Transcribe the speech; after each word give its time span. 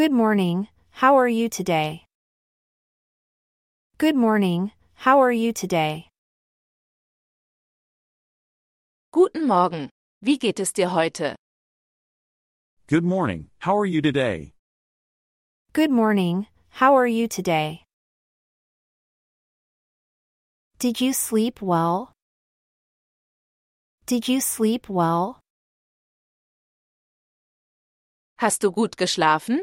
Good 0.00 0.12
morning, 0.12 0.68
how 0.92 1.18
are 1.18 1.28
you 1.28 1.50
today? 1.50 2.06
Good 3.98 4.16
morning, 4.16 4.72
how 4.94 5.20
are 5.20 5.30
you 5.30 5.52
today? 5.52 6.08
Guten 9.12 9.46
Morgen. 9.46 9.90
Wie 10.24 10.38
geht 10.38 10.58
es 10.58 10.72
dir 10.72 10.88
heute? 10.88 11.36
Good 12.88 13.04
morning, 13.04 13.50
how 13.58 13.76
are 13.76 13.84
you 13.84 14.00
today? 14.00 14.54
Good 15.74 15.90
morning, 15.90 16.46
how 16.70 16.96
are 16.96 17.06
you 17.06 17.28
today? 17.28 17.84
Did 20.78 21.02
you 21.02 21.12
sleep 21.12 21.60
well? 21.60 22.12
Did 24.06 24.28
you 24.28 24.40
sleep 24.40 24.88
well? 24.88 25.40
Hast 28.38 28.62
du 28.62 28.70
gut 28.70 28.96
geschlafen? 28.96 29.60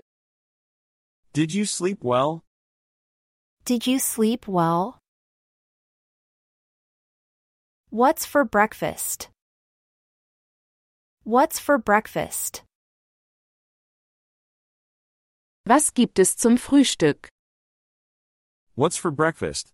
Did 1.38 1.54
you 1.54 1.66
sleep 1.66 2.00
well? 2.04 2.44
Did 3.64 3.86
you 3.86 4.00
sleep 4.00 4.48
well? 4.48 4.98
What's 7.92 8.26
for 8.26 8.44
breakfast? 8.44 9.30
What's 11.26 11.60
for 11.60 11.78
breakfast? 11.78 12.64
Was 15.68 15.92
gibt 15.94 16.18
es 16.18 16.36
zum 16.36 16.58
Frühstück? 16.58 17.28
What's 18.74 18.98
for 18.98 19.12
breakfast? 19.12 19.74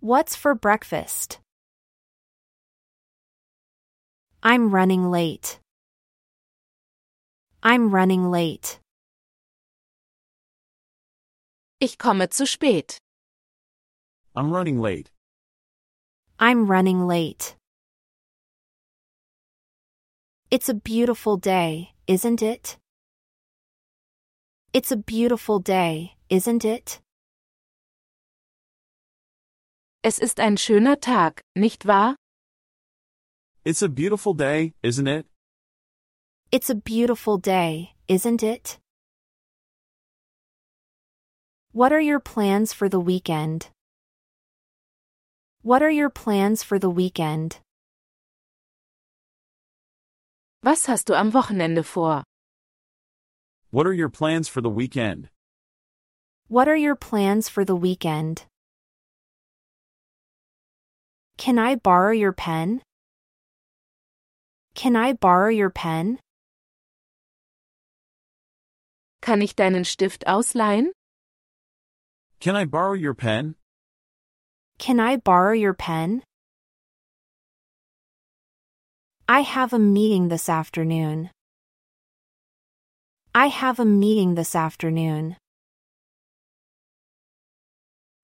What's 0.00 0.34
for 0.34 0.54
breakfast? 0.54 1.40
I'm 4.42 4.74
running 4.74 5.10
late. 5.10 5.60
I'm 7.62 7.94
running 7.94 8.30
late. 8.30 8.80
Ich 11.80 11.96
komme 11.98 12.28
zu 12.28 12.44
spät. 12.46 12.98
I'm 14.34 14.52
running 14.52 14.80
late. 14.80 15.10
I'm 16.40 16.66
running 16.68 17.06
late. 17.06 17.56
It's 20.50 20.68
a 20.68 20.74
beautiful 20.74 21.36
day, 21.36 21.94
isn't 22.08 22.42
it? 22.42 22.78
It's 24.72 24.90
a 24.90 24.96
beautiful 24.96 25.60
day, 25.60 26.16
isn't 26.28 26.64
it? 26.64 27.00
Es 30.02 30.18
ist 30.18 30.40
ein 30.40 30.56
schöner 30.56 30.98
Tag, 31.00 31.42
nicht 31.54 31.86
wahr? 31.86 32.16
It's 33.64 33.82
a 33.82 33.88
beautiful 33.88 34.34
day, 34.34 34.72
isn't 34.82 35.06
it? 35.06 35.26
It's 36.50 36.70
a 36.70 36.74
beautiful 36.74 37.38
day, 37.38 37.94
isn't 38.08 38.42
it? 38.42 38.80
What 41.78 41.92
are 41.92 42.00
your 42.00 42.18
plans 42.18 42.72
for 42.72 42.88
the 42.88 42.98
weekend? 42.98 43.68
What 45.62 45.80
are 45.80 45.92
your 45.92 46.10
plans 46.10 46.64
for 46.64 46.76
the 46.76 46.90
weekend? 46.90 47.60
Was 50.64 50.86
hast 50.86 51.06
du 51.06 51.14
am 51.14 51.30
Wochenende 51.30 51.84
vor? 51.84 52.24
What 53.70 53.86
are 53.86 53.92
your 53.92 54.08
plans 54.08 54.48
for 54.48 54.60
the 54.60 54.68
weekend? 54.68 55.28
What 56.48 56.66
are 56.66 56.74
your 56.74 56.96
plans 56.96 57.48
for 57.48 57.64
the 57.64 57.76
weekend? 57.76 58.46
Can 61.36 61.60
I 61.60 61.76
borrow 61.76 62.10
your 62.10 62.32
pen? 62.32 62.82
Can 64.74 64.96
I 64.96 65.12
borrow 65.12 65.50
your 65.50 65.70
pen? 65.70 66.18
Kann 69.22 69.40
ich 69.40 69.54
deinen 69.54 69.84
Stift 69.84 70.26
ausleihen? 70.26 70.90
Can 72.40 72.54
I 72.54 72.66
borrow 72.66 72.92
your 72.92 73.14
pen? 73.14 73.56
Can 74.78 75.00
I 75.00 75.16
borrow 75.16 75.52
your 75.54 75.74
pen? 75.74 76.22
I 79.28 79.40
have 79.40 79.72
a 79.72 79.78
meeting 79.78 80.28
this 80.28 80.48
afternoon. 80.48 81.30
I 83.34 83.48
have 83.48 83.80
a 83.80 83.84
meeting 83.84 84.36
this 84.36 84.54
afternoon. 84.54 85.36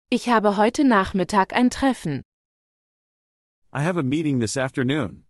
Ich 0.10 0.26
habe 0.26 0.56
heute 0.58 0.84
Nachmittag 0.84 1.54
ein 1.54 1.70
Treffen. 1.70 2.24
I 3.72 3.84
have 3.84 3.98
a 3.98 4.04
meeting 4.04 4.40
this 4.40 4.58
afternoon. 4.58 5.26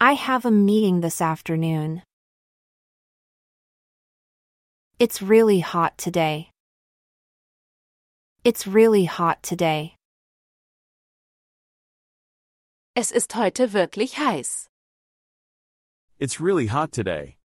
I 0.00 0.14
have 0.14 0.44
a 0.44 0.50
meeting 0.50 1.02
this 1.02 1.20
afternoon. 1.20 2.02
It's 4.98 5.22
really 5.22 5.60
hot 5.60 5.96
today. 5.96 6.50
It's 8.44 8.66
really 8.66 9.06
hot 9.06 9.42
today. 9.42 9.96
Es 12.94 13.10
ist 13.10 13.32
heute 13.32 13.72
wirklich 13.72 14.16
heiß. 14.16 14.66
It's 16.20 16.38
really 16.40 16.66
hot 16.66 16.92
today. 16.92 17.38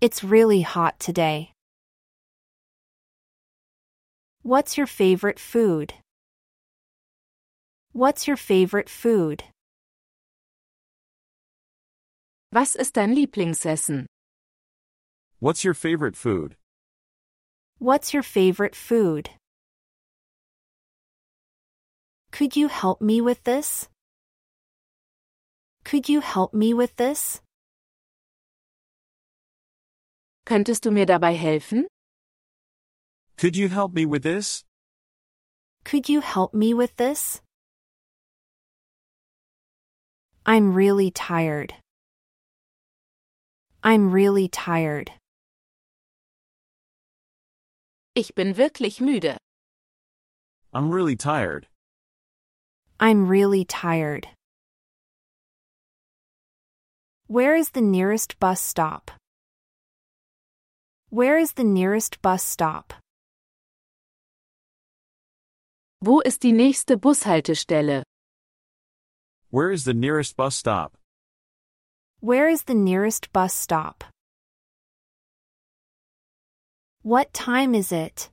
It's 0.00 0.24
really 0.24 0.62
hot 0.62 0.98
today. 0.98 1.52
What's 4.42 4.76
your 4.76 4.88
favorite 4.88 5.38
food? 5.38 5.94
What's 7.92 8.26
your 8.26 8.36
favorite 8.36 8.90
food? 8.90 9.44
Was 12.52 12.74
ist 12.74 12.94
dein 12.94 13.14
Lieblingsessen? 13.14 14.06
What's 15.38 15.62
your 15.62 15.74
favorite 15.74 16.16
food? 16.16 16.56
What's 17.78 18.12
your 18.12 18.24
favorite 18.24 18.74
food? 18.74 19.30
Could 22.36 22.54
you 22.54 22.68
help 22.68 23.00
me 23.00 23.22
with 23.22 23.42
this? 23.44 23.88
Could 25.84 26.06
you 26.10 26.20
help 26.20 26.52
me 26.52 26.74
with 26.74 26.94
this? 26.96 27.40
Könntest 30.44 30.82
du 30.82 30.90
mir 30.90 31.06
dabei 31.06 31.34
helfen? 31.34 31.86
Could 33.38 33.56
you 33.56 33.70
help 33.70 33.94
me 33.94 34.04
with 34.04 34.22
this? 34.22 34.64
Could 35.84 36.10
you 36.10 36.20
help 36.20 36.52
me 36.52 36.74
with 36.74 36.94
this? 36.96 37.40
I'm 40.44 40.74
really 40.74 41.10
tired. 41.10 41.72
I'm 43.82 44.10
really 44.12 44.48
tired. 44.48 45.10
Ich 48.14 48.34
bin 48.34 48.52
wirklich 48.52 49.00
müde. 49.00 49.38
I'm 50.74 50.90
really 50.90 51.16
tired. 51.16 51.68
I'm 52.98 53.26
really 53.28 53.64
tired. 53.64 54.28
Where 57.26 57.54
is 57.54 57.70
the 57.70 57.82
nearest 57.82 58.38
bus 58.40 58.60
stop? 58.60 59.10
Where 61.10 61.38
is 61.38 61.52
the 61.52 61.64
nearest 61.64 62.22
bus 62.22 62.42
stop? 62.42 62.94
Wo 66.00 66.20
ist 66.20 66.40
die 66.40 66.52
nächste 66.52 66.96
Bushaltestelle? 66.96 68.02
Where 69.50 69.70
is 69.70 69.84
the 69.84 69.94
nearest 69.94 70.36
bus 70.36 70.56
stop? 70.56 70.96
Where 72.20 72.48
is 72.48 72.62
the 72.62 72.74
nearest 72.74 73.30
bus 73.32 73.52
stop? 73.52 74.04
What 77.02 77.32
time 77.34 77.74
is 77.74 77.92
it? 77.92 78.30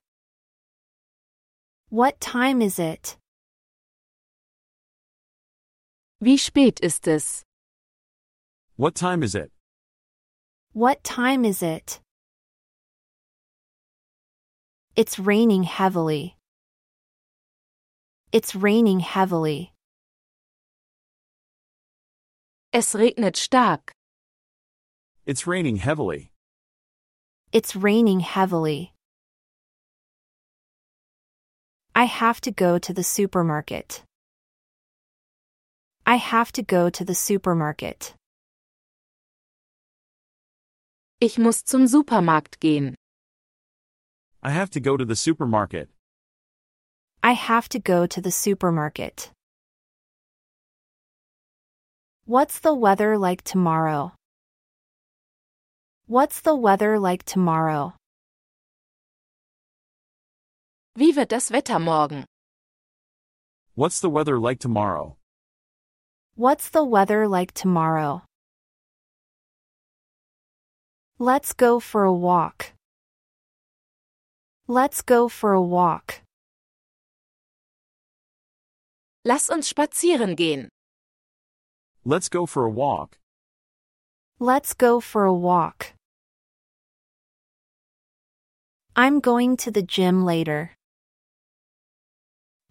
What 1.90 2.20
time 2.22 2.62
is 2.62 2.80
it? 2.80 3.18
Wie 6.24 6.38
spät 6.38 6.80
ist 6.80 7.06
es? 7.06 7.44
What 8.78 8.96
time 8.96 9.24
is 9.24 9.36
it? 9.36 9.52
What 10.72 11.04
time 11.04 11.44
is 11.44 11.62
it? 11.62 12.00
It's 14.96 15.20
raining 15.20 15.64
heavily. 15.64 16.38
It's 18.32 18.56
raining 18.56 19.02
heavily. 19.02 19.74
Es 22.72 22.94
regnet 22.94 23.36
stark. 23.36 23.92
It's 25.26 25.46
raining 25.46 25.76
heavily. 25.76 26.32
It's 27.52 27.76
raining 27.76 28.22
heavily. 28.22 28.94
I 31.94 32.06
have 32.06 32.40
to 32.40 32.52
go 32.52 32.80
to 32.80 32.94
the 32.94 33.04
supermarket. 33.04 34.04
I 36.06 36.18
have 36.18 36.52
to 36.54 36.64
go 36.64 36.90
to 36.90 37.06
the 37.06 37.16
supermarket. 37.16 38.14
Ich 41.22 41.38
muss 41.38 41.64
zum 41.64 41.88
Supermarkt 41.88 42.60
gehen. 42.60 42.96
I 44.42 44.50
have 44.52 44.70
to 44.72 44.82
go 44.82 44.98
to 44.98 45.06
the 45.06 45.16
supermarket. 45.16 45.90
I 47.24 47.32
have 47.32 47.70
to 47.70 47.80
go 47.80 48.06
to 48.06 48.20
the 48.20 48.32
supermarket. 48.32 49.32
What's 52.26 52.60
the 52.60 52.74
weather 52.74 53.18
like 53.18 53.44
tomorrow? 53.44 54.12
What's 56.08 56.42
the 56.42 56.56
weather 56.56 57.00
like 57.00 57.24
tomorrow? 57.24 57.94
Wie 60.98 61.14
wird 61.16 61.30
das 61.30 61.50
Wetter 61.50 61.80
morgen? 61.80 62.26
What's 63.76 64.02
the 64.02 64.10
weather 64.10 64.38
like 64.38 64.60
tomorrow? 64.60 65.16
What's 66.36 66.70
the 66.70 66.84
weather 66.84 67.28
like 67.28 67.54
tomorrow? 67.54 68.24
Let's 71.20 71.54
go 71.54 71.80
for 71.80 72.06
a 72.06 72.14
walk. 72.14 72.74
Let's 74.68 75.04
go 75.04 75.30
for 75.30 75.54
a 75.54 75.62
walk. 75.62 76.22
Lass 79.24 79.48
uns 79.52 79.72
spazieren 79.72 80.36
gehen. 80.36 80.70
Let's 82.04 82.30
go 82.30 82.48
for 82.48 82.66
a 82.66 82.70
walk. 82.72 83.20
Let's 84.40 84.74
go 84.74 85.00
for 85.00 85.26
a 85.26 85.34
walk. 85.34 85.94
I'm 88.96 89.20
going 89.20 89.56
to 89.58 89.70
the 89.70 89.84
gym 89.84 90.26
later. 90.26 90.72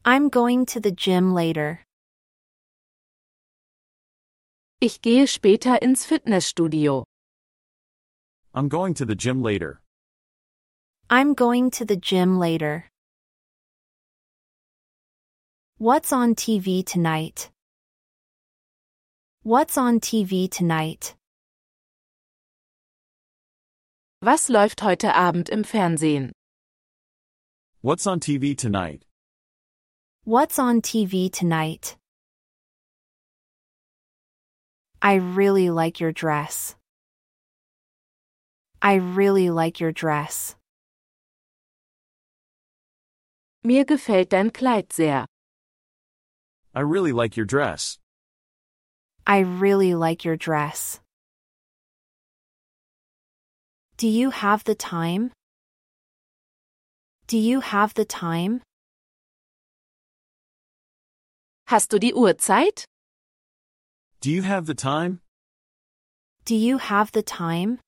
I'm 0.05 0.29
going 0.29 0.67
to 0.67 0.81
the 0.81 0.91
gym 0.91 1.33
later. 1.33 1.87
Ich 4.85 5.01
gehe 5.01 5.29
später 5.29 5.81
ins 5.81 6.05
Fitnessstudio. 6.05 7.05
I'm 8.53 8.69
going 8.69 8.95
to 8.95 9.05
the 9.07 9.15
gym 9.15 9.41
later. 9.41 9.81
I'm 11.09 11.35
going 11.35 11.71
to 11.79 11.85
the 11.85 11.95
gym 11.95 12.41
later. 12.41 12.91
What's 15.79 16.13
on 16.13 16.35
TV 16.35 16.85
tonight? 16.85 17.53
What's 19.45 19.79
on 19.79 20.01
TV 20.01 20.51
tonight? 20.51 21.15
Was 24.21 24.49
läuft 24.49 24.83
heute 24.83 25.15
Abend 25.15 25.49
im 25.49 25.63
Fernsehen? 25.63 26.33
What's 27.83 28.09
on 28.09 28.19
TV 28.19 28.57
tonight? 28.57 29.07
What's 30.25 30.59
on 30.59 30.83
TV 30.83 31.31
tonight? 31.31 31.97
I 35.05 35.15
really 35.15 35.69
like 35.69 35.99
your 35.99 36.13
dress. 36.13 36.77
I 38.81 38.95
really 38.95 39.51
like 39.51 39.81
your 39.81 39.91
dress. 39.91 40.55
Mir 43.65 43.85
gefällt 43.85 44.29
dein 44.29 44.51
Kleid 44.53 44.93
sehr. 44.93 45.27
I 46.73 46.81
really 46.83 47.13
like 47.13 47.37
your 47.37 47.47
dress. 47.47 47.99
I 49.27 49.41
really 49.41 49.97
like 49.97 50.25
your 50.25 50.37
dress. 50.37 51.01
Do 53.97 54.07
you 54.07 54.31
have 54.31 54.63
the 54.63 54.77
time? 54.77 55.33
Do 57.27 57.39
you 57.39 57.59
have 57.61 57.95
the 57.95 58.05
time? 58.05 58.63
Hast 61.67 61.91
du 61.91 61.99
die 61.99 62.13
Uhrzeit? 62.13 62.85
Do 64.23 64.31
you 64.31 64.43
have 64.43 64.67
the 64.67 64.75
time? 64.75 65.21
Do 66.45 66.55
you 66.55 66.79
have 66.79 67.11
the 67.11 67.23
time? 67.23 67.81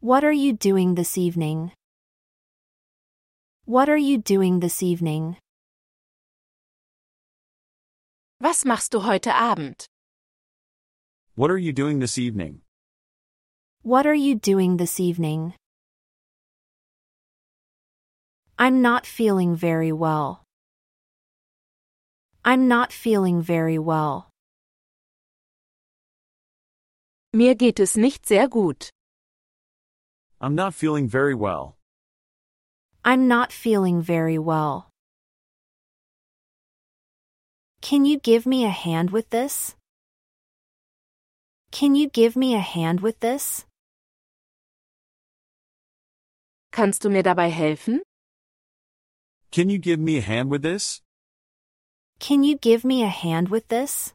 What 0.00 0.24
are 0.24 0.32
you 0.32 0.54
doing 0.54 0.94
this 0.94 1.18
evening? 1.18 1.72
What 3.66 3.90
are 3.90 3.98
you 3.98 4.16
doing 4.16 4.60
this 4.60 4.82
evening? 4.82 5.36
Was 8.40 8.64
machst 8.64 8.92
du 8.92 9.00
heute 9.00 9.28
Abend? 9.28 9.84
What 11.34 11.50
are 11.50 11.58
you 11.58 11.74
doing 11.74 11.98
this 11.98 12.16
evening? 12.16 12.62
What 13.82 14.06
are 14.06 14.14
you 14.14 14.34
doing 14.34 14.78
this 14.78 14.98
evening? 14.98 15.52
I'm 18.58 18.80
not 18.80 19.04
feeling 19.04 19.54
very 19.54 19.92
well. 19.92 20.41
I'm 22.44 22.66
not 22.66 22.92
feeling 22.92 23.40
very 23.40 23.78
well. 23.78 24.28
Mir 27.32 27.54
geht 27.54 27.78
es 27.78 27.96
nicht 27.96 28.26
sehr 28.26 28.48
gut. 28.48 28.90
I'm 30.40 30.56
not 30.56 30.74
feeling 30.74 31.06
very 31.06 31.34
well. 31.34 31.76
I'm 33.04 33.28
not 33.28 33.52
feeling 33.52 34.02
very 34.02 34.38
well. 34.38 34.90
Can 37.80 38.04
you 38.04 38.18
give 38.18 38.44
me 38.44 38.64
a 38.64 38.70
hand 38.70 39.10
with 39.10 39.30
this? 39.30 39.76
Can 41.70 41.94
you 41.94 42.08
give 42.08 42.34
me 42.36 42.54
a 42.54 42.60
hand 42.60 43.00
with 43.00 43.20
this? 43.20 43.64
Kannst 46.72 47.02
du 47.02 47.08
mir 47.08 47.22
dabei 47.22 47.50
helfen? 47.50 48.00
Can 49.52 49.68
you 49.68 49.78
give 49.78 50.00
me 50.00 50.18
a 50.18 50.22
hand 50.22 50.50
with 50.50 50.62
this? 50.62 51.02
Can 52.22 52.44
you 52.44 52.56
give 52.56 52.84
me 52.84 53.02
a 53.02 53.08
hand 53.08 53.48
with 53.48 53.66
this? 53.66 54.14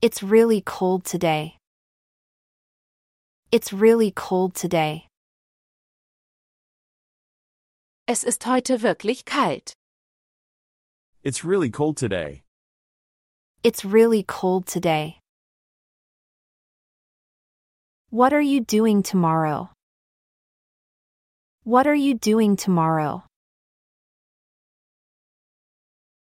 It's 0.00 0.22
really 0.22 0.62
cold 0.62 1.04
today. 1.04 1.58
It's 3.50 3.74
really 3.74 4.10
cold 4.10 4.54
today. 4.54 5.08
Es 8.08 8.24
ist 8.24 8.44
heute 8.44 8.78
wirklich 8.80 9.26
kalt. 9.26 9.74
It's 11.22 11.44
really 11.44 11.68
cold 11.68 11.98
today. 11.98 12.40
It's 13.62 13.84
really 13.84 14.22
cold 14.22 14.66
today. 14.66 15.18
What 18.08 18.32
are 18.32 18.40
you 18.40 18.62
doing 18.62 19.02
tomorrow? 19.02 19.68
What 21.64 21.86
are 21.86 21.94
you 21.94 22.14
doing 22.14 22.56
tomorrow? 22.56 23.24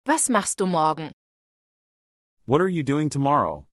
Was 0.07 0.29
machst 0.31 0.59
du 0.59 0.67
morgen? 0.67 1.13
What 2.47 2.61
are 2.61 2.69
you 2.69 2.83
doing 2.83 3.11
tomorrow? 3.11 3.67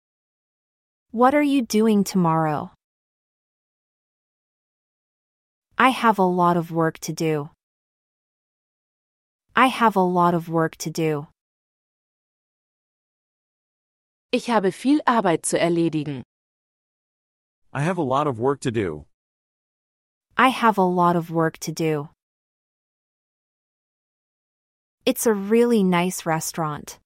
What 1.11 1.33
are 1.33 1.41
you 1.43 1.61
doing 1.61 2.03
tomorrow? 2.03 2.71
I 5.77 5.89
have 5.89 6.19
a 6.19 6.23
lot 6.25 6.57
of 6.57 6.69
work 6.71 6.99
to 6.99 7.13
do. 7.13 7.49
I 9.55 9.67
have 9.67 9.95
a 9.95 10.01
lot 10.01 10.33
of 10.33 10.49
work 10.49 10.75
to 10.77 10.89
do. 10.91 11.27
Ich 14.31 14.47
habe 14.47 14.71
viel 14.73 14.99
Arbeit 15.07 15.45
zu 15.45 15.57
erledigen. 15.57 16.23
I 17.73 17.81
have 17.81 17.97
a 17.97 18.03
lot 18.03 18.27
of 18.27 18.37
work 18.39 18.59
to 18.61 18.71
do. 18.71 19.05
I 20.35 20.49
have 20.49 20.77
a 20.77 20.83
lot 20.83 21.15
of 21.15 21.31
work 21.31 21.57
to 21.59 21.71
do. 21.71 22.09
It's 25.07 25.25
a 25.25 25.33
really 25.33 25.83
nice 25.85 26.25
restaurant. 26.25 26.99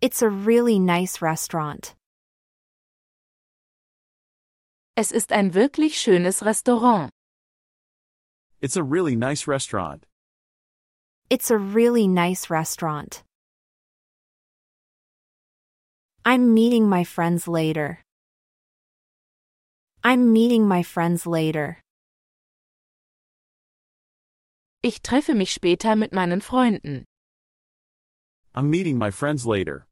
It's 0.00 0.22
a 0.22 0.28
really 0.28 0.78
nice 0.78 1.20
restaurant. 1.20 1.96
Es 4.96 5.10
ist 5.10 5.32
ein 5.32 5.50
wirklich 5.50 5.94
schönes 5.96 6.40
Restaurant. 6.40 7.10
It's 8.60 8.76
a 8.76 8.84
really 8.84 9.16
nice 9.16 9.48
restaurant. 9.48 10.06
It's 11.30 11.50
a 11.50 11.58
really 11.58 12.06
nice 12.06 12.48
restaurant. 12.48 13.24
I'm 16.24 16.54
meeting 16.54 16.88
my 16.88 17.02
friends 17.02 17.48
later. 17.48 18.04
I'm 20.04 20.32
meeting 20.32 20.68
my 20.68 20.84
friends 20.84 21.26
later. 21.26 21.83
Ich 24.84 25.00
treffe 25.00 25.34
mich 25.34 25.50
später 25.50 25.96
mit 25.96 26.12
meinen 26.12 26.42
Freunden. 26.42 27.06
I'm 28.54 28.68
meeting 28.68 28.98
my 28.98 29.10
friends 29.10 29.46
later. 29.46 29.86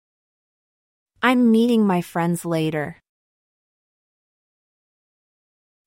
I'm 1.23 1.51
meeting 1.51 1.87
my 1.87 2.03
friends 2.03 2.45
later. 2.45 3.01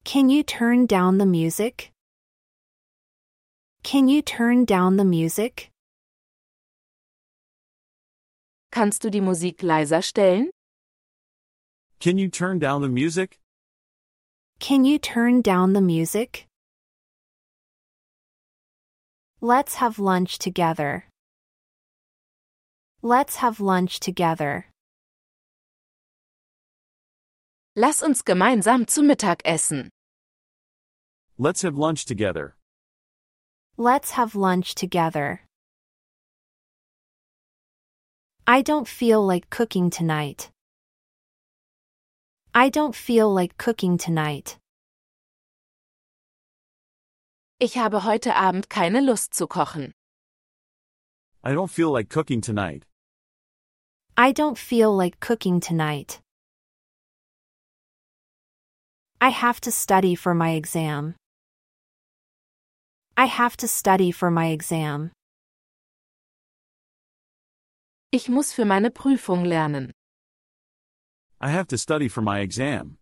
Can 0.05 0.29
you 0.31 0.41
turn 0.41 0.87
down 0.87 1.19
the 1.19 1.25
music? 1.27 1.91
Can 3.83 4.07
you 4.07 4.23
turn 4.23 4.65
down 4.65 4.97
the 4.97 5.05
music? 5.05 5.69
Kannst 8.71 9.03
du 9.03 9.11
die 9.11 9.21
Musik 9.21 9.61
leiser 9.61 10.01
stellen? 10.01 10.49
Can 11.99 12.17
you 12.17 12.27
turn 12.27 12.57
down 12.57 12.81
the 12.81 12.89
music? 12.89 13.37
Can 14.59 14.83
you 14.83 14.97
turn 14.97 15.43
down 15.43 15.73
the 15.73 15.81
music? 15.81 16.47
Let's 19.45 19.75
have 19.75 19.99
lunch 19.99 20.39
together. 20.39 21.05
Let's 23.03 23.35
have 23.35 23.59
lunch 23.59 23.99
together. 23.99 24.71
Lass 27.75 28.01
uns 28.01 28.23
gemeinsam 28.23 28.87
zu 28.87 29.03
Mittag 29.03 29.41
essen. 29.45 29.89
Let's 31.37 31.61
have 31.61 31.77
lunch 31.77 32.05
together. 32.05 32.55
Let's 33.77 34.17
have 34.17 34.33
lunch 34.33 34.73
together. 34.73 35.41
I 38.47 38.63
don't 38.63 38.87
feel 38.87 39.23
like 39.23 39.51
cooking 39.51 39.91
tonight. 39.91 40.49
I 42.55 42.69
don't 42.69 42.95
feel 42.95 43.31
like 43.31 43.59
cooking 43.59 43.99
tonight. 43.99 44.57
Ich 47.57 47.77
habe 47.77 48.03
heute 48.03 48.35
Abend 48.35 48.69
keine 48.69 48.99
Lust 48.99 49.33
zu 49.33 49.47
kochen. 49.47 49.93
I 51.41 51.51
don't 51.53 51.69
feel 51.69 51.89
like 51.89 52.09
cooking 52.09 52.41
tonight. 52.41 52.85
I 54.17 54.33
don't 54.33 54.57
feel 54.57 54.93
like 54.93 55.21
cooking 55.21 55.61
tonight. 55.61 56.19
I 59.21 59.29
have 59.29 59.61
to 59.61 59.71
study 59.71 60.15
for 60.15 60.33
my 60.33 60.55
exam. 60.55 61.15
I 63.15 63.25
have 63.27 63.55
to 63.57 63.67
study 63.67 64.11
for 64.11 64.29
my 64.29 64.51
exam. 64.51 65.11
Ich 68.11 68.27
muss 68.27 68.51
für 68.53 68.65
meine 68.65 68.91
Prüfung 68.91 69.45
lernen. 69.45 69.91
I 71.39 71.51
have 71.51 71.67
to 71.67 71.77
study 71.77 72.09
for 72.09 72.21
my 72.21 72.39
exam. 72.41 72.97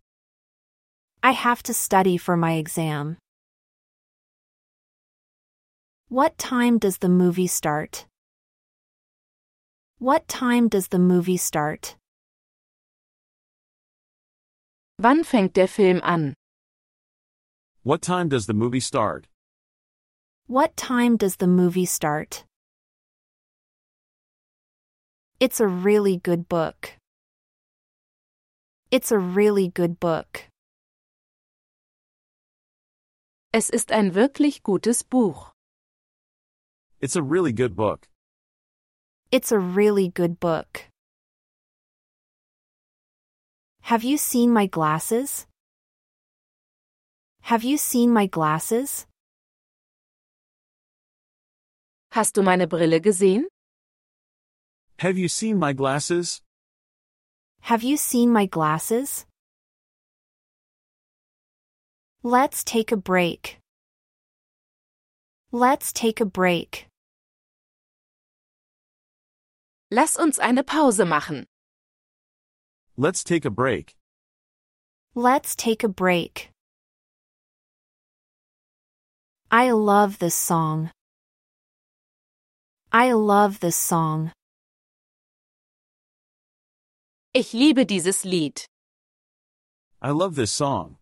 I 1.23 1.31
have 1.31 1.63
to 1.63 1.73
study 1.73 2.17
for 2.19 2.37
my 2.37 2.53
exam. 2.59 3.17
What 6.13 6.37
time 6.37 6.77
does 6.77 6.99
the 6.99 7.09
movie 7.09 7.47
start? 7.47 8.05
What 9.97 10.27
time 10.27 10.67
does 10.69 10.89
the 10.89 10.99
movie 10.99 11.37
start? 11.37 11.95
Wann 14.99 15.23
fängt 15.23 15.53
der 15.53 15.65
Film 15.65 16.01
an? 16.03 16.35
What 17.81 18.03
time 18.03 18.29
does 18.29 18.45
the 18.45 18.53
movie 18.53 18.79
start? 18.79 19.25
What 20.45 20.77
time 20.77 21.17
does 21.17 21.37
the 21.37 21.47
movie 21.47 21.87
start? 21.87 22.43
It's 25.39 25.59
a 25.59 25.65
really 25.65 26.17
good 26.17 26.47
book. 26.47 26.91
It's 28.91 29.11
a 29.11 29.17
really 29.17 29.69
good 29.69 29.99
book. 29.99 30.43
Es 33.51 33.71
ist 33.71 33.91
ein 33.91 34.13
wirklich 34.13 34.61
gutes 34.61 35.01
Buch. 35.01 35.52
It's 37.03 37.17
a 37.17 37.21
really 37.21 37.51
good 37.51 37.75
book. 37.75 38.07
It's 39.29 39.51
a 39.51 39.59
really 39.59 40.07
good 40.07 40.39
book. 40.39 40.85
Have 43.81 44.05
you 44.05 44.15
seen 44.17 44.53
my 44.53 44.67
glasses? 44.67 45.45
Have 47.41 47.65
you 47.65 47.77
seen 47.77 48.13
my 48.13 48.25
glasses? 48.27 49.05
Hast 52.13 52.35
du 52.35 52.41
meine 52.41 52.67
Brille 52.67 53.01
gesehen? 53.01 53.47
Have 54.99 55.17
you 55.17 55.27
seen 55.27 55.59
my 55.59 55.73
glasses? 55.73 56.41
Have 57.63 57.83
you 57.83 57.97
seen 57.97 58.31
my 58.31 58.45
glasses? 58.45 59.25
Let's 62.23 62.63
take 62.63 62.93
a 62.93 62.97
break. 62.97 63.57
Let's 65.51 65.91
take 65.91 66.21
a 66.21 66.25
break. 66.25 66.87
Lass 69.93 70.17
uns 70.17 70.39
eine 70.39 70.63
Pause 70.63 71.05
machen. 71.05 71.45
Let's 72.97 73.23
take 73.23 73.45
a 73.45 73.51
break. 73.51 73.95
Let's 75.13 75.55
take 75.55 75.83
a 75.83 75.87
break. 75.87 76.49
I 79.51 79.69
love 79.69 80.17
this 80.17 80.33
song. 80.33 80.89
I 82.91 83.11
love 83.11 83.59
this 83.59 83.75
song. 83.75 84.31
Ich 87.35 87.53
liebe 87.53 87.85
dieses 87.85 88.25
Lied. 88.25 88.65
I 90.01 90.09
love 90.09 90.33
this 90.35 90.51
song. 90.51 90.97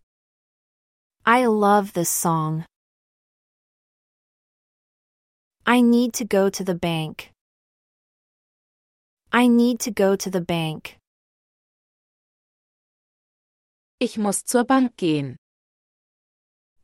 I 1.24 1.46
love 1.46 1.94
this 1.94 2.10
song. 2.10 2.66
I 5.64 5.80
need 5.80 6.12
to 6.12 6.26
go 6.26 6.50
to 6.50 6.62
the 6.62 6.74
bank. 6.74 7.31
I 9.34 9.48
need 9.48 9.80
to 9.80 9.90
go 9.90 10.14
to 10.14 10.30
the 10.30 10.42
bank. 10.42 10.98
Ich 13.98 14.18
muss 14.18 14.42
zur 14.44 14.64
Bank 14.64 14.96
gehen. 14.98 15.36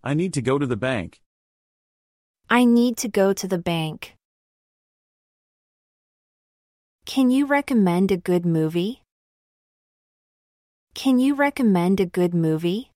I 0.03 0.15
need 0.15 0.33
to 0.33 0.41
go 0.41 0.59
to 0.59 0.67
the 0.67 0.77
bank. 0.77 1.21
I 2.49 2.65
need 2.65 2.97
to 2.99 3.09
go 3.11 3.35
to 3.35 3.47
the 3.47 3.59
bank. 3.59 4.15
Can 7.05 7.31
you 7.31 7.45
recommend 7.45 8.11
a 8.11 8.17
good 8.17 8.47
movie? 8.47 9.03
Can 10.95 11.19
you 11.19 11.35
recommend 11.35 12.01
a 12.01 12.07
good 12.07 12.33
movie? 12.33 12.91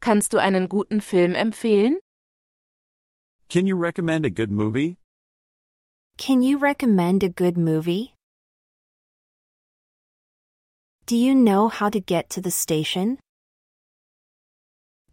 Kannst 0.00 0.32
du 0.32 0.38
einen 0.38 0.68
guten 0.68 1.02
Film 1.02 1.34
empfehlen? 1.34 1.98
Can 3.50 3.66
you 3.66 3.76
recommend 3.76 4.24
a 4.24 4.30
good 4.30 4.50
movie? 4.50 4.96
Can 6.18 6.42
you 6.42 6.56
recommend 6.56 7.22
a 7.22 7.28
good 7.28 7.58
movie? 7.58 8.14
Do 11.04 11.14
you 11.14 11.34
know 11.34 11.68
how 11.68 11.90
to 11.90 12.00
get 12.00 12.30
to 12.30 12.40
the 12.40 12.50
station? 12.50 13.18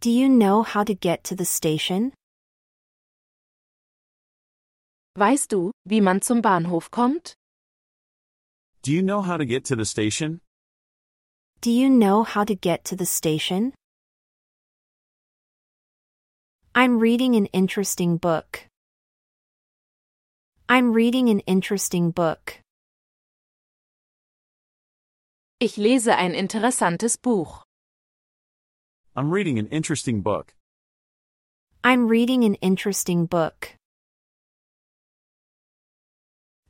Do 0.00 0.10
you 0.10 0.28
know 0.28 0.62
how 0.62 0.82
to 0.82 0.94
get 0.94 1.22
to 1.24 1.36
the 1.36 1.44
station? 1.44 2.12
Weißt 5.16 5.52
du, 5.52 5.70
wie 5.86 6.00
man 6.00 6.20
zum 6.22 6.40
Bahnhof 6.40 6.90
kommt? 6.90 7.34
Do 8.82 8.90
you 8.90 9.02
know 9.02 9.20
how 9.20 9.36
to 9.36 9.44
get 9.44 9.64
to 9.66 9.76
the 9.76 9.84
station? 9.84 10.40
Do 11.60 11.70
you 11.70 11.88
know 11.88 12.24
how 12.24 12.44
to 12.44 12.54
get 12.56 12.84
to 12.86 12.96
the 12.96 13.06
station? 13.06 13.74
I'm 16.74 16.98
reading 16.98 17.36
an 17.36 17.46
interesting 17.52 18.16
book. 18.16 18.66
I'm 20.66 20.94
reading 20.94 21.28
an 21.28 21.40
interesting 21.40 22.10
book. 22.10 22.60
Ich 25.60 25.76
lese 25.76 26.08
ein 26.08 26.34
interessantes 26.34 27.16
Buch. 27.20 27.62
I'm 29.14 29.30
reading 29.30 29.58
an 29.58 29.68
interesting 29.68 30.22
book. 30.22 30.54
I'm 31.84 32.08
reading 32.08 32.44
an 32.44 32.54
interesting 32.62 33.26
book. 33.26 33.76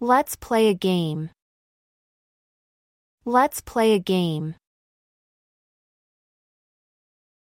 Let's 0.01 0.35
play 0.35 0.69
a 0.69 0.75
game. 0.75 1.31
Let's 3.25 3.61
play 3.61 3.95
a 3.95 4.01
game. 4.01 4.57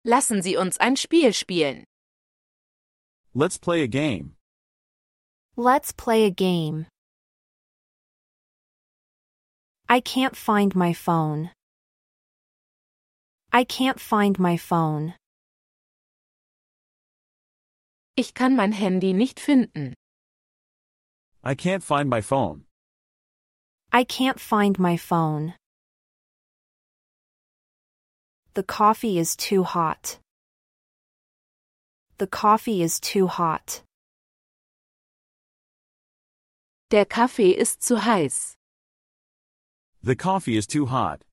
Lassen 0.07 0.41
Sie 0.41 0.57
uns 0.57 0.79
ein 0.79 0.97
Spiel 0.97 1.35
spielen. 1.35 1.85
Let's 3.35 3.59
play 3.59 3.83
a 3.83 3.87
game. 3.87 4.37
Let's 5.61 5.93
play 5.93 6.25
a 6.25 6.31
game. 6.31 6.87
I 9.91 10.01
can't 10.01 10.35
find 10.35 10.75
my 10.75 10.95
phone. 10.95 11.51
I 13.53 13.65
can't 13.65 14.01
find 14.01 14.39
my 14.39 14.57
phone. 14.57 15.13
Ich 18.17 18.33
kann 18.33 18.57
mein 18.57 18.73
Handy 18.73 19.13
nicht 19.13 19.39
finden. 19.39 19.93
I 21.45 21.55
can't 21.55 21.85
find 21.85 22.09
my 22.09 22.23
phone. 22.23 22.65
I 23.93 24.05
can't 24.05 24.41
find 24.41 24.79
my 24.79 24.97
phone. 24.97 25.53
The 28.55 28.63
coffee 28.63 29.19
is 29.19 29.37
too 29.37 29.65
hot. 29.65 30.21
The 32.17 32.27
coffee 32.27 32.81
is 32.81 32.99
too 32.99 33.27
hot. 33.27 33.83
Der 36.91 37.07
Kaffee 37.07 37.53
ist 37.53 37.83
zu 37.83 38.05
heiß. 38.05 38.57
The 40.03 40.17
coffee 40.17 40.57
is 40.57 40.67
too 40.67 40.87
hot. 40.87 41.25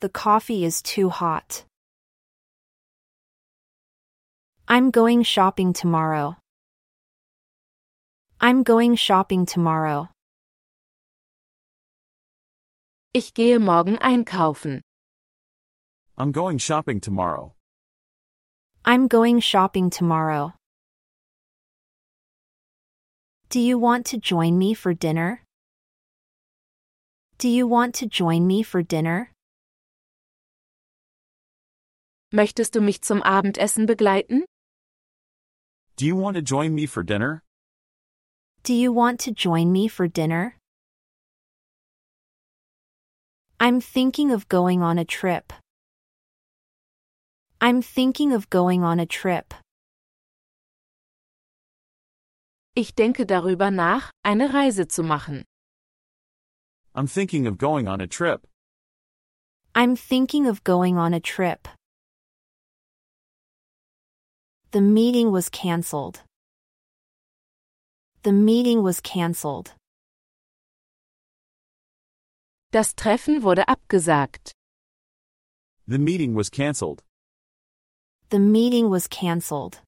The 0.00 0.08
coffee 0.08 0.64
is 0.64 0.80
too 0.80 1.10
hot. 1.10 1.66
I'm 4.66 4.90
going 4.90 5.24
shopping 5.24 5.74
tomorrow. 5.74 6.38
I'm 8.40 8.62
going 8.62 8.96
shopping 8.96 9.44
tomorrow. 9.44 10.08
Ich 13.12 13.34
gehe 13.34 13.58
morgen 13.58 13.98
einkaufen. 13.98 14.80
I'm 16.16 16.32
going 16.32 16.56
shopping 16.58 17.00
tomorrow. 17.02 17.52
I'm 18.86 19.06
going 19.06 19.40
shopping 19.40 19.90
tomorrow. 19.90 20.54
Do 23.50 23.58
you 23.58 23.78
want 23.80 24.06
to 24.06 24.16
join 24.16 24.58
me 24.58 24.74
for 24.74 24.94
dinner? 24.94 25.42
Do 27.38 27.48
you 27.48 27.66
want 27.66 27.96
to 27.96 28.06
join 28.06 28.46
me 28.46 28.62
for 28.62 28.80
dinner? 28.80 29.32
Möchtest 32.32 32.74
du 32.74 32.80
mich 32.80 33.02
zum 33.02 33.20
Abendessen 33.22 33.88
begleiten? 33.88 34.44
Do 35.96 36.06
you 36.06 36.14
want 36.14 36.36
to 36.36 36.42
join 36.42 36.76
me 36.76 36.86
for 36.86 37.02
dinner? 37.02 37.42
Do 38.62 38.72
you 38.72 38.92
want 38.92 39.18
to 39.24 39.32
join 39.32 39.72
me 39.72 39.88
for 39.88 40.06
dinner? 40.06 40.54
I'm 43.58 43.80
thinking 43.80 44.30
of 44.30 44.48
going 44.48 44.80
on 44.80 44.96
a 44.96 45.04
trip. 45.04 45.52
I'm 47.60 47.82
thinking 47.82 48.32
of 48.32 48.48
going 48.48 48.84
on 48.84 49.00
a 49.00 49.06
trip. 49.06 49.54
Ich 52.74 52.94
denke 52.94 53.26
darüber 53.26 53.70
nach, 53.70 54.10
eine 54.22 54.54
Reise 54.54 54.86
zu 54.86 55.02
machen. 55.02 55.44
I'm 56.94 57.08
thinking 57.08 57.46
of 57.46 57.58
going 57.58 57.88
on 57.88 58.00
a 58.00 58.06
trip. 58.06 58.46
I'm 59.74 59.96
thinking 59.96 60.46
of 60.46 60.62
going 60.64 60.96
on 60.96 61.12
a 61.12 61.20
trip. 61.20 61.68
The 64.72 64.80
meeting 64.80 65.32
was 65.32 65.50
cancelled. 65.50 66.22
The 68.22 68.32
meeting 68.32 68.82
was 68.82 69.00
cancelled. 69.02 69.74
Das 72.72 72.94
Treffen 72.94 73.42
wurde 73.42 73.66
abgesagt. 73.66 74.52
The 75.88 75.98
meeting 75.98 76.36
was 76.36 76.50
cancelled. 76.50 77.02
The 78.30 78.38
meeting 78.38 78.90
was 78.90 79.08
cancelled. 79.08 79.82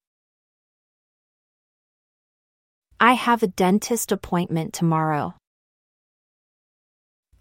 I 3.03 3.15
have 3.15 3.43
a 3.43 3.47
dentist 3.47 4.13
appointment 4.13 4.71
tomorrow. 4.71 5.33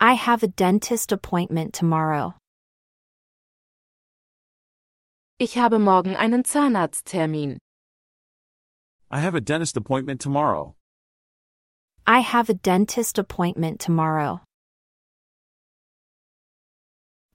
I 0.00 0.14
have 0.14 0.42
a 0.42 0.48
dentist 0.48 1.12
appointment 1.12 1.72
tomorrow. 1.72 2.34
Ich 5.38 5.54
habe 5.54 5.78
morgen 5.78 6.16
einen 6.16 6.42
Zahnarzttermin. 6.42 7.58
I 9.08 9.20
have 9.20 9.36
a 9.36 9.40
dentist 9.40 9.76
appointment 9.76 10.20
tomorrow. 10.20 10.74
I 12.08 12.18
have 12.18 12.50
a 12.50 12.54
dentist 12.54 13.16
appointment 13.16 13.78
tomorrow. 13.78 14.40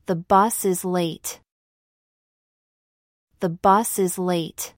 The 0.05 0.17
bus 0.17 0.65
is 0.65 0.83
late. 0.83 1.39
The 3.39 3.47
bus 3.47 3.97
is 3.97 4.19
late. 4.19 4.73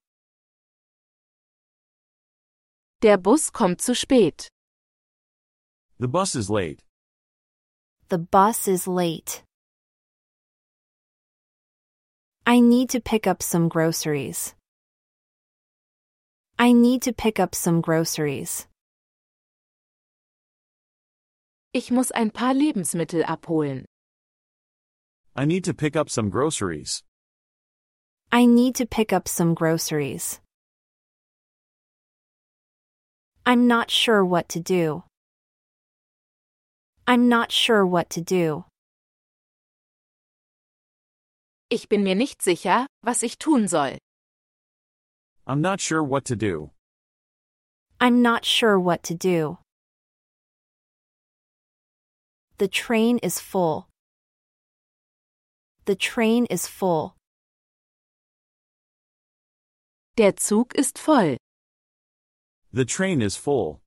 Der 3.02 3.18
Bus 3.18 3.54
kommt 3.54 3.82
zu 3.82 3.96
spät. 3.96 4.50
The 6.00 6.08
bus 6.08 6.36
is 6.36 6.50
late. 6.50 6.84
The 8.10 8.18
bus 8.18 8.68
is 8.68 8.88
late. 8.88 9.44
I 12.46 12.60
need 12.60 12.90
to 12.90 13.00
pick 13.00 13.26
up 13.26 13.42
some 13.42 13.70
groceries. 13.70 14.54
I 16.58 16.74
need 16.74 17.02
to 17.04 17.14
pick 17.14 17.40
up 17.40 17.56
some 17.56 17.80
groceries. 17.80 18.68
Ich 21.72 21.92
muss 21.92 22.12
ein 22.12 22.32
paar 22.32 22.54
Lebensmittel 22.54 23.24
abholen. 23.24 23.86
I 25.38 25.46
need 25.46 25.64
to 25.66 25.74
pick 25.74 25.96
up 25.96 26.10
some 26.10 26.30
groceries. 26.30 27.02
I 28.30 28.46
need 28.46 28.76
to 28.76 28.86
pick 28.86 29.14
up 29.14 29.30
some 29.30 29.54
groceries. 29.54 30.42
I'm 33.50 33.66
not 33.66 33.90
sure 33.90 34.24
what 34.24 34.48
to 34.50 34.60
do. 34.60 35.06
I'm 37.08 37.28
not 37.30 37.52
sure 37.52 37.84
what 37.84 38.08
to 38.12 38.22
do. 38.22 38.66
Ich 41.72 41.90
bin 41.90 42.04
mir 42.04 42.14
nicht 42.14 42.44
sicher, 42.44 42.86
was 43.04 43.24
ich 43.24 43.40
tun 43.40 43.68
soll. 43.68 43.98
I'm 45.48 45.62
not 45.62 45.82
sure 45.82 46.04
what 46.04 46.26
to 46.26 46.36
do. 46.36 46.70
I'm 48.00 48.22
not 48.22 48.46
sure 48.46 48.80
what 48.80 49.02
to 49.06 49.16
do. 49.16 49.58
The 52.60 52.68
train 52.68 53.18
is 53.24 53.40
full. 53.40 53.88
The 55.86 55.96
train 55.96 56.46
is 56.52 56.68
full. 56.68 57.16
Der 60.18 60.34
Zug 60.34 60.76
ist 60.76 61.00
voll. 61.00 61.38
The 62.72 62.86
train 62.86 63.24
is 63.24 63.36
full. 63.36 63.82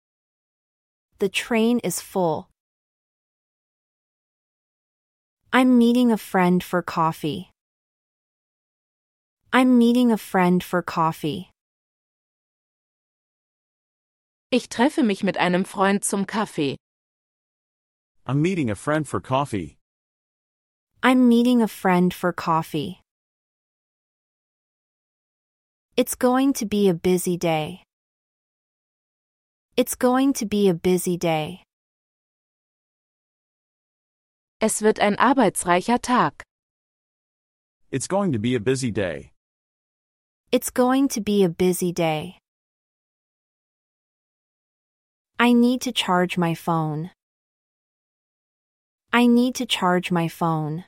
The 1.21 1.29
train 1.29 1.79
is 1.85 2.01
full. 2.01 2.51
I'm 5.53 5.79
meeting 5.79 6.11
a 6.11 6.16
friend 6.16 6.64
for 6.64 6.83
coffee. 6.83 7.53
I'm 9.53 9.79
meeting 9.79 10.11
a 10.11 10.16
friend 10.18 10.64
for 10.64 10.83
coffee. 10.83 11.51
Ich 14.51 14.68
treffe 14.68 15.05
mich 15.05 15.23
mit 15.23 15.37
einem 15.37 15.64
Freund 15.64 16.03
zum 16.05 16.25
Kaffee. 16.27 16.77
I'm 18.27 18.42
meeting 18.42 18.68
a 18.68 18.75
friend 18.75 19.07
for 19.07 19.21
coffee. 19.21 19.79
I'm 21.05 21.29
meeting 21.29 21.62
a 21.62 21.68
friend 21.68 22.12
for 22.12 22.33
coffee. 22.33 23.01
It's 25.97 26.16
going 26.16 26.53
to 26.55 26.66
be 26.66 26.88
a 26.88 26.95
busy 26.95 27.37
day. 27.37 27.83
It's 29.74 29.94
going 29.94 30.35
to 30.35 30.44
be 30.44 30.68
a 30.68 30.74
busy 30.74 31.16
day. 31.16 31.62
Es 34.61 34.82
wird 34.82 35.00
ein 35.00 35.16
arbeitsreicher 35.16 35.98
Tag. 35.98 36.42
It's 37.90 38.06
going 38.06 38.32
to 38.32 38.38
be 38.38 38.54
a 38.54 38.61
busy 38.61 38.90
day. 38.90 39.32
It's 40.52 40.68
going 40.68 41.08
to 41.08 41.22
be 41.22 41.42
a 41.42 41.48
busy 41.48 41.90
day. 41.90 42.37
I 45.38 45.54
need 45.54 45.80
to 45.82 45.92
charge 45.92 46.37
my 46.37 46.54
phone. 46.54 47.11
I 49.11 49.26
need 49.26 49.54
to 49.54 49.64
charge 49.64 50.12
my 50.12 50.28
phone. 50.28 50.85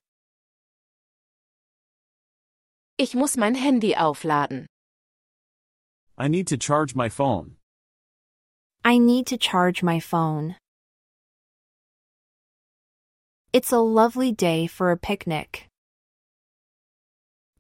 Ich 2.99 3.15
muss 3.15 3.39
mein 3.39 3.55
Handy 3.55 3.95
aufladen. 3.95 4.67
I 6.19 6.29
need 6.29 6.47
to 6.49 6.59
charge 6.59 6.95
my 6.95 7.09
phone. 7.09 7.57
I 8.87 8.99
need 8.99 9.27
to 9.29 9.39
charge 9.39 9.83
my 9.83 9.99
phone. 9.99 10.57
It's 13.55 13.73
a 13.73 13.79
lovely 13.79 14.31
day 14.31 14.67
for 14.67 14.91
a 14.91 14.97
picnic. 14.99 15.69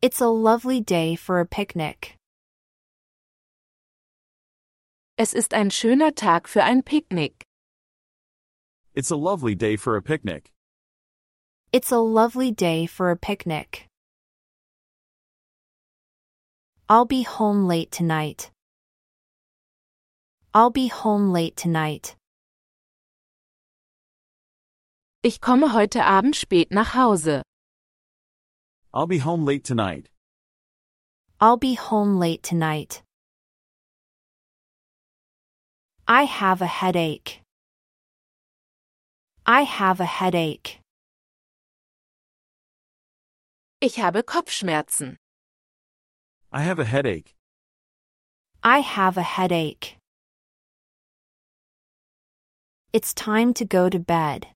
It's 0.03 0.21
a 0.21 0.29
lovely 0.29 0.83
day 0.83 1.17
for 1.17 1.41
a 1.41 1.47
picnic. 1.47 2.19
Es 5.17 5.33
ist 5.33 5.55
ein 5.55 5.71
schöner 5.71 6.15
Tag 6.15 6.47
für 6.47 6.63
ein 6.63 6.83
Picknick. 6.83 7.43
It's 8.95 9.11
a 9.11 9.17
lovely 9.17 9.55
day 9.55 9.77
for 9.77 9.97
a 9.97 10.03
picnic. 10.03 10.51
It's 11.73 11.91
a 11.91 12.01
lovely 12.01 12.51
day 12.51 12.85
for 12.85 13.11
a 13.11 13.17
picnic. 13.17 13.87
I'll 16.87 17.07
be 17.07 17.23
home 17.23 17.67
late 17.67 17.91
tonight. 17.91 18.51
I'll 20.57 20.71
be 20.71 20.87
home 20.87 21.33
late 21.33 21.57
tonight. 21.57 22.17
Ich 25.25 25.41
komme 25.41 25.73
heute 25.73 26.05
Abend 26.05 26.37
spät 26.37 26.71
nach 26.71 26.95
Hause. 26.95 27.43
I'll 28.93 29.09
be 29.09 29.19
home 29.19 29.45
late 29.45 29.65
tonight. 29.65 30.09
I'll 31.41 31.57
be 31.57 31.75
home 31.75 32.21
late 32.21 32.45
tonight. 32.45 33.03
I 36.07 36.23
have 36.23 36.63
a 36.63 36.67
headache. 36.69 37.41
I 39.45 39.63
have 39.63 39.99
a 39.99 40.07
headache. 40.07 40.79
Ich 43.81 43.97
habe 43.99 44.23
Kopfschmerzen. 44.23 45.17
I 46.53 46.63
have 46.63 46.79
a 46.79 46.85
headache. 46.85 47.35
I 48.63 48.79
have 48.79 49.17
a 49.19 49.23
headache. 49.25 49.97
It's 52.95 53.13
time 53.13 53.53
to 53.55 53.65
go 53.65 53.89
to 53.89 53.99
bed. 53.99 54.47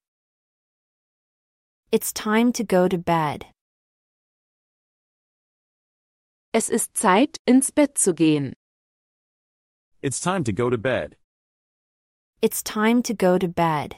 It's 1.91 2.13
time 2.13 2.53
to 2.53 2.63
go 2.63 2.87
to 2.87 2.97
bed. 2.97 3.47
Es 6.53 6.69
ist 6.69 6.95
Zeit, 6.95 7.35
ins 7.45 7.69
Bett 7.69 7.97
zu 7.97 8.13
gehen. 8.13 8.53
It's 10.01 10.21
time 10.21 10.45
to 10.45 10.53
go 10.53 10.69
to 10.69 10.77
bed. 10.77 11.17
It's 12.41 12.63
time 12.63 13.03
to 13.03 13.13
go 13.13 13.37
to 13.37 13.49
bed. 13.49 13.97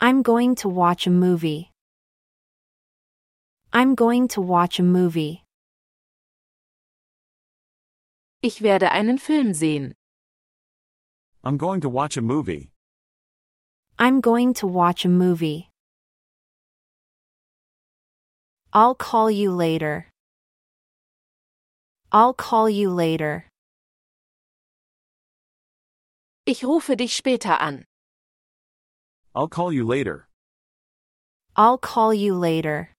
I'm 0.00 0.22
going 0.22 0.56
to 0.56 0.68
watch 0.68 1.06
a 1.06 1.10
movie. 1.10 1.70
I'm 3.72 3.94
going 3.94 4.26
to 4.34 4.40
watch 4.40 4.80
a 4.80 4.82
movie. 4.82 5.44
Ich 8.42 8.60
werde 8.60 8.90
einen 8.90 9.18
Film 9.18 9.54
sehen. 9.54 9.97
I'm 11.48 11.56
going 11.56 11.80
to 11.80 11.88
watch 11.88 12.18
a 12.18 12.20
movie. 12.20 12.68
I'm 13.98 14.20
going 14.20 14.52
to 14.60 14.66
watch 14.66 15.06
a 15.06 15.08
movie. 15.08 15.70
I'll 18.70 18.94
call 18.94 19.30
you 19.30 19.50
later. 19.52 20.12
I'll 22.12 22.34
call 22.34 22.68
you 22.68 22.90
later. 22.90 23.46
Ich 26.44 26.62
rufe 26.64 26.94
dich 26.94 27.16
später 27.16 27.56
an. 27.58 27.86
I'll 29.34 29.48
call 29.48 29.72
you 29.72 29.86
later. 29.86 30.28
I'll 31.56 31.78
call 31.78 32.12
you 32.12 32.34
later. 32.34 32.90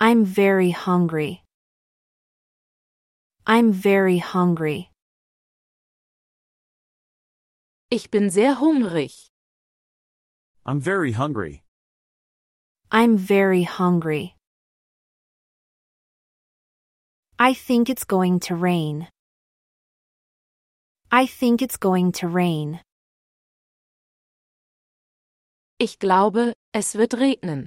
I'm 0.00 0.24
very 0.24 0.70
hungry. 0.72 1.44
I'm 3.46 3.70
very 3.70 4.18
hungry. 4.18 4.90
Ich 7.90 8.10
bin 8.10 8.30
sehr 8.30 8.56
hungrig. 8.56 9.28
I'm 10.66 10.80
very 10.80 11.12
hungry. 11.12 11.62
I'm 12.90 13.16
very 13.16 13.64
hungry. 13.64 14.34
I 17.38 17.52
think 17.52 17.90
it's 17.90 18.04
going 18.04 18.40
to 18.40 18.54
rain. 18.54 19.08
I 21.10 21.26
think 21.26 21.62
it's 21.62 21.76
going 21.76 22.12
to 22.12 22.28
rain. 22.28 22.80
Ich 25.78 25.98
glaube, 25.98 26.54
es 26.72 26.94
wird 26.94 27.10
regnen. 27.10 27.66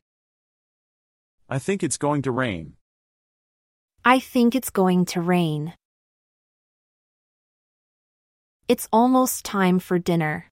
I 1.49 1.59
think 1.59 1.83
it's 1.83 1.97
going 1.97 2.23
to 2.23 2.31
rain. 2.31 2.77
I 4.03 4.19
think 4.19 4.55
it's 4.55 4.69
going 4.69 5.05
to 5.05 5.21
rain. 5.21 5.73
It's 8.69 8.89
almost 8.91 9.45
time 9.45 9.79
for 9.79 9.97
dinner. 9.97 10.49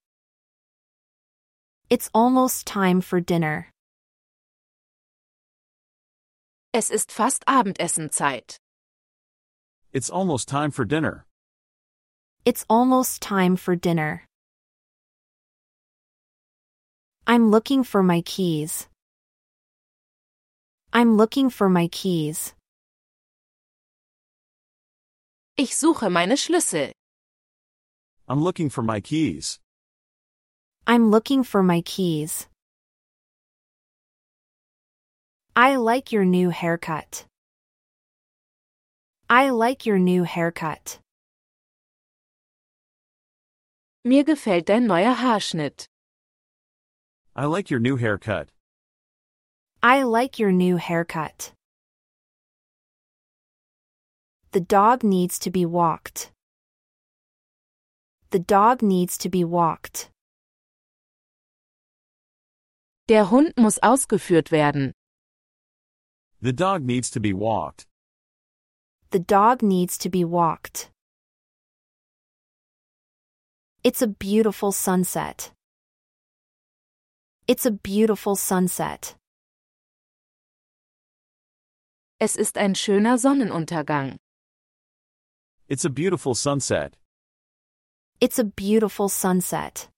It's 1.89 2.09
almost 2.13 2.65
time 2.65 3.01
for 3.01 3.19
dinner. 3.19 3.67
Es 6.73 6.91
ist 6.91 7.11
fast 7.11 7.43
Abendessenzeit. 7.45 8.55
It's 9.91 10.09
almost 10.09 10.47
time 10.47 10.71
for 10.71 10.85
dinner. 10.85 11.25
It's 12.45 12.63
almost 12.69 13.21
time 13.21 13.57
for 13.57 13.75
dinner. 13.75 14.23
I'm 17.27 17.51
looking 17.51 17.83
for 17.83 18.01
my 18.01 18.21
keys. 18.21 18.87
I'm 20.93 21.17
looking 21.17 21.49
for 21.49 21.67
my 21.67 21.89
keys. 21.89 22.53
Ich 25.57 25.75
suche 25.75 26.09
meine 26.09 26.37
Schlüssel. 26.37 26.93
I'm 28.27 28.41
looking 28.41 28.69
for 28.69 28.81
my 28.81 29.01
keys. 29.01 29.59
I'm 30.87 31.11
looking 31.11 31.43
for 31.43 31.61
my 31.61 31.81
keys. 31.81 32.47
I 35.55 35.75
like 35.75 36.11
your 36.11 36.25
new 36.25 36.49
haircut. 36.49 37.25
I 39.29 39.51
like 39.51 39.85
your 39.85 39.99
new 39.99 40.23
haircut. 40.23 40.99
Mir 44.03 44.23
gefällt 44.23 44.65
dein 44.65 44.87
neuer 44.87 45.15
Haarschnitt. 45.15 45.87
I 47.35 47.45
like 47.45 47.69
your 47.69 47.79
new 47.79 47.95
haircut. 47.95 48.49
I 49.83 50.03
like 50.03 50.39
your 50.39 50.51
new 50.51 50.77
haircut. 50.77 51.53
The 54.51 54.61
dog 54.61 55.03
needs 55.03 55.37
to 55.39 55.51
be 55.51 55.65
walked. 55.65 56.31
The 58.31 58.39
dog 58.39 58.81
needs 58.81 59.17
to 59.19 59.29
be 59.29 59.43
walked. 59.45 60.09
Der 63.07 63.29
Hund 63.29 63.55
muss 63.57 63.77
ausgeführt 63.79 64.51
werden. 64.51 64.93
The 66.41 66.53
dog 66.53 66.81
needs 66.83 67.09
to 67.11 67.19
be 67.19 67.33
walked. 67.33 67.85
The 69.11 69.19
dog 69.19 69.61
needs 69.61 69.97
to 69.99 70.09
be 70.09 70.25
walked. 70.25 70.91
It's 73.83 74.01
a 74.01 74.07
beautiful 74.07 74.71
sunset. 74.71 75.53
It's 77.47 77.65
a 77.65 77.71
beautiful 77.71 78.35
sunset. 78.35 79.15
Es 82.19 82.35
ist 82.35 82.57
ein 82.57 82.73
schöner 82.73 83.17
Sonnenuntergang. 83.19 84.17
It's 85.67 85.85
a 85.85 85.89
beautiful 85.89 86.33
sunset. 86.33 86.97
It's 88.21 88.39
a 88.39 88.45
beautiful 88.45 89.09
sunset. 89.09 89.89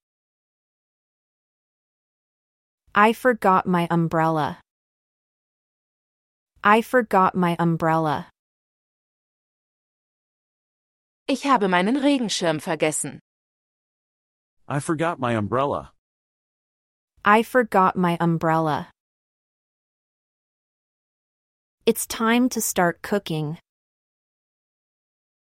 I 2.96 3.14
forgot 3.14 3.68
my 3.68 3.88
umbrella. 3.92 4.60
I 6.64 6.82
forgot 6.82 7.36
my 7.36 7.56
umbrella. 7.60 8.28
Ich 11.28 11.44
habe 11.44 11.68
meinen 11.68 12.02
Regenschirm 12.02 12.60
vergessen. 12.60 13.20
I 14.68 14.80
forgot 14.80 15.20
my 15.20 15.34
umbrella. 15.34 15.92
I 17.24 17.44
forgot 17.44 17.96
my 17.96 18.18
umbrella. 18.20 18.90
It's 21.86 22.08
time 22.08 22.50
to 22.50 22.62
start 22.62 23.04
cooking. 23.04 23.60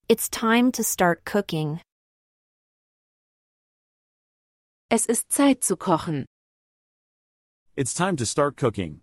It's 0.09 0.29
time 0.31 0.73
to 0.73 0.83
start 0.83 1.25
cooking. 1.25 1.81
Es 4.95 5.07
ist 5.07 5.33
Zeit 5.33 5.65
zu 5.65 5.79
kochen. 5.79 6.27
It's 7.77 7.95
time 7.95 8.15
to 8.17 8.27
start 8.27 8.59
cooking. 8.59 9.01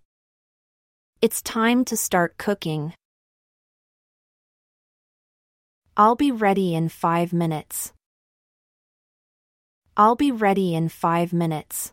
It's 1.20 1.42
time 1.42 1.84
to 1.86 1.98
start 1.98 2.38
cooking. 2.38 2.94
I'll 5.98 6.16
be 6.16 6.32
ready 6.32 6.76
in 6.76 6.90
five 6.90 7.34
minutes. 7.34 7.92
I'll 9.98 10.16
be 10.16 10.32
ready 10.32 10.76
in 10.76 10.90
five 10.90 11.34
minutes. 11.34 11.92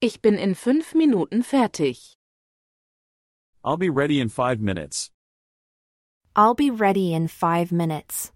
Ich 0.00 0.22
bin 0.22 0.38
in 0.38 0.54
fünf 0.54 0.94
Minuten 0.94 1.42
fertig. 1.42 2.14
I'll 3.64 3.76
be 3.76 3.90
ready 3.90 4.20
in 4.20 4.28
five 4.28 4.60
minutes. 4.60 5.10
I'll 6.36 6.54
be 6.54 6.70
ready 6.70 7.14
in 7.14 7.26
five 7.26 7.72
minutes. 7.72 8.33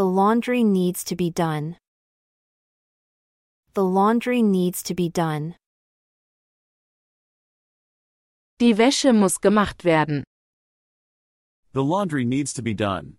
The 0.00 0.06
laundry 0.06 0.64
needs 0.64 1.04
to 1.04 1.14
be 1.14 1.28
done. 1.28 1.76
The 3.74 3.84
laundry 3.84 4.40
needs 4.40 4.82
to 4.84 4.94
be 4.94 5.10
done. 5.10 5.56
Die 8.58 8.72
Wäsche 8.72 9.12
muss 9.14 9.36
gemacht 9.36 9.84
werden. 9.84 10.24
The 11.74 11.84
laundry 11.84 12.24
needs 12.24 12.54
to 12.54 12.62
be 12.62 12.72
done. 12.72 13.18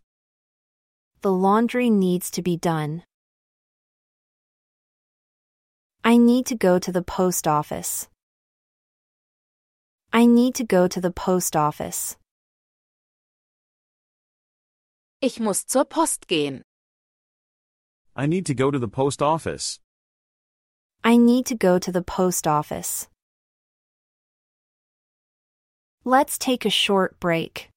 The 1.21 1.31
laundry 1.31 1.91
needs 1.91 2.31
to 2.31 2.41
be 2.41 2.57
done. 2.57 3.03
I 6.03 6.17
need 6.17 6.47
to 6.47 6.55
go 6.55 6.79
to 6.79 6.91
the 6.91 7.03
post 7.03 7.47
office. 7.47 8.07
I 10.11 10.25
need 10.25 10.55
to 10.55 10.63
go 10.63 10.87
to 10.87 10.99
the 10.99 11.11
post 11.11 11.55
office. 11.55 12.17
Ich 15.21 15.39
muss 15.39 15.63
zur 15.63 15.85
Post 15.85 16.27
gehen. 16.27 16.63
I 18.21 18.27
need 18.27 18.45
to 18.45 18.53
go 18.53 18.69
to 18.69 18.77
the 18.77 18.87
post 18.87 19.23
office. 19.23 19.79
I 21.03 21.17
need 21.17 21.47
to 21.47 21.55
go 21.55 21.79
to 21.79 21.91
the 21.91 22.03
post 22.03 22.45
office. 22.45 23.07
Let's 26.05 26.37
take 26.37 26.63
a 26.63 26.69
short 26.69 27.19
break. 27.19 27.69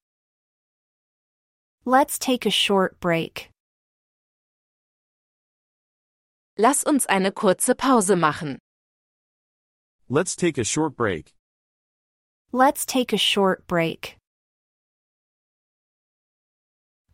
Let's 1.86 2.18
take 2.18 2.44
a 2.44 2.50
short 2.50 3.00
break. 3.00 3.48
Lass 6.58 6.84
uns 6.84 7.06
eine 7.06 7.30
kurze 7.30 7.74
Pause 7.74 8.14
machen. 8.14 8.58
Let's 10.10 10.36
take 10.36 10.58
a 10.58 10.64
short 10.64 10.94
break. 10.94 11.32
Let's 12.52 12.84
take 12.84 13.14
a 13.14 13.18
short 13.32 13.66
break. 13.66 14.18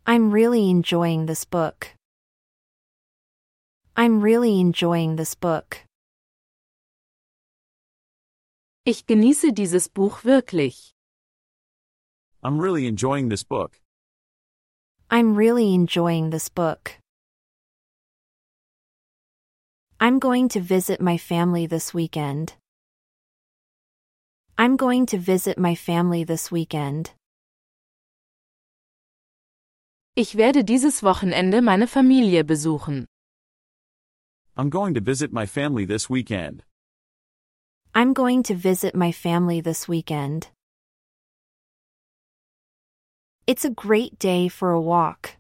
I'm 0.05 0.33
really 0.33 0.69
enjoying 0.69 1.27
this 1.27 1.45
book. 1.45 1.95
I'm 3.97 4.21
really 4.23 4.61
enjoying 4.61 5.17
this 5.17 5.35
book. 5.35 5.85
Ich 8.85 9.07
genieße 9.07 9.53
dieses 9.53 9.89
Buch 9.89 10.25
wirklich. 10.25 10.95
I'm 12.43 12.59
really 12.59 12.87
enjoying 12.87 13.29
this 13.29 13.45
book. 13.45 13.81
I'm 15.11 15.35
really 15.35 15.75
enjoying 15.75 16.31
this 16.31 16.49
book. 16.49 16.99
I'm 20.01 20.19
going 20.19 20.49
to 20.51 20.61
visit 20.61 21.01
my 21.01 21.19
family 21.19 21.67
this 21.67 21.93
weekend. 21.93 22.55
I'm 24.57 24.77
going 24.77 25.05
to 25.07 25.19
visit 25.19 25.59
my 25.59 25.75
family 25.75 26.25
this 26.25 26.51
weekend. 26.51 27.11
Ich 30.15 30.37
werde 30.37 30.65
dieses 30.65 31.03
Wochenende 31.03 31.61
meine 31.61 31.87
Familie 31.87 32.45
besuchen. 32.45 33.07
I'm 34.61 34.69
going 34.69 34.93
to 34.93 35.01
visit 35.01 35.33
my 35.33 35.47
family 35.47 35.87
this 35.87 36.11
weekend. 36.11 36.65
I'm 37.95 38.13
going 38.13 38.43
to 38.43 38.55
visit 38.55 38.95
my 38.95 39.11
family 39.11 39.63
this 39.63 39.89
weekend. 39.89 40.49
It's 43.47 43.65
a 43.65 43.71
great 43.71 44.19
day 44.19 44.49
for 44.49 44.73
a 44.73 44.79
walk. 44.79 45.39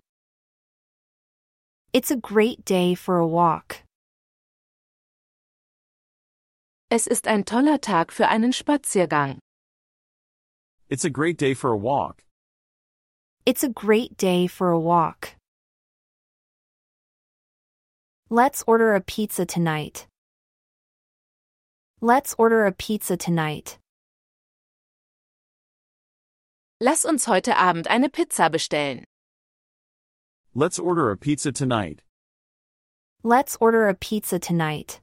It's 1.92 2.10
a 2.10 2.16
great 2.16 2.64
day 2.64 2.94
for 2.94 3.18
a 3.18 3.26
walk. 3.26 3.82
Es 6.90 7.06
ist 7.06 7.26
ein 7.26 7.44
toller 7.44 7.76
Tag 7.76 8.12
für 8.12 8.26
einen 8.26 8.52
Spaziergang. 8.52 9.36
It's 10.88 11.04
a 11.04 11.10
great 11.10 11.36
day 11.36 11.52
for 11.52 11.72
a 11.72 11.76
walk. 11.76 12.24
It's 13.44 13.62
a 13.62 13.68
great 13.68 14.16
day 14.16 14.46
for 14.46 14.70
a 14.70 14.80
walk. 14.80 15.34
Let's 18.32 18.62
order 18.64 18.94
a 18.94 19.00
pizza 19.00 19.44
tonight. 19.44 20.06
Let's 22.00 22.32
order 22.38 22.64
a 22.64 22.70
pizza 22.70 23.16
tonight. 23.16 23.76
Lass 26.80 27.04
uns 27.04 27.24
heute 27.26 27.56
Abend 27.56 27.88
eine 27.88 28.08
Pizza 28.08 28.48
bestellen. 28.48 29.02
Let's 30.54 30.78
order 30.78 31.10
a 31.10 31.16
pizza 31.16 31.50
tonight. 31.50 32.02
Let's 33.24 33.56
order 33.60 33.88
a 33.88 33.94
pizza 33.94 34.38
tonight. 34.38 35.00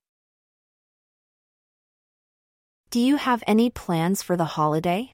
Do 2.91 3.01
you 3.01 3.17
have 3.17 3.43
any 3.45 3.69
plans 3.69 4.23
for 4.23 4.37
the 4.37 4.55
holiday? 4.55 5.11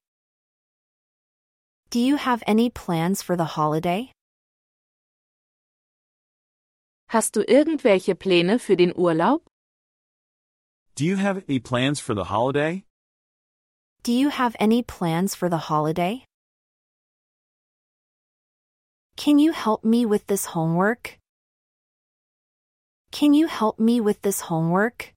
Do 1.89 1.99
you 1.99 2.17
have 2.17 2.43
any 2.45 2.69
plans 2.69 3.23
for 3.23 3.35
the 3.35 3.57
holiday? 3.57 4.11
Hast 7.13 7.35
du 7.35 7.43
irgendwelche 7.47 8.15
Pläne 8.15 8.57
für 8.57 8.75
den 8.75 8.91
Urlaub? 8.91 9.45
Do 10.95 11.03
you 11.03 11.15
have 11.17 11.43
any 11.47 11.59
plans 11.59 11.99
for 11.99 12.15
the 12.15 12.31
holiday? 12.31 12.85
Do 14.01 14.11
you 14.11 14.29
have 14.29 14.55
any 14.59 14.81
plans 14.81 15.35
for 15.35 15.47
the 15.47 15.69
holiday? 15.69 16.25
Can 19.15 19.37
you 19.37 19.51
help 19.51 19.83
me 19.83 20.07
with 20.07 20.25
this 20.25 20.55
homework? 20.55 21.19
Can 23.11 23.35
you 23.35 23.45
help 23.45 23.77
me 23.77 24.01
with 24.01 24.23
this 24.23 24.49
homework? 24.49 25.13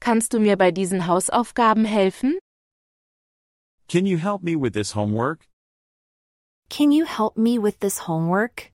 Kannst 0.00 0.34
du 0.34 0.40
mir 0.40 0.58
bei 0.58 0.72
diesen 0.72 1.06
Hausaufgaben 1.06 1.86
helfen? 1.86 2.38
Can 3.88 4.04
you 4.04 4.18
help 4.18 4.42
me 4.42 4.56
with 4.56 4.74
this 4.74 4.94
homework? 4.94 5.46
Can 6.68 6.92
you 6.92 7.06
help 7.06 7.38
me 7.38 7.58
with 7.58 7.80
this 7.80 8.00
homework? 8.00 8.70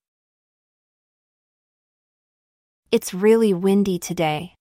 It's 2.96 3.12
really 3.12 3.52
windy 3.52 3.98
today. 3.98 4.54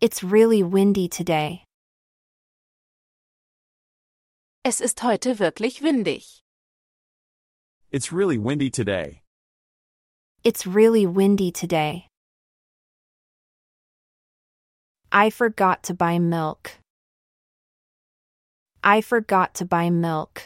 It's 0.00 0.22
really 0.24 0.62
windy 0.62 1.06
today. 1.06 1.62
Es 4.64 4.80
ist 4.80 5.00
heute 5.00 5.38
wirklich 5.38 5.82
windig. 5.82 6.40
It's 7.92 8.10
really 8.10 8.38
windy 8.38 8.70
today. 8.70 9.20
It's 10.42 10.66
really 10.66 11.04
windy 11.04 11.52
today. 11.52 12.06
I 15.12 15.28
forgot 15.28 15.82
to 15.82 15.92
buy 15.92 16.18
milk. 16.18 16.78
I 18.82 19.02
forgot 19.02 19.52
to 19.56 19.66
buy 19.66 19.90
milk. 19.90 20.44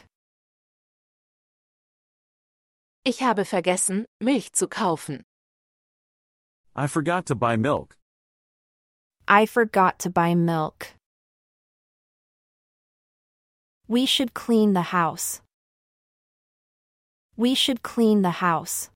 Ich 3.05 3.21
habe 3.21 3.45
vergessen, 3.45 4.05
Milch 4.21 4.51
zu 4.53 4.67
kaufen. 4.67 5.23
I 6.75 6.87
forgot 6.87 7.27
to 7.27 7.35
buy 7.35 7.57
milk. 7.57 7.97
I 9.29 9.45
forgot 9.45 9.99
to 10.01 10.11
buy 10.11 10.35
milk. 10.35 10.95
We 13.89 14.07
should 14.07 14.33
clean 14.33 14.73
the 14.73 14.89
house. 14.93 15.43
We 17.37 17.55
should 17.55 17.83
clean 17.83 18.23
the 18.23 18.41
house. 18.41 18.89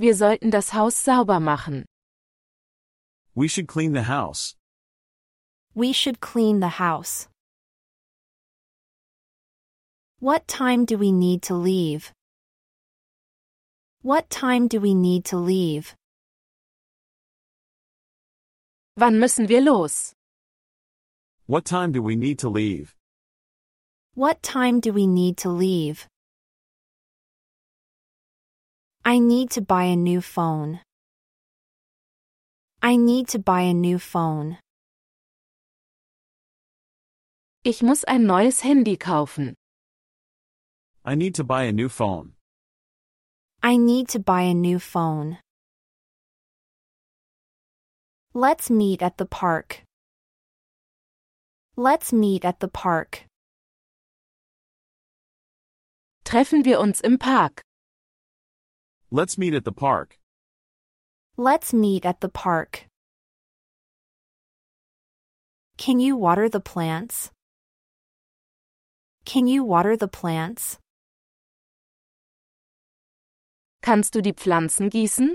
Wir 0.00 0.14
sollten 0.14 0.50
das 0.50 0.70
Haus 0.70 0.96
sauber 0.96 1.38
machen. 1.38 1.84
We 3.36 3.46
should 3.46 3.68
clean 3.68 3.92
the 3.92 4.02
house. 4.02 4.56
We 5.72 5.92
should 5.92 6.20
clean 6.20 6.58
the 6.58 6.80
house. 6.80 7.28
What 10.18 10.48
time 10.48 10.84
do 10.84 10.98
we 10.98 11.12
need 11.12 11.42
to 11.42 11.54
leave? 11.54 12.12
What 14.04 14.28
time 14.28 14.68
do 14.68 14.80
we 14.80 14.92
need 14.92 15.24
to 15.32 15.38
leave? 15.38 15.94
Wann 18.98 19.18
müssen 19.18 19.48
wir 19.48 19.62
los? 19.62 20.12
What 21.46 21.64
time 21.64 21.90
do 21.90 22.02
we 22.02 22.14
need 22.14 22.38
to 22.40 22.50
leave? 22.50 22.94
What 24.14 24.42
time 24.42 24.80
do 24.80 24.92
we 24.92 25.06
need 25.06 25.38
to 25.38 25.48
leave? 25.48 26.06
I 29.06 29.18
need 29.18 29.48
to 29.52 29.62
buy 29.62 29.84
a 29.84 29.96
new 29.96 30.20
phone. 30.20 30.80
I 32.82 32.96
need 32.96 33.28
to 33.28 33.38
buy 33.38 33.62
a 33.62 33.72
new 33.72 33.98
phone. 33.98 34.58
Ich 37.64 37.82
muss 37.82 38.04
ein 38.04 38.26
neues 38.26 38.60
Handy 38.60 38.98
kaufen. 38.98 39.54
I 41.06 41.14
need 41.14 41.34
to 41.36 41.42
buy 41.42 41.62
a 41.62 41.72
new 41.72 41.88
phone. 41.88 42.33
I 43.64 43.78
need 43.78 44.08
to 44.08 44.18
buy 44.18 44.42
a 44.42 44.52
new 44.52 44.78
phone. 44.78 45.38
Let's 48.34 48.68
meet 48.68 49.00
at 49.00 49.16
the 49.16 49.24
park. 49.24 49.80
Let's 51.74 52.12
meet 52.12 52.44
at 52.44 52.60
the 52.60 52.68
park. 52.68 53.24
Treffen 56.26 56.62
wir 56.66 56.78
uns 56.78 57.00
im 57.00 57.16
Park. 57.16 57.62
Let's 59.10 59.38
meet 59.38 59.54
at 59.54 59.64
the 59.64 59.72
park. 59.72 60.18
Let's 61.38 61.72
meet 61.72 62.04
at 62.04 62.20
the 62.20 62.28
park. 62.28 62.84
Can 65.78 66.00
you 66.00 66.18
water 66.18 66.50
the 66.50 66.60
plants? 66.60 67.30
Can 69.24 69.46
you 69.46 69.64
water 69.64 69.96
the 69.96 70.08
plants? 70.08 70.78
Kannst 73.84 74.14
du 74.14 74.22
die 74.22 74.32
Pflanzen 74.32 74.88
gießen? 74.88 75.34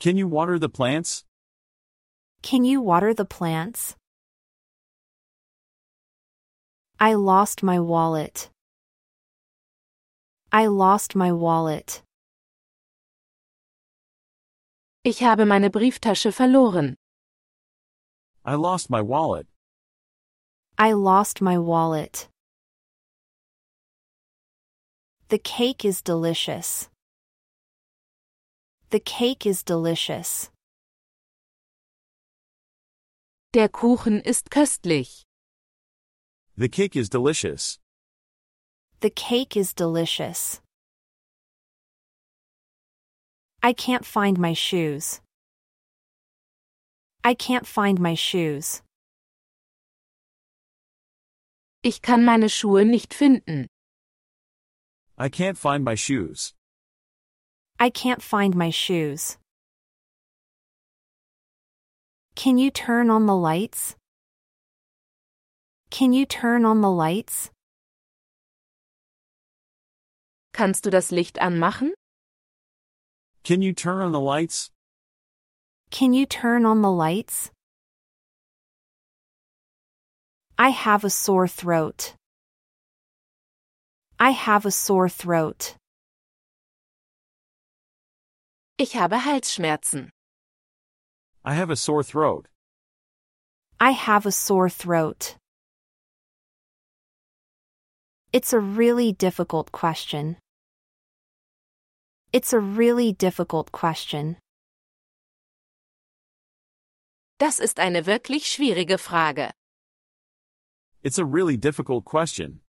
Can 0.00 0.16
you 0.16 0.26
water 0.28 0.58
the 0.58 0.68
plants? 0.68 1.24
Can 2.42 2.64
you 2.64 2.80
water 2.82 3.14
the 3.14 3.24
plants? 3.24 3.94
I 6.98 7.14
lost 7.14 7.62
my 7.62 7.78
wallet. 7.78 8.50
I 10.50 10.66
lost 10.66 11.14
my 11.14 11.30
wallet. 11.30 12.02
Ich 15.04 15.22
habe 15.22 15.46
meine 15.46 15.70
Brieftasche 15.70 16.32
verloren. 16.32 16.96
I 18.44 18.56
lost 18.56 18.90
my 18.90 19.02
wallet. 19.02 19.46
I 20.76 20.94
lost 20.94 21.40
my 21.40 21.58
wallet. 21.58 22.28
The 25.30 25.38
cake 25.38 25.84
is 25.84 26.00
delicious. 26.00 26.88
The 28.88 28.98
cake 28.98 29.44
is 29.44 29.62
delicious. 29.62 30.50
Der 33.52 33.68
Kuchen 33.68 34.22
ist 34.24 34.50
köstlich. 34.50 35.24
The 36.56 36.70
cake 36.70 36.96
is 36.96 37.10
delicious. 37.10 37.78
The 39.00 39.10
cake 39.10 39.54
is 39.54 39.74
delicious. 39.74 40.62
I 43.62 43.74
can't 43.74 44.06
find 44.06 44.38
my 44.38 44.54
shoes. 44.54 45.20
I 47.22 47.34
can't 47.34 47.66
find 47.66 48.00
my 48.00 48.14
shoes. 48.14 48.80
Ich 51.82 52.00
kann 52.00 52.24
meine 52.24 52.48
Schuhe 52.48 52.86
nicht 52.86 53.12
finden. 53.12 53.66
I 55.20 55.28
can't 55.28 55.58
find 55.58 55.82
my 55.82 55.96
shoes. 55.96 56.54
I 57.80 57.90
can't 57.90 58.22
find 58.22 58.54
my 58.54 58.70
shoes. 58.70 59.36
Can 62.36 62.56
you 62.56 62.70
turn 62.70 63.10
on 63.10 63.26
the 63.26 63.34
lights? 63.34 63.96
Can 65.90 66.12
you 66.12 66.24
turn 66.24 66.64
on 66.64 66.82
the 66.82 66.90
lights? 66.90 67.50
Kannst 70.52 70.84
du 70.84 70.90
das 70.90 71.10
Licht 71.10 71.34
anmachen? 71.40 71.90
Can 73.42 73.60
you 73.60 73.72
turn 73.72 74.00
on 74.00 74.12
the 74.12 74.20
lights? 74.20 74.70
Can 75.90 76.12
you 76.12 76.26
turn 76.26 76.64
on 76.64 76.80
the 76.82 76.92
lights? 76.92 77.50
I 80.56 80.68
have 80.68 81.02
a 81.02 81.10
sore 81.10 81.48
throat. 81.48 82.14
I 84.20 84.30
have 84.30 84.66
a 84.66 84.72
sore 84.72 85.08
throat. 85.08 85.76
Ich 88.76 88.94
habe 88.94 89.16
Halsschmerzen. 89.18 90.10
I 91.44 91.54
have 91.54 91.70
a 91.70 91.76
sore 91.76 92.02
throat. 92.02 92.48
I 93.78 93.92
have 93.92 94.26
a 94.26 94.32
sore 94.32 94.68
throat. 94.68 95.36
It's 98.32 98.52
a 98.52 98.58
really 98.58 99.12
difficult 99.12 99.70
question. 99.70 100.36
It's 102.32 102.52
a 102.52 102.58
really 102.58 103.12
difficult 103.12 103.70
question. 103.70 104.36
Das 107.38 107.60
ist 107.60 107.78
eine 107.78 108.04
wirklich 108.04 108.46
schwierige 108.46 108.98
Frage. 108.98 109.52
It's 111.04 111.18
a 111.18 111.24
really 111.24 111.56
difficult 111.56 112.04
question. 112.04 112.60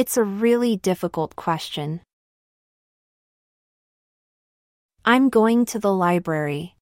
It's 0.00 0.16
a 0.16 0.24
really 0.24 0.78
difficult 0.78 1.36
question. 1.36 2.00
I'm 5.04 5.28
going 5.28 5.66
to 5.66 5.78
the 5.78 5.92
library. 5.92 6.74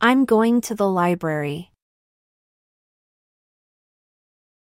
I'm 0.00 0.24
going 0.24 0.60
to 0.62 0.74
the 0.74 0.88
library. 0.88 1.70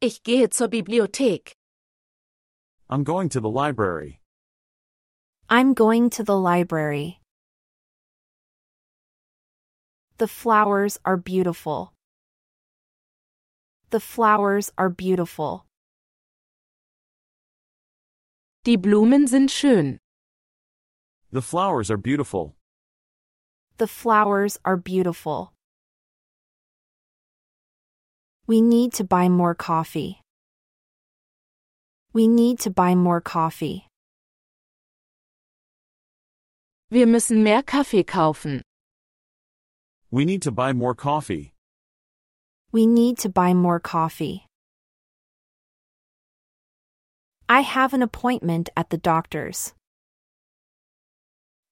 Ich 0.01 0.21
gehe 0.23 0.53
zur 0.53 0.67
Bibliothek. 0.67 1.53
I'm 2.89 3.06
going 3.06 3.29
to 3.29 3.39
the 3.39 3.49
library. 3.49 4.19
I'm 5.49 5.73
going 5.73 6.10
to 6.10 6.25
the 6.25 6.38
library. 6.38 7.21
The 10.17 10.27
flowers 10.27 10.99
are 11.06 11.15
beautiful. 11.15 11.93
The 13.91 14.01
flowers 14.01 14.73
are 14.77 14.89
beautiful. 14.89 15.65
Die 18.65 18.78
Blumen 18.78 19.28
sind 19.28 19.52
schön. 19.52 19.99
The 21.32 21.41
flowers 21.41 21.91
are 21.91 21.97
beautiful. 21.97 22.56
The 23.78 23.88
flowers 23.88 24.58
are 24.63 24.78
beautiful. 24.78 25.52
We 28.47 28.62
need 28.62 28.93
to 28.93 29.04
buy 29.04 29.28
more 29.28 29.54
coffee. 29.54 30.21
We 32.13 32.30
need 32.30 32.60
to 32.60 32.69
buy 32.69 32.95
more 32.95 33.19
coffee. 33.19 33.88
Wir 36.89 37.06
müssen 37.06 37.43
mehr 37.43 37.63
Kaffee 37.63 38.06
kaufen. 38.06 38.62
We 40.10 40.23
need 40.23 40.41
to 40.43 40.52
buy 40.52 40.71
more 40.71 40.95
coffee. 40.95 41.52
We 42.71 42.86
need 42.88 43.17
to 43.19 43.30
buy 43.30 43.54
more 43.54 43.82
coffee. 43.82 44.45
I 47.49 47.62
have 47.62 47.93
an 47.93 48.01
appointment 48.01 48.69
at 48.77 48.89
the 48.89 48.97
doctor's. 48.97 49.73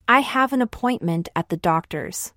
I 0.08 0.20
have 0.20 0.52
an 0.52 0.62
appointment 0.62 1.30
at 1.36 1.48
the 1.50 1.58
doctor's. 1.58 2.34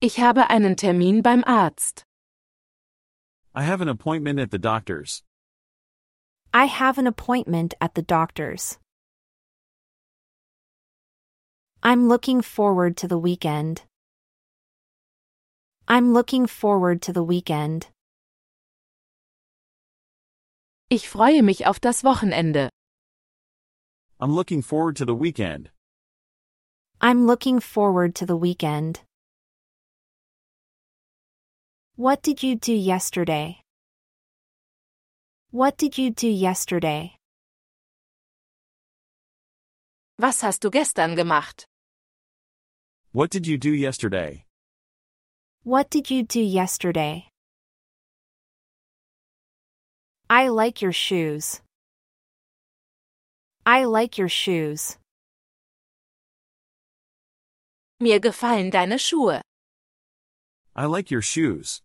Ich 0.00 0.16
habe 0.16 0.48
einen 0.48 0.76
Termin 0.76 1.22
beim 1.22 1.42
Arzt. 1.44 2.04
I 3.52 3.62
have 3.62 3.80
an 3.80 3.88
appointment 3.88 4.38
at 4.38 4.52
the 4.52 4.58
doctor's. 4.58 5.24
I 6.54 6.66
have 6.66 6.98
an 6.98 7.08
appointment 7.08 7.74
at 7.80 7.94
the 7.94 8.02
doctor's. 8.02 8.78
I'm 11.82 12.08
looking 12.08 12.42
forward 12.42 12.96
to 12.98 13.08
the 13.08 13.18
weekend. 13.18 13.82
I'm 15.88 16.12
looking 16.12 16.46
forward 16.46 17.02
to 17.02 17.12
the 17.12 17.24
weekend. 17.24 17.88
Ich 20.90 21.06
freue 21.06 21.42
mich 21.42 21.66
auf 21.66 21.78
das 21.80 22.02
Wochenende. 22.02 22.70
I'm 24.18 24.34
looking 24.34 24.62
forward 24.62 24.96
to 24.96 25.04
the 25.04 25.14
weekend. 25.14 25.70
I'm 27.00 27.26
looking 27.26 27.60
forward 27.60 28.14
to 28.16 28.24
the 28.26 28.36
weekend. 28.36 29.04
What 31.96 32.22
did 32.22 32.42
you 32.42 32.56
do 32.56 32.72
yesterday? 32.72 33.60
What 35.50 35.76
did 35.76 35.98
you 35.98 36.10
do 36.10 36.26
yesterday? 36.26 37.16
Was 40.18 40.42
hast 40.42 40.64
du 40.64 40.70
gestern 40.70 41.16
gemacht? 41.16 41.66
What 43.12 43.30
did 43.30 43.46
you 43.46 43.58
do 43.58 43.74
yesterday? 43.74 44.46
What 45.64 45.90
did 45.90 46.10
you 46.10 46.22
do 46.22 46.40
yesterday? 46.40 47.28
I 50.30 50.48
like 50.48 50.82
your 50.82 50.92
shoes. 50.92 51.62
I 53.64 53.84
like 53.84 54.18
your 54.18 54.28
shoes. 54.28 54.98
Mir 57.98 58.20
gefallen 58.20 58.70
deine 58.70 58.98
Schuhe. 58.98 59.40
I 60.76 60.84
like 60.84 61.10
your 61.10 61.22
shoes. 61.22 61.80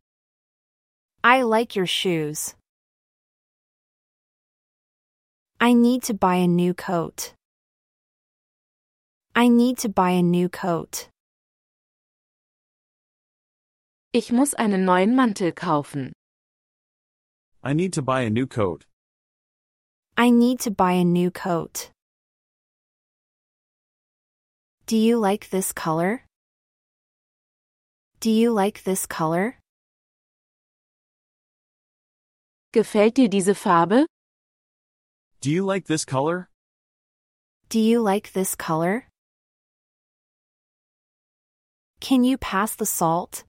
I 1.23 1.43
like 1.43 1.75
your 1.75 1.88
shoes. 1.88 2.56
I 5.62 5.71
need 5.71 6.03
to 6.03 6.13
buy 6.13 6.36
a 6.36 6.47
new 6.47 6.73
coat. 6.73 7.34
I 9.34 9.47
need 9.47 9.77
to 9.79 9.89
buy 9.89 10.12
a 10.12 10.21
new 10.21 10.49
coat. 10.49 11.08
Ich 14.12 14.34
muss 14.34 14.53
einen 14.56 14.84
neuen 14.86 15.15
Mantel 15.15 15.53
kaufen. 15.53 16.12
I 17.65 17.71
need 17.71 17.93
to 17.93 18.02
buy 18.02 18.21
a 18.21 18.30
new 18.30 18.45
coat. 18.45 18.86
I 20.17 20.30
need 20.30 20.60
to 20.62 20.71
buy 20.71 20.91
a 20.93 21.06
new 21.06 21.32
coat. 21.32 21.91
Do 24.86 24.97
you 24.97 25.17
like 25.17 25.49
this 25.49 25.71
color? 25.71 26.26
Do 28.19 28.30
you 28.30 28.52
like 28.52 28.84
this 28.84 29.06
color? 29.06 29.56
Gefällt 32.73 33.13
dir 33.15 33.30
diese 33.30 33.56
Farbe? 33.56 34.06
Do 35.39 35.49
you 35.49 35.63
like 35.63 35.86
this 35.86 36.04
color? 36.04 36.49
Do 37.69 37.80
you 37.80 38.02
like 38.02 38.34
this 38.34 38.56
color? 38.56 39.08
Can 42.02 42.26
you 42.26 42.38
pass 42.38 42.76
the 42.76 42.86
salt? 42.86 43.45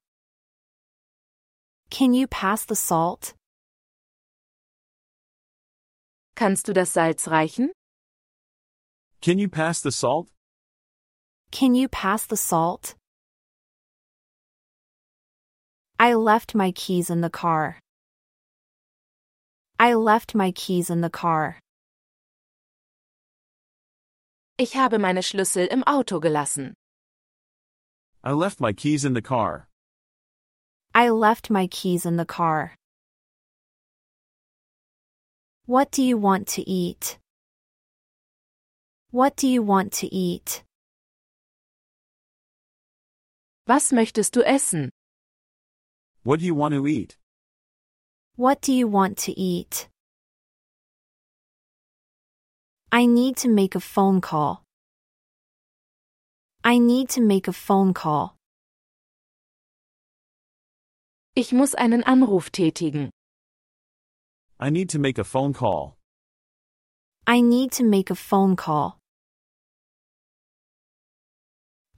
Can 1.91 2.15
you 2.15 2.29
pass 2.29 2.65
the 2.65 2.77
salt? 2.77 3.35
Kannst 6.35 6.67
du 6.69 6.73
das 6.73 6.93
Salz 6.93 7.29
reichen? 7.29 7.71
Can 9.21 9.39
you 9.39 9.49
pass 9.49 9.81
the 9.81 9.91
salt? 9.93 10.29
Can 11.51 11.75
you 11.75 11.89
pass 11.89 12.27
the 12.27 12.37
salt? 12.37 12.97
I 15.99 16.15
left 16.15 16.55
my 16.55 16.73
keys 16.73 17.09
in 17.09 17.21
the 17.21 17.31
car. 17.31 17.79
I 19.79 19.95
left 19.95 20.35
my 20.35 20.51
keys 20.53 20.91
in 20.91 21.01
the 21.03 21.11
car. 21.11 21.59
Ich 24.59 24.75
habe 24.77 24.99
meine 24.99 25.23
Schlüssel 25.23 25.67
im 25.67 25.83
Auto 25.85 26.21
gelassen. 26.21 26.75
I 28.25 28.33
left 28.33 28.61
my 28.61 28.73
keys 28.73 29.05
in 29.05 29.15
the 29.15 29.23
car. 29.23 29.69
I 30.95 31.11
left 31.11 31.51
my 31.51 31.67
keys 31.69 32.05
in 32.05 32.17
the 32.17 32.25
car. 32.25 32.75
What 35.67 35.91
do 35.91 36.03
you 36.03 36.19
want 36.19 36.47
to 36.57 36.63
eat? 36.69 37.19
What 39.11 39.35
do 39.35 39.49
you 39.49 39.63
want 39.63 39.93
to 40.01 40.07
eat? 40.15 40.63
Was 43.67 43.91
möchtest 43.91 44.35
du 44.35 44.43
essen? 44.45 44.91
What 46.23 46.41
do 46.41 46.45
you 46.45 46.55
want 46.55 46.75
to 46.75 46.87
eat? 46.87 47.17
What 48.37 48.61
do 48.61 48.75
you 48.75 48.87
want 48.87 49.17
to 49.25 49.33
eat? 49.33 49.89
I 52.93 53.07
need 53.07 53.39
to 53.39 53.49
make 53.49 53.75
a 53.75 53.81
phone 53.81 54.21
call. 54.21 54.65
I 56.63 56.77
need 56.77 57.09
to 57.11 57.23
make 57.23 57.49
a 57.49 57.55
phone 57.55 57.95
call. 57.95 58.37
Ich 61.35 61.53
muss 61.55 61.75
einen 61.75 62.03
Anruf 62.05 62.51
tätigen. 62.51 63.09
I 64.65 64.71
need 64.71 64.89
to 64.91 64.99
make 64.99 65.19
a 65.19 65.25
phone 65.25 65.53
call. 65.53 65.99
I 67.27 67.43
need 67.43 67.71
to 67.73 67.85
make 67.85 68.09
a 68.09 68.15
phone 68.15 68.57
call. 68.57 68.99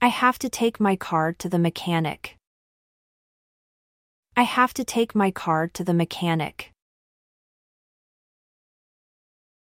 I 0.01 0.09
have 0.09 0.37
to 0.39 0.49
take 0.49 0.77
my 0.77 0.97
car 0.97 1.31
to 1.39 1.47
the 1.47 1.59
mechanic. 1.59 2.35
I 4.35 4.43
have 4.43 4.73
to 4.73 4.83
take 4.83 5.15
my 5.15 5.31
car 5.31 5.69
to 5.75 5.85
the 5.85 5.93
mechanic. 5.93 6.73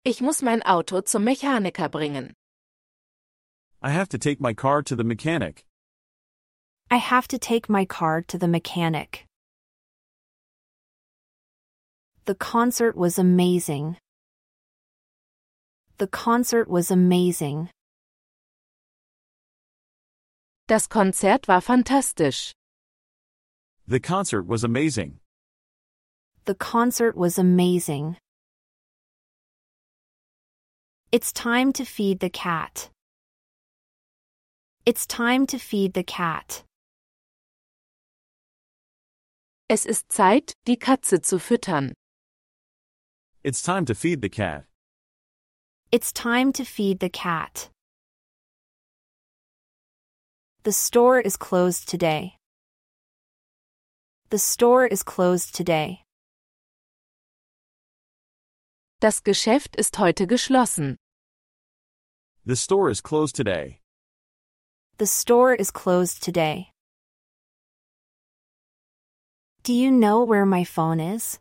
Ich 0.04 0.20
muss 0.20 0.42
mein 0.42 0.62
Auto 0.64 1.00
zum 1.00 1.24
Mechaniker 1.24 1.90
bringen. 1.90 2.34
I 3.82 3.92
have 3.92 4.10
to 4.10 4.18
take 4.18 4.42
my 4.42 4.54
car 4.54 4.82
to 4.82 4.98
the 4.98 5.06
mechanic. 5.06 5.64
I 6.92 6.98
have 6.98 7.30
to 7.30 7.40
take 7.40 7.70
my 7.70 7.86
car 7.86 8.22
to 8.24 8.38
the 8.38 8.50
mechanic. 8.50 9.29
The 12.30 12.36
concert 12.36 12.96
was 12.96 13.18
amazing. 13.18 13.98
The 15.98 16.06
concert 16.06 16.70
was 16.70 16.92
amazing. 16.92 17.72
Das 20.68 20.86
Konzert 20.86 21.48
war 21.48 21.60
fantastisch. 21.60 22.54
The 23.88 24.00
concert 24.00 24.46
was 24.46 24.64
amazing. 24.64 25.18
The 26.46 26.54
concert 26.54 27.18
was 27.18 27.40
amazing. 27.40 28.18
It's 31.12 31.34
time 31.34 31.74
to 31.74 31.84
feed 31.84 32.20
the 32.20 32.30
cat. 32.30 32.92
It's 34.86 35.08
time 35.08 35.48
to 35.48 35.58
feed 35.58 35.96
the 35.96 36.04
cat. 36.04 36.64
Es 39.68 39.88
ist 39.88 40.12
Zeit, 40.12 40.54
die 40.68 40.78
Katze 40.78 41.24
zu 41.24 41.40
füttern. 41.40 41.96
It's 43.42 43.62
time 43.62 43.86
to 43.86 43.96
feed 43.96 44.22
the 44.22 44.28
cat. 44.28 44.66
It's 45.94 46.12
time 46.12 46.52
to 46.54 46.66
feed 46.66 47.00
the 47.00 47.10
cat. 47.10 47.70
The 50.64 50.74
store 50.74 51.22
is 51.22 51.38
closed 51.38 51.88
today. 51.88 52.36
The 54.30 54.40
store 54.40 54.86
is 54.86 55.04
closed 55.04 55.56
today. 55.56 56.04
Das 59.00 59.22
Geschäft 59.22 59.78
ist 59.78 59.98
heute 59.98 60.28
geschlossen. 60.28 60.98
The 62.46 62.58
store 62.58 62.90
is 62.90 63.00
closed 63.00 63.38
today. 63.38 63.80
The 64.98 65.08
store 65.08 65.56
is 65.56 65.72
closed 65.72 66.22
today. 66.22 66.74
Do 69.64 69.74
you 69.74 69.92
know 69.92 70.26
where 70.26 70.46
my 70.46 70.66
phone 70.66 71.00
is? 71.00 71.40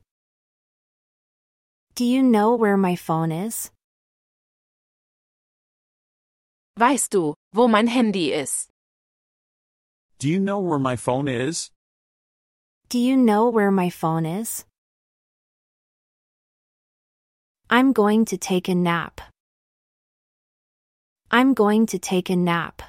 Do 1.99 2.05
you 2.05 2.22
know 2.22 2.55
where 2.55 2.76
my 2.76 2.94
phone 2.94 3.32
is? 3.32 3.72
Weißt 6.78 7.11
du, 7.11 7.34
wo 7.53 7.66
mein 7.66 7.88
Handy 7.88 8.32
ist? 8.32 8.68
Do 10.20 10.28
you 10.28 10.38
know 10.38 10.61
where 10.61 10.78
my 10.78 10.94
phone 10.94 11.26
is? 11.26 11.72
Do 12.88 13.01
you 13.01 13.16
know 13.16 13.49
where 13.49 13.72
my 13.72 13.90
phone 13.90 14.26
is? 14.26 14.64
I'm 17.68 17.92
going 17.92 18.24
to 18.26 18.38
take 18.38 18.68
a 18.68 18.76
nap. 18.76 19.20
I'm 21.32 21.53
going 21.53 21.86
to 21.86 21.99
take 21.99 22.30
a 22.30 22.36
nap. 22.36 22.80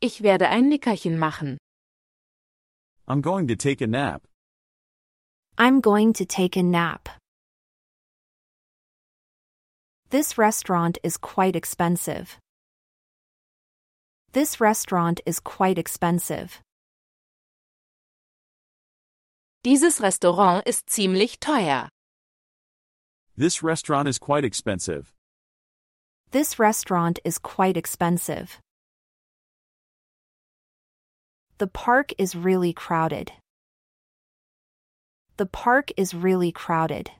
Ich 0.00 0.22
werde 0.22 0.48
ein 0.48 0.68
Nickerchen 0.70 1.18
machen. 1.18 1.58
I'm 3.08 3.20
going 3.20 3.48
to 3.48 3.56
take 3.56 3.80
a 3.80 3.88
nap. 3.88 4.25
I'm 5.58 5.80
going 5.80 6.12
to 6.14 6.26
take 6.26 6.54
a 6.56 6.62
nap. 6.62 7.08
This 10.10 10.36
restaurant 10.36 10.98
is 11.02 11.16
quite 11.16 11.56
expensive. 11.56 12.36
This 14.32 14.60
restaurant 14.60 15.22
is 15.24 15.40
quite 15.40 15.78
expensive. 15.78 16.60
Dieses 19.64 19.98
Restaurant 20.00 20.62
ist 20.66 20.90
ziemlich 20.90 21.40
teuer. 21.40 21.88
This 23.34 23.62
restaurant 23.62 24.06
is 24.06 24.18
quite 24.18 24.44
expensive. 24.44 25.14
This 26.32 26.58
restaurant 26.58 27.18
is 27.24 27.38
quite 27.38 27.78
expensive. 27.78 28.60
The 31.56 31.66
park 31.66 32.12
is 32.18 32.36
really 32.36 32.74
crowded. 32.74 33.32
The 35.38 35.46
park 35.46 35.92
is 35.98 36.14
really 36.14 36.50
crowded. 36.50 37.10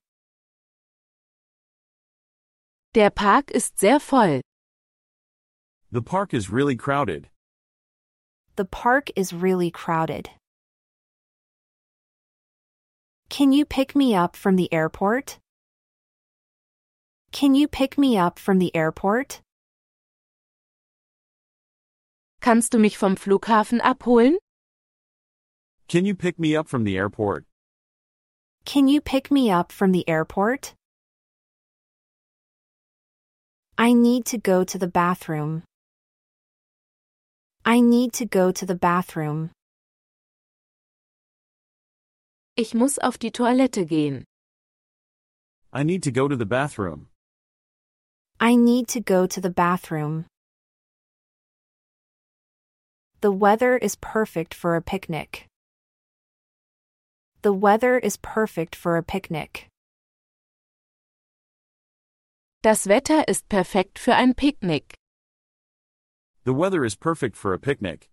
Der 2.95 3.11
Park 3.11 3.51
ist 3.51 3.79
sehr 3.79 4.01
voll. 4.01 4.41
The 5.93 6.01
park 6.01 6.33
is 6.33 6.49
really 6.49 6.77
crowded. 6.77 7.29
The 8.57 8.65
park 8.65 9.11
is 9.17 9.35
really 9.35 9.71
crowded. 9.71 10.31
Can 13.29 13.53
you 13.53 13.67
pick 13.67 13.95
me 13.95 14.15
up 14.15 14.35
from 14.35 14.57
the 14.57 14.73
airport? 14.73 15.39
Can 17.33 17.55
you 17.55 17.69
pick 17.69 17.99
me 17.99 18.17
up 18.17 18.39
from 18.39 18.59
the 18.59 18.75
airport? 18.75 19.43
Kannst 22.41 22.71
du 22.71 22.79
mich 22.79 22.97
vom 22.97 23.15
Flughafen 23.15 23.81
abholen? 23.81 24.37
Can 25.87 26.07
you 26.07 26.15
pick 26.15 26.39
me 26.39 26.57
up 26.57 26.67
from 26.67 26.85
the 26.85 26.97
airport? 26.97 27.45
Can 28.67 28.89
you 28.89 29.01
pick 29.01 29.31
me 29.31 29.49
up 29.49 29.71
from 29.71 29.93
the 29.93 30.07
airport? 30.09 30.75
I 33.79 33.93
need 33.93 34.27
to 34.27 34.39
go 34.39 34.65
to 34.65 34.77
the 34.77 34.89
bathroom. 34.89 35.63
I 37.65 37.79
need 37.79 38.13
to 38.15 38.27
go 38.27 38.51
to 38.51 38.67
the 38.67 38.75
bathroom. 38.75 39.51
Ich 42.57 42.75
muss 42.75 42.99
auf 42.99 43.19
die 43.19 43.31
Toilette 43.31 43.87
gehen. 43.87 44.25
I 45.73 45.85
need 45.85 46.03
to 46.03 46.11
go 46.11 46.27
to 46.27 46.35
the 46.35 46.45
bathroom. 46.45 47.07
I 48.41 48.57
need 48.57 48.89
to 48.89 49.01
go 49.01 49.29
to 49.29 49.41
the 49.41 49.51
bathroom. 49.51 50.27
The 53.21 53.31
weather 53.31 53.77
is 53.77 53.95
perfect 53.95 54.55
for 54.55 54.75
a 54.75 54.83
picnic. 54.83 55.47
The 57.47 57.53
weather 57.53 57.97
is 57.97 58.17
perfect 58.17 58.75
for 58.75 58.97
a 58.97 59.05
picnic. 59.05 59.69
Das 62.65 62.89
Wetter 62.89 63.23
ist 63.29 63.49
perfekt 63.49 64.01
für 64.01 64.17
ein 64.17 64.35
Picknick. 64.35 64.95
The 66.43 66.53
weather 66.53 66.85
is 66.85 66.97
perfect 66.97 67.37
for 67.37 67.55
a 67.55 67.59
picnic. 67.61 68.09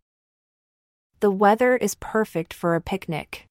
The 1.20 1.32
weather 1.32 1.76
is 1.76 1.96
perfect 1.96 2.54
for 2.54 2.76
a 2.76 2.80
picnic. 2.80 3.48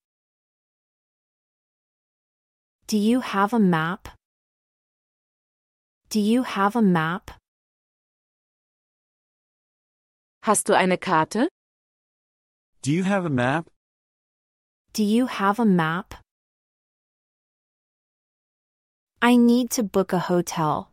Do 2.87 2.97
you 2.97 3.19
have 3.19 3.53
a 3.53 3.59
map? 3.59 4.07
Do 6.11 6.21
you 6.21 6.45
have 6.45 6.77
a 6.77 6.83
map? 6.83 7.33
Hast 10.45 10.69
du 10.69 10.75
eine 10.77 10.97
Karte? 10.97 11.49
Do 12.83 12.93
you 12.93 13.03
have 13.03 13.27
a 13.27 13.31
map? 13.31 13.67
Do 14.95 15.03
you 15.03 15.25
have 15.25 15.59
a 15.59 15.65
map? 15.65 16.15
I 19.23 19.37
need 19.37 19.71
to 19.71 19.83
book 19.83 20.13
a 20.13 20.19
hotel. 20.19 20.91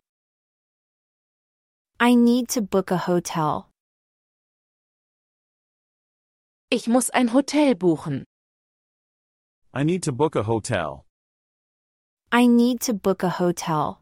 I 2.00 2.16
need 2.16 2.47
to 2.50 2.62
book 2.62 2.91
a 2.91 2.97
hotel. 2.97 3.68
Ich 6.72 6.88
muss 6.88 7.10
ein 7.10 7.28
Hotel 7.30 7.76
buchen. 7.76 8.24
I 9.74 9.84
need 9.84 10.04
to 10.04 10.14
book 10.14 10.38
a 10.38 10.43
hotel. 10.43 11.04
I 12.32 12.47
need 12.47 12.80
to 12.82 12.93
book 12.93 13.22
a 13.22 13.30
hotel. 13.30 14.00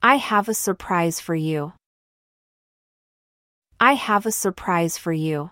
I 0.00 0.14
have 0.16 0.48
a 0.48 0.54
surprise 0.54 1.18
for 1.18 1.34
you. 1.34 1.72
I 3.80 3.94
have 3.94 4.26
a 4.26 4.30
surprise 4.30 4.96
for 4.96 5.12
you. 5.12 5.50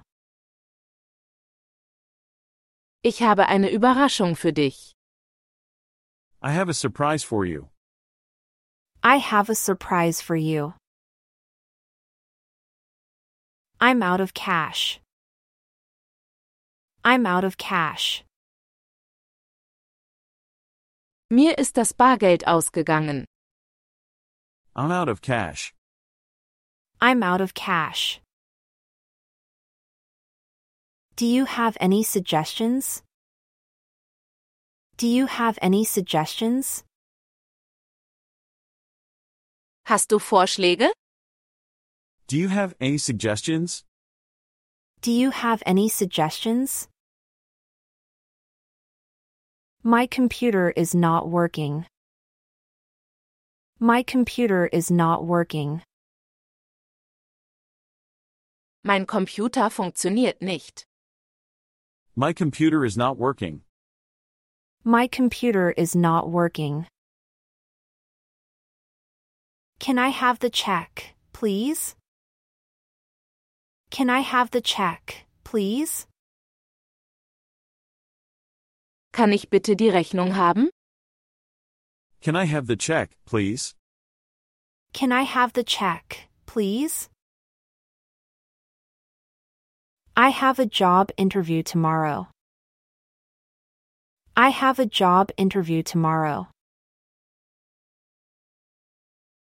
Ich 3.05 3.21
habe 3.23 3.47
eine 3.49 3.69
Überraschung 3.71 4.37
für 4.37 4.53
dich. 4.53 4.93
I 6.41 6.53
have 6.53 6.69
a 6.69 6.75
surprise 6.75 7.25
for 7.25 7.45
you. 7.45 7.69
I 9.03 9.17
have 9.19 9.51
a 9.51 9.57
surprise 9.57 10.23
for 10.23 10.37
you. 10.37 10.75
I'm 13.81 14.05
out 14.05 14.21
of 14.21 14.35
cash. 14.35 15.01
I'm 17.05 17.27
out 17.27 17.43
of 17.43 17.57
cash. 17.57 18.25
Mir 21.29 21.59
ist 21.59 21.77
das 21.77 21.93
Bargeld 21.93 22.47
ausgegangen. 22.47 23.25
I'm 24.77 24.93
out 24.93 25.09
of 25.09 25.21
cash. 25.21 25.75
I'm 27.01 27.25
out 27.25 27.41
of 27.41 27.53
cash. 27.55 28.22
Do 31.17 31.27
you 31.27 31.45
have 31.45 31.77
any 31.81 32.03
suggestions? 32.03 33.03
Do 34.97 35.07
you 35.07 35.27
have 35.27 35.59
any 35.61 35.85
suggestions? 35.85 36.85
Hast 39.87 40.09
du 40.09 40.19
Vorschläge? 40.19 40.91
Do 42.29 42.37
you 42.39 42.49
have 42.49 42.75
any 42.81 42.99
suggestions? 42.99 43.85
Do 45.03 45.13
you 45.13 45.31
have 45.31 45.63
any 45.67 45.89
suggestions? 45.89 46.89
My 49.83 50.07
computer 50.07 50.71
is 50.71 50.95
not 50.95 51.29
working. 51.29 51.87
My 53.79 54.03
computer 54.03 54.67
is 54.73 54.91
not 54.91 55.25
working. 55.27 55.83
Mein 58.85 59.07
Computer 59.07 59.69
funktioniert 59.71 60.41
nicht. 60.41 60.87
My 62.15 62.35
computer 62.35 62.85
is 62.85 62.95
not 62.97 63.17
working. 63.17 63.63
My 64.85 65.07
computer 65.07 65.71
is 65.71 65.97
not 65.97 66.29
working. 66.29 66.87
Can 69.79 69.99
I 69.99 70.09
have 70.09 70.39
the 70.41 70.51
check, 70.51 71.15
please? 71.33 71.97
Can 73.91 74.11
I 74.11 74.21
have 74.21 74.51
the 74.51 74.61
check, 74.61 75.25
please? 75.43 76.07
Kann 79.15 79.33
ich 79.33 79.49
bitte 79.49 79.75
die 79.75 79.91
Rechnung 79.91 80.33
haben? 80.35 80.69
Can 82.21 82.37
I 82.37 82.45
have 82.45 82.67
the 82.67 82.77
check, 82.77 83.17
please? 83.25 83.75
Can 84.93 85.13
I 85.13 85.23
have 85.23 85.55
the 85.55 85.65
check, 85.65 86.29
please? 86.45 87.09
I 90.15 90.29
have 90.29 90.59
a 90.59 90.67
job 90.67 91.11
interview 91.17 91.63
tomorrow. 91.63 92.29
I 94.37 94.51
have 94.51 94.79
a 94.79 94.85
job 94.85 95.31
interview 95.39 95.83
tomorrow. 95.83 96.49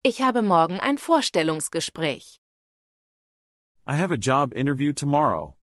Ich 0.05 0.19
habe 0.19 0.41
morgen 0.41 0.79
ein 0.81 0.99
Vorstellungsgespräch. 0.99 2.37
I 3.89 3.97
have 3.97 4.13
a 4.13 4.17
job 4.17 4.53
interview 4.55 4.93
tomorrow. 4.93 5.57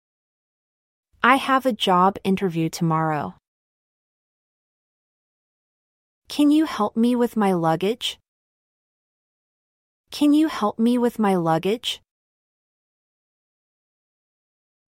I 1.24 1.36
have 1.36 1.68
a 1.68 1.74
job 1.74 2.18
interview 2.24 2.68
tomorrow. 2.68 3.36
Can 6.28 6.50
you 6.50 6.66
help 6.66 6.98
me 6.98 7.16
with 7.16 7.38
my 7.38 7.54
luggage? 7.54 8.18
Can 10.10 10.34
you 10.34 10.48
help 10.48 10.80
me 10.80 10.98
with 10.98 11.20
my 11.20 11.36
luggage? 11.36 12.02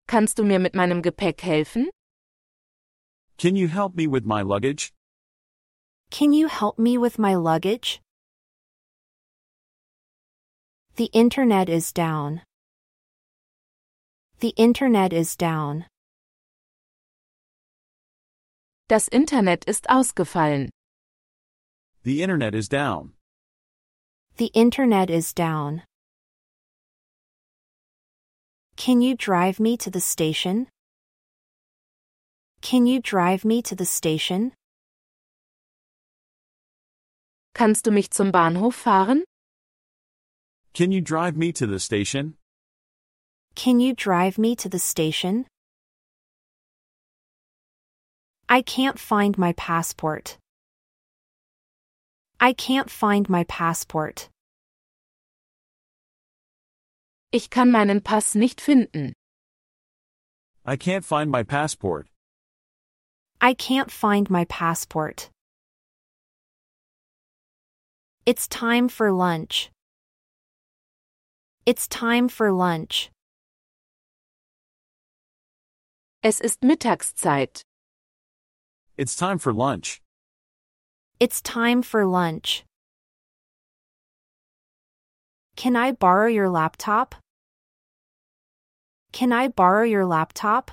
Kannst 0.07 0.37
du 0.37 0.43
mir 0.43 0.59
mit 0.59 0.73
meinem 0.75 1.01
Gepäck 1.01 1.41
helfen? 1.41 1.89
Can 3.37 3.55
you 3.55 3.67
help 3.67 3.95
me 3.95 4.07
with 4.07 4.25
my 4.25 4.41
luggage? 4.41 4.91
Can 6.09 6.33
you 6.33 6.47
help 6.47 6.77
me 6.77 6.97
with 6.97 7.17
my 7.17 7.35
luggage? 7.35 8.01
The 10.95 11.09
internet 11.13 11.69
is 11.69 11.93
down. 11.93 12.41
The 14.39 14.53
internet 14.57 15.13
is 15.13 15.35
down. 15.37 15.85
Das 18.89 19.07
Internet 19.07 19.63
ist 19.67 19.87
ausgefallen. 19.89 20.69
The 22.03 22.21
internet 22.21 22.53
is 22.53 22.67
down. 22.67 23.13
The 24.35 24.47
internet 24.53 25.09
is 25.09 25.33
down. 25.33 25.83
Can 28.75 29.01
you 29.01 29.15
drive 29.15 29.59
me 29.59 29.77
to 29.77 29.89
the 29.89 30.01
station? 30.01 30.67
Can 32.61 32.85
you 32.85 32.99
drive 32.99 33.43
me 33.45 33.61
to 33.63 33.75
the 33.75 33.85
station? 33.85 34.53
Kannst 37.53 37.83
du 37.83 37.91
mich 37.91 38.09
zum 38.11 38.31
Bahnhof 38.31 38.75
fahren? 38.75 39.23
Can 40.73 40.91
you 40.91 41.01
drive 41.01 41.35
me 41.35 41.51
to 41.51 41.67
the 41.67 41.79
station? 41.79 42.35
Can 43.55 43.79
you 43.79 43.93
drive 43.93 44.37
me 44.37 44.55
to 44.55 44.69
the 44.69 44.79
station? 44.79 45.45
I 48.47 48.61
can't 48.61 48.97
find 48.99 49.37
my 49.37 49.53
passport. 49.53 50.37
I 52.39 52.53
can't 52.53 52.89
find 52.89 53.29
my 53.29 53.43
passport. 53.43 54.29
Ich 57.33 57.49
kann 57.49 57.71
meinen 57.71 58.01
Pass 58.01 58.35
nicht 58.35 58.59
finden. 58.59 59.13
I 60.65 60.75
can't 60.75 61.05
find 61.05 61.31
my 61.31 61.43
passport. 61.43 62.07
I 63.39 63.53
can't 63.53 63.89
find 63.89 64.29
my 64.29 64.43
passport. 64.45 65.29
It's 68.25 68.47
time 68.49 68.89
for 68.89 69.13
lunch. 69.13 69.71
It's 71.65 71.87
time 71.87 72.27
for 72.27 72.51
lunch. 72.51 73.09
Es 76.21 76.41
ist 76.41 76.61
Mittagszeit. 76.61 77.61
It's 78.97 79.15
time 79.15 79.39
for 79.39 79.53
lunch. 79.53 80.01
It's 81.19 81.41
time 81.41 81.81
for 81.81 82.05
lunch. 82.05 82.65
Can 85.55 85.75
I 85.75 85.93
borrow 85.93 86.27
your 86.27 86.49
laptop? 86.49 87.15
Can 89.11 89.33
I 89.33 89.49
borrow 89.49 89.83
your 89.83 90.05
laptop? 90.05 90.71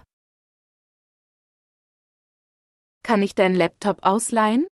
Kann 3.03 3.23
ich 3.23 3.35
dein 3.35 3.57
Laptop 3.57 4.01
ausleihen? 4.03 4.67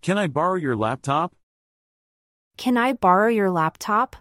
Can 0.00 0.16
I 0.16 0.28
borrow 0.28 0.54
your 0.54 0.76
laptop? 0.76 1.34
Can 2.56 2.76
I 2.76 2.92
borrow 2.92 3.28
your 3.28 3.50
laptop? 3.50 4.16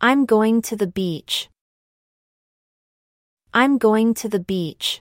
I'm 0.00 0.26
going 0.26 0.62
to 0.62 0.76
the 0.76 0.86
beach. 0.86 1.48
I'm 3.54 3.78
going 3.78 4.14
to 4.14 4.28
the 4.28 4.40
beach. 4.40 5.00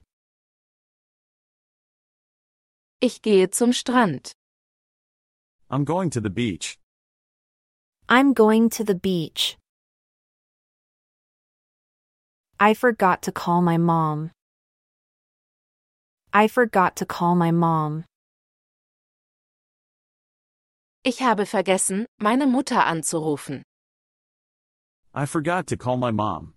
Ich 3.02 3.22
gehe 3.22 3.48
zum 3.52 3.74
Strand. 3.74 4.32
I'm 5.70 5.84
going 5.84 6.10
to 6.12 6.22
the 6.22 6.30
beach. 6.30 6.78
I'm 8.08 8.34
going 8.34 8.70
to 8.72 8.84
the 8.84 8.96
beach. 8.96 9.58
I 12.64 12.76
forgot 12.76 13.24
to 13.24 13.32
call 13.32 13.64
my 13.64 13.78
mom. 13.80 14.30
I 16.32 16.48
forgot 16.48 16.96
to 16.98 17.08
call 17.08 17.34
my 17.34 17.50
mom. 17.50 18.06
Ich 21.04 21.22
habe 21.22 21.48
vergessen, 21.48 22.06
meine 22.20 22.46
Mutter 22.46 22.76
anzurufen. 22.86 23.64
I 25.12 25.26
forgot 25.26 25.66
to 25.70 25.76
call 25.76 25.98
my 25.98 26.12
mom. 26.12 26.54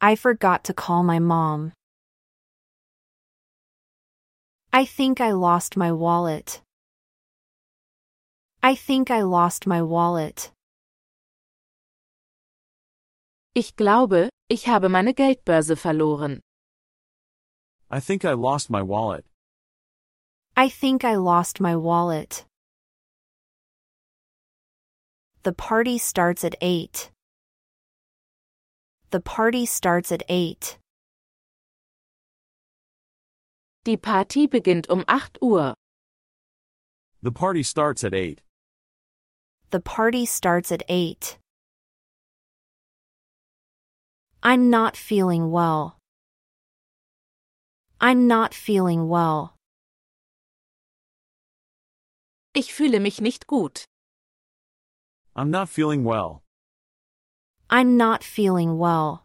I 0.00 0.16
forgot 0.16 0.64
to 0.64 0.72
call 0.72 1.02
my 1.02 1.18
mom. 1.18 1.74
I 4.72 4.86
think 4.86 5.20
I 5.20 5.32
lost 5.32 5.76
my 5.76 5.92
wallet. 5.92 6.62
I 8.62 8.74
think 8.76 9.10
I 9.10 9.20
lost 9.20 9.66
my 9.66 9.82
wallet. 9.82 10.52
Ich 13.54 13.74
glaube, 13.74 14.28
ich 14.48 14.68
habe 14.68 14.88
meine 14.88 15.12
Geldbörse 15.12 15.76
verloren. 15.76 16.40
I 17.90 17.98
think 18.00 18.24
I 18.24 18.34
lost 18.34 18.70
my 18.70 18.80
wallet. 18.80 19.24
I 20.56 20.68
think 20.68 21.02
I 21.04 21.16
lost 21.16 21.60
my 21.60 21.74
wallet. 21.74 22.46
The 25.42 25.52
party 25.52 25.98
starts 25.98 26.44
at 26.44 26.54
8. 26.60 27.10
The 29.10 29.20
party 29.20 29.66
starts 29.66 30.12
at 30.12 30.22
8. 30.28 30.78
Die 33.84 33.96
Party 33.96 34.46
beginnt 34.46 34.88
um 34.88 35.04
8 35.08 35.38
Uhr. 35.42 35.74
The 37.22 37.32
party 37.32 37.64
starts 37.64 38.04
at 38.04 38.14
8. 38.14 38.42
The 39.70 39.80
party 39.80 40.24
starts 40.26 40.70
at 40.70 40.84
8. 40.88 41.39
I'm 44.42 44.70
not 44.70 44.96
feeling 44.96 45.50
well. 45.50 45.98
I'm 48.00 48.26
not 48.26 48.54
feeling 48.54 49.06
well. 49.08 49.54
Ich 52.54 52.72
fühle 52.72 53.00
mich 53.00 53.20
nicht 53.20 53.46
gut. 53.46 53.84
I'm 55.36 55.50
not 55.50 55.68
feeling 55.68 56.04
well. 56.04 56.42
I'm 57.68 57.98
not 57.98 58.24
feeling 58.24 58.78
well. 58.78 59.24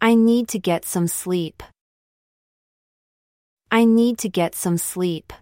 I 0.00 0.14
need 0.14 0.48
to 0.48 0.58
get 0.58 0.86
some 0.86 1.06
sleep. 1.06 1.62
I 3.70 3.84
need 3.84 4.16
to 4.20 4.30
get 4.30 4.54
some 4.54 4.78
sleep. 4.78 5.34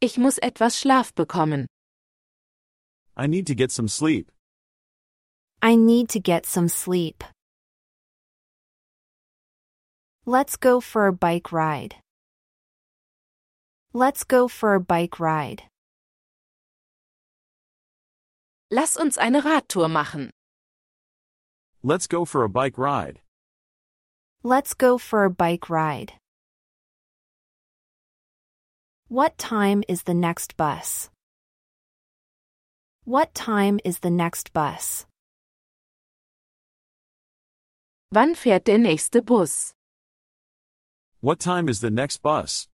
Ich 0.00 0.16
muss 0.16 0.38
etwas 0.42 0.80
Schlaf 0.80 1.14
bekommen. 1.14 1.66
I 3.16 3.26
need 3.26 3.46
to 3.46 3.54
get 3.54 3.72
some 3.72 3.88
sleep. 3.88 4.30
I 5.62 5.74
need 5.74 6.10
to 6.10 6.20
get 6.20 6.44
some 6.44 6.68
sleep. 6.68 7.24
Let's 10.26 10.56
go 10.56 10.80
for 10.80 11.06
a 11.06 11.12
bike 11.12 11.50
ride. 11.50 11.96
Let's 13.94 14.24
go 14.24 14.48
for 14.48 14.74
a 14.74 14.80
bike 14.80 15.18
ride. 15.18 15.62
Lass 18.70 18.96
uns 18.96 19.16
eine 19.16 19.40
Radtour 19.40 19.88
machen. 19.88 20.30
Let's 21.82 22.06
go 22.06 22.24
for 22.26 22.44
a 22.44 22.48
bike 22.50 22.76
ride. 22.76 23.20
Let's 24.42 24.74
go 24.74 24.98
for 24.98 25.24
a 25.24 25.30
bike 25.30 25.70
ride. 25.70 26.12
What 29.08 29.38
time 29.38 29.84
is 29.88 30.02
the 30.02 30.14
next 30.14 30.56
bus? 30.56 31.08
What 33.08 33.32
time 33.34 33.78
is 33.84 34.00
the 34.00 34.10
next 34.10 34.52
bus? 34.52 35.06
Wann 38.10 38.34
fährt 38.34 38.64
der 38.64 38.78
nächste 38.78 39.24
Bus? 39.24 39.74
What 41.20 41.38
time 41.38 41.68
is 41.68 41.80
the 41.80 41.90
next 41.92 42.20
bus? 42.20 42.66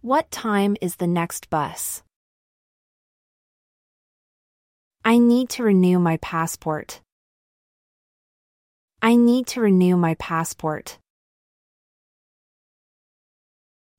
What 0.00 0.28
time 0.32 0.76
is 0.80 0.96
the 0.96 1.06
next 1.06 1.50
bus? 1.50 2.02
I 5.04 5.18
need 5.18 5.50
to 5.50 5.62
renew 5.62 6.00
my 6.00 6.16
passport. 6.16 7.00
I 9.00 9.14
need 9.14 9.46
to 9.54 9.60
renew 9.60 9.96
my 9.96 10.16
passport. 10.16 10.98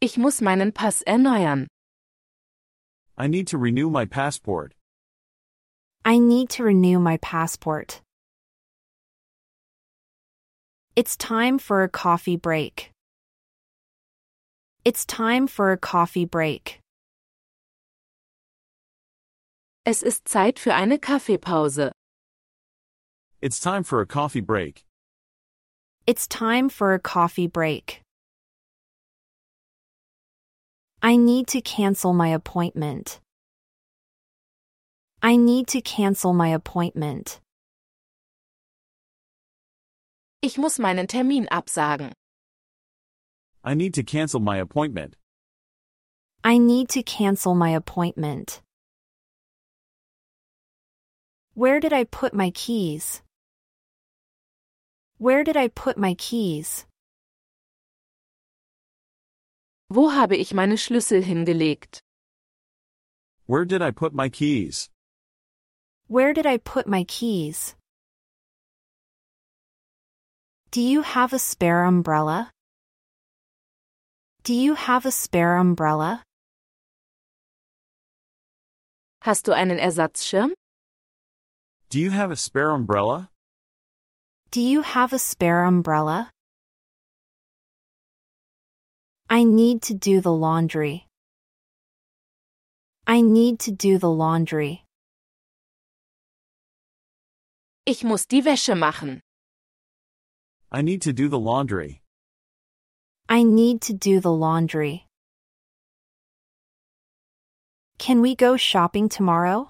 Ich 0.01 0.17
muss 0.17 0.41
meinen 0.41 0.73
Pass 0.73 1.01
erneuern. 1.07 1.67
I 3.17 3.27
need 3.27 3.47
to 3.47 3.57
renew 3.57 3.89
my 3.89 4.03
passport. 4.03 4.73
I 6.05 6.17
need 6.19 6.49
to 6.51 6.63
renew 6.63 6.99
my 6.99 7.17
passport. 7.17 8.01
It's 10.97 11.15
time 11.15 11.57
for 11.57 11.83
a 11.83 11.89
coffee 11.89 12.35
break. 12.35 12.91
It's 14.83 15.05
time 15.05 15.47
for 15.47 15.71
a 15.71 15.77
coffee 15.77 16.25
break. 16.25 16.79
Es 19.85 20.03
ist 20.03 20.25
Zeit 20.25 20.59
für 20.59 20.73
eine 20.73 20.99
Kaffeepause. 20.99 21.91
It's 23.41 23.61
time 23.61 23.83
for 23.83 24.01
a 24.01 24.05
coffee 24.05 24.41
break. 24.41 24.83
It's 26.05 26.27
time 26.27 26.67
for 26.67 26.93
a 26.93 26.99
coffee 26.99 27.47
break. 27.47 28.01
I 31.01 31.15
need 31.15 31.47
to 31.47 31.61
cancel 31.61 32.13
my 32.13 32.27
appointment. 32.27 33.19
I 35.25 35.37
need 35.37 35.67
to 35.67 35.79
cancel 35.79 36.33
my 36.33 36.49
appointment. 36.49 37.39
Ich 40.41 40.57
muss 40.57 40.79
meinen 40.79 41.07
Termin 41.07 41.47
absagen. 41.47 42.11
I 43.63 43.73
need 43.73 43.93
to 43.93 44.03
cancel 44.03 44.41
my 44.41 44.57
appointment. 44.57 45.15
I 46.43 46.57
need 46.57 46.89
to 46.89 47.03
cancel 47.03 47.55
my 47.55 47.69
appointment. 47.69 48.61
Where 51.53 51.79
did 51.79 51.93
I 51.93 52.03
put 52.03 52.33
my 52.33 52.51
keys? 52.51 53.21
Where 55.19 55.45
did 55.45 55.55
I 55.55 55.69
put 55.69 55.97
my 55.97 56.15
keys? 56.15 56.85
Wo 59.89 60.09
habe 60.09 60.35
ich 60.35 60.53
meine 60.53 60.75
Schlüssel 60.75 61.23
hingelegt? 61.23 62.01
Where 63.47 63.63
did 63.63 63.81
I 63.81 63.91
put 63.91 64.13
my 64.13 64.27
keys? 64.27 64.89
Where 66.07 66.33
did 66.33 66.45
I 66.45 66.57
put 66.57 66.85
my 66.87 67.05
keys? 67.05 67.75
Do 70.71 70.81
you 70.81 71.01
have 71.01 71.33
a 71.33 71.39
spare 71.39 71.85
umbrella? 71.85 72.51
Do 74.43 74.53
you 74.53 74.75
have 74.75 75.05
a 75.05 75.11
spare 75.11 75.57
umbrella? 75.57 76.23
Hast 79.21 79.45
du 79.45 79.53
einen 79.53 79.79
Ersatzschirm? 79.79 80.51
Do 81.89 81.99
you 81.99 82.09
have 82.09 82.31
a 82.31 82.35
spare 82.35 82.71
umbrella? 82.71 83.29
Do 84.51 84.59
you 84.59 84.81
have 84.81 85.13
a 85.13 85.19
spare 85.19 85.63
umbrella? 85.63 86.29
I 89.29 89.45
need 89.45 89.81
to 89.83 89.93
do 89.93 90.19
the 90.21 90.33
laundry. 90.33 91.07
I 93.07 93.21
need 93.21 93.59
to 93.61 93.71
do 93.71 93.97
the 93.97 94.09
laundry. 94.09 94.82
Ich 97.85 98.03
muss 98.03 98.27
die 98.27 98.45
Wäsche 98.45 98.75
machen. 98.75 99.19
I 100.71 100.81
need 100.81 101.01
to 101.03 101.11
do 101.11 101.27
the 101.27 101.39
laundry. 101.39 102.01
I 103.29 103.43
need 103.43 103.81
to 103.81 103.93
do 103.93 104.19
the 104.21 104.31
laundry. 104.31 105.05
Can 107.97 108.21
we 108.21 108.35
go 108.35 108.55
shopping 108.57 109.09
tomorrow? 109.09 109.69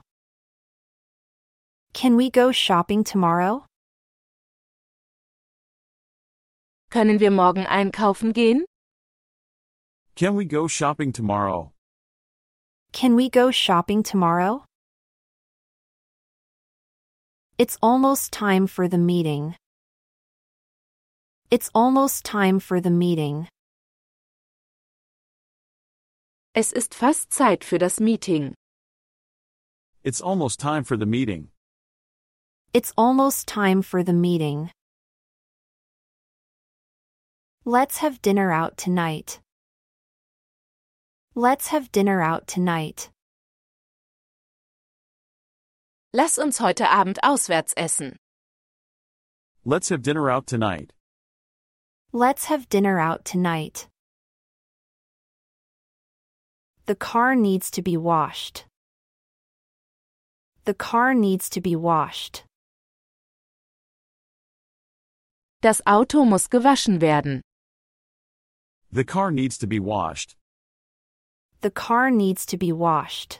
Can 1.93 2.15
we 2.15 2.29
go 2.29 2.51
shopping 2.51 3.03
tomorrow? 3.03 3.65
Können 6.91 7.19
wir 7.19 7.31
morgen 7.31 7.65
einkaufen 7.65 8.33
gehen? 8.33 8.65
Can 10.15 10.35
we 10.35 10.45
go 10.45 10.67
shopping 10.67 11.11
tomorrow? 11.11 11.71
Can 12.91 13.15
we 13.15 13.29
go 13.29 13.49
shopping 13.49 14.03
tomorrow? 14.03 14.65
It's 17.59 17.77
almost 17.83 18.33
time 18.33 18.65
for 18.65 18.87
the 18.87 18.97
meeting. 18.97 19.55
It's 21.51 21.69
almost 21.75 22.25
time 22.25 22.59
for 22.59 22.81
the 22.81 22.89
meeting. 22.89 23.47
Es 26.55 26.71
ist 26.71 26.95
fast 26.95 27.29
Zeit 27.29 27.63
für 27.63 27.77
das 27.77 27.99
Meeting. 27.99 28.55
It's 30.03 30.19
almost 30.19 30.59
time 30.59 30.83
for 30.83 30.97
the 30.97 31.05
meeting. 31.05 31.49
It's 32.73 32.91
almost 32.97 33.47
time 33.47 33.83
for 33.83 34.01
the 34.01 34.13
meeting. 34.13 34.71
Let's 37.65 37.99
have 37.99 38.19
dinner 38.23 38.51
out 38.51 38.77
tonight. 38.77 39.39
Let's 41.35 41.67
have 41.67 41.91
dinner 41.91 42.19
out 42.19 42.47
tonight. 42.47 43.12
Lass 46.15 46.37
uns 46.37 46.59
heute 46.59 46.91
Abend 46.91 47.23
auswärts 47.23 47.73
essen. 47.75 48.17
Let's 49.65 49.89
have 49.89 50.03
dinner 50.03 50.29
out 50.29 50.45
tonight. 50.45 50.93
Let's 52.11 52.45
have 52.45 52.69
dinner 52.69 52.99
out 52.99 53.25
tonight. 53.25 53.87
The 56.85 56.93
car 56.93 57.33
needs 57.35 57.71
to 57.71 57.81
be 57.81 57.97
washed. 57.97 58.65
The 60.65 60.75
car 60.75 61.15
needs 61.15 61.49
to 61.49 61.61
be 61.61 61.75
washed. 61.75 62.43
Das 65.61 65.81
Auto 65.87 66.25
muss 66.25 66.47
gewaschen 66.47 67.01
werden. 67.01 67.41
The 68.91 69.03
car 69.03 69.31
needs 69.31 69.57
to 69.57 69.65
be 69.65 69.79
washed. 69.79 70.35
The 71.61 71.71
car 71.71 72.11
needs 72.11 72.45
to 72.45 72.57
be 72.57 72.71
washed. 72.71 73.39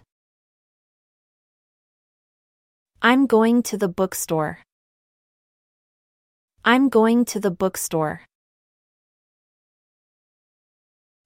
I'm 3.06 3.28
going 3.28 3.64
to 3.64 3.78
the 3.78 3.89
bookstore. 3.89 4.60
I'm 6.64 6.88
going 6.88 7.26
to 7.26 7.39
the 7.41 7.51
bookstore. 7.51 8.22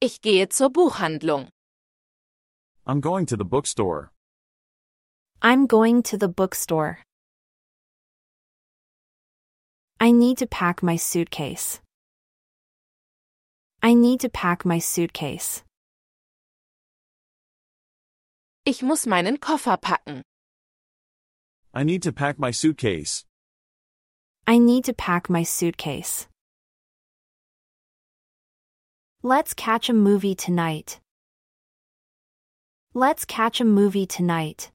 Ich 0.01 0.19
gehe 0.21 0.47
zur 0.51 0.69
Buchhandlung. 0.71 1.49
I'm 2.87 2.99
going 2.99 3.27
to 3.27 3.37
the 3.37 3.45
bookstore. 3.45 4.11
I'm 5.43 5.67
going 5.67 6.01
to 6.09 6.17
the 6.17 6.27
bookstore. 6.27 7.03
I 9.99 10.11
need 10.11 10.39
to 10.39 10.47
pack 10.47 10.81
my 10.81 10.95
suitcase. 10.95 11.79
I 13.83 13.93
need 13.93 14.21
to 14.21 14.29
pack 14.29 14.65
my 14.65 14.79
suitcase. 14.79 15.61
Ich 18.65 18.81
muss 18.81 19.05
meinen 19.05 19.39
Koffer 19.39 19.77
packen. 19.77 20.23
I 21.77 21.83
need 21.83 22.01
to 22.03 22.11
pack 22.11 22.39
my 22.39 22.49
suitcase. 22.49 23.23
I 24.47 24.57
need 24.57 24.85
to 24.85 24.93
pack 24.93 25.29
my 25.29 25.43
suitcase. 25.43 26.27
Let's 29.21 29.53
catch 29.53 29.87
a 29.87 29.93
movie 29.93 30.33
tonight. 30.33 30.99
Let's 32.95 33.25
catch 33.25 33.61
a 33.61 33.63
movie 33.63 34.07
tonight. 34.07 34.71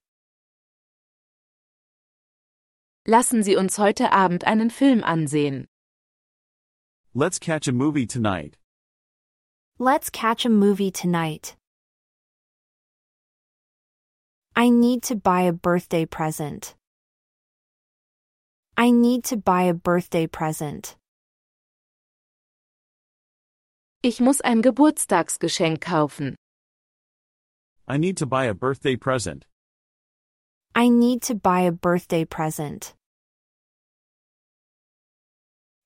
Lassen 3.05 3.43
Sie 3.43 3.57
uns 3.57 3.77
heute 3.77 4.09
Abend 4.09 4.45
einen 4.45 4.69
Film 4.69 5.03
ansehen. 5.03 5.67
Let's 7.13 7.37
catch 7.37 7.67
a 7.67 7.73
movie 7.73 8.07
tonight. 8.07 8.55
Let's 9.77 10.09
catch 10.09 10.45
a 10.45 10.49
movie 10.49 10.91
tonight. 10.91 11.57
I 14.55 14.69
need 14.69 15.03
to 15.03 15.17
buy 15.17 15.41
a 15.41 15.51
birthday 15.51 16.05
present. 16.05 16.75
I 18.75 18.89
need 18.91 19.23
to 19.25 19.37
buy 19.37 19.63
a 19.63 19.73
birthday 19.73 20.25
present. 20.27 20.97
Ich 24.01 24.19
muss 24.19 24.41
ein 24.41 24.61
Geburtstagsgeschenk 24.61 25.79
kaufen. 25.81 26.35
I 27.87 27.97
need 27.97 28.17
to 28.17 28.25
buy 28.25 28.45
a 28.45 28.53
birthday 28.53 28.95
present. 28.95 29.45
I 30.75 30.89
need 30.89 31.21
to 31.23 31.35
buy 31.35 31.61
a 31.61 31.71
birthday 31.71 32.25
present. 32.25 32.95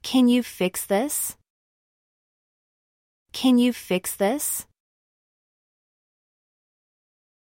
Can 0.02 0.30
you 0.30 0.42
fix 0.42 0.86
this? 0.86 1.36
Can 3.34 3.58
you 3.58 3.74
fix 3.74 4.16
this? 4.16 4.66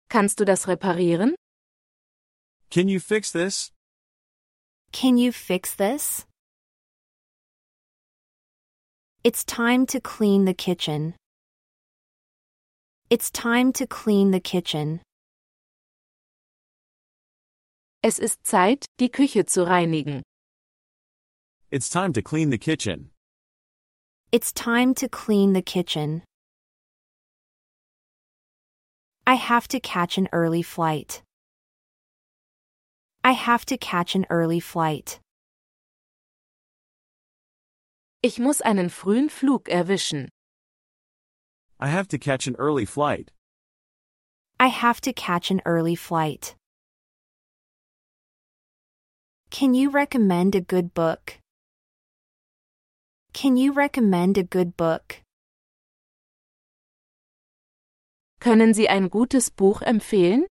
Kannst 0.10 0.40
du 0.40 0.46
das 0.46 0.66
reparieren? 0.68 1.36
Can 2.70 2.88
you 2.88 3.00
fix 3.02 3.32
this? 3.32 3.72
Can 4.92 5.18
you 5.18 5.32
fix 5.32 5.76
this? 5.76 6.26
It's 9.24 9.44
time 9.44 9.86
to 9.88 10.00
clean 10.00 10.46
the 10.46 10.54
kitchen. 10.54 11.16
It's 13.10 13.30
time 13.30 13.74
to 13.74 13.86
clean 13.86 14.32
the 14.32 14.40
kitchen. 14.40 15.02
Es 18.04 18.20
ist 18.20 18.44
Zeit, 18.44 18.86
die 19.00 19.10
Küche 19.10 19.46
zu 19.46 19.66
reinigen. 19.66 20.24
It's 21.72 21.90
time 21.90 22.14
to 22.14 22.22
clean 22.22 22.50
the 22.50 22.58
kitchen. 22.58 23.12
It's 24.32 24.54
time 24.54 24.94
to 24.96 25.10
clean 25.10 25.54
the 25.54 25.62
kitchen. 25.62 26.24
I 29.26 29.36
have 29.36 29.68
to 29.70 29.80
catch 29.80 30.18
an 30.18 30.30
early 30.32 30.62
flight. 30.62 31.22
I 33.24 33.32
have 33.34 33.66
to 33.66 33.78
catch 33.78 34.16
an 34.16 34.26
early 34.30 34.60
flight. 34.60 35.20
Ich 38.24 38.40
muss 38.40 38.62
einen 38.62 38.90
frühen 38.90 39.30
Flug 39.30 39.70
erwischen. 39.70 40.30
I 41.80 41.88
have 41.88 42.08
to 42.08 42.18
catch 42.18 42.48
an 42.48 42.56
early 42.58 42.86
flight. 42.86 43.32
I 44.60 44.68
have 44.68 45.00
to 45.02 45.14
catch 45.14 45.52
an 45.52 45.62
early 45.66 45.96
flight. 45.96 46.56
Can 49.52 49.74
you 49.76 49.90
recommend 49.90 50.56
a 50.56 50.62
good 50.62 50.94
book? 50.94 51.38
Can 53.34 53.56
you 53.56 53.72
recommend 53.72 54.38
a 54.38 54.44
good 54.44 54.76
book? 54.76 55.22
Können 58.40 58.74
Sie 58.74 58.90
ein 58.90 59.10
gutes 59.10 59.50
Buch 59.52 59.82
empfehlen? 59.82 60.48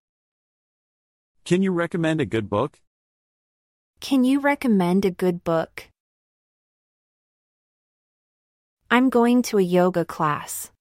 Can 1.47 1.63
you 1.63 1.71
recommend 1.71 2.21
a 2.21 2.27
good 2.27 2.51
book? 2.51 2.81
Can 4.01 4.25
you 4.25 4.41
recommend 4.41 5.05
a 5.05 5.13
good 5.13 5.45
book? 5.45 5.89
I'm 8.91 9.11
going 9.11 9.43
to 9.43 9.59
a 9.59 9.63
yoga 9.63 10.05
class. 10.05 10.73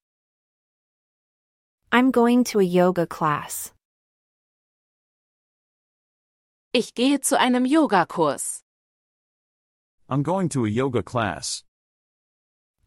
I'm 1.91 2.09
going 2.09 2.43
to 2.45 2.59
a 2.59 2.63
yoga 2.63 3.05
class. 3.05 3.73
Ich 6.73 6.95
gehe 6.95 7.21
zu 7.21 7.37
einem 7.37 7.67
Yogakurs. 7.67 8.61
I'm 10.09 10.23
going 10.23 10.49
to 10.49 10.65
a 10.65 10.69
yoga 10.69 11.03
class. 11.03 11.63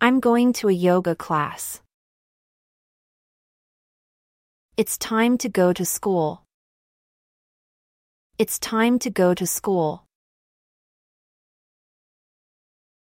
I'm 0.01 0.19
going 0.19 0.53
to 0.55 0.69
a 0.69 0.73
yoga 0.73 1.15
class. 1.15 1.81
It's 4.77 4.99
time 4.99 5.39
to 5.39 5.49
go 5.49 5.73
to 5.73 5.85
school. 5.85 6.48
It's 8.39 8.61
time 8.61 9.01
to 9.01 9.11
go 9.11 9.35
to 9.35 9.45
school. 9.49 10.05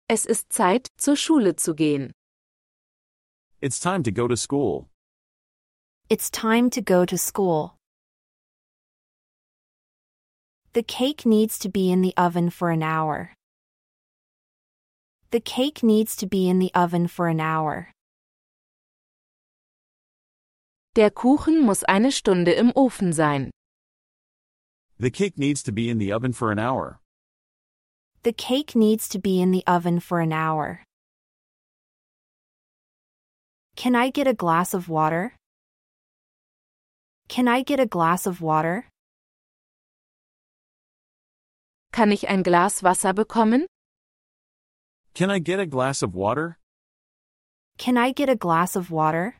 Es 0.07 0.25
ist 0.25 0.49
Zeit, 0.49 0.87
zur 0.97 1.17
Schule 1.17 1.57
zu 1.57 1.73
gehen. 1.75 2.13
It's 3.61 3.81
time 3.81 4.01
to 4.03 4.11
go 4.13 4.29
to 4.29 4.37
school. 4.37 4.87
It's 6.09 6.29
time 6.29 6.69
to 6.69 6.81
go 6.81 7.03
to 7.05 7.17
school. 7.17 7.75
The 10.71 10.83
cake 10.83 11.25
needs 11.25 11.59
to 11.59 11.69
be 11.69 11.91
in 11.91 12.01
the 12.01 12.13
oven 12.15 12.49
for 12.49 12.69
an 12.69 12.81
hour. 12.81 13.33
The 15.31 15.41
cake 15.41 15.83
needs 15.83 16.15
to 16.15 16.27
be 16.27 16.47
in 16.47 16.59
the 16.59 16.71
oven 16.73 17.09
for 17.09 17.27
an 17.27 17.41
hour. 17.41 17.91
Der 20.95 21.09
Kuchen 21.09 21.59
muss 21.65 21.83
eine 21.83 22.13
Stunde 22.13 22.53
im 22.53 22.71
Ofen 22.71 23.11
sein. 23.11 23.51
The 24.97 25.09
cake 25.09 25.37
needs 25.37 25.61
to 25.63 25.73
be 25.73 25.89
in 25.89 25.97
the 25.97 26.13
oven 26.13 26.31
for 26.31 26.51
an 26.51 26.59
hour. 26.59 26.99
The 28.23 28.31
cake 28.31 28.75
needs 28.75 29.09
to 29.09 29.19
be 29.19 29.41
in 29.41 29.51
the 29.51 29.63
oven 29.67 29.99
for 29.99 30.21
an 30.21 30.31
hour. 30.31 30.83
Can 33.75 33.93
I 33.93 34.09
get 34.09 34.25
a 34.25 34.33
glass 34.33 34.73
of 34.73 34.87
water? 34.87 35.35
Can 37.27 37.47
I 37.49 37.61
get 37.61 37.79
a 37.79 37.85
glass 37.85 38.25
of 38.25 38.41
water? 38.41 38.87
Kann 41.91 42.11
ich 42.11 42.27
ein 42.29 42.43
Glas 42.43 42.81
Wasser 42.81 43.13
bekommen? 43.13 43.65
Can 45.13 45.29
I 45.29 45.39
get 45.39 45.59
a 45.59 45.65
glass 45.65 46.01
of 46.01 46.15
water? 46.15 46.57
Can 47.77 47.97
I 47.97 48.11
get 48.11 48.29
a 48.29 48.35
glass 48.35 48.75
of 48.75 48.91
water? 48.91 49.35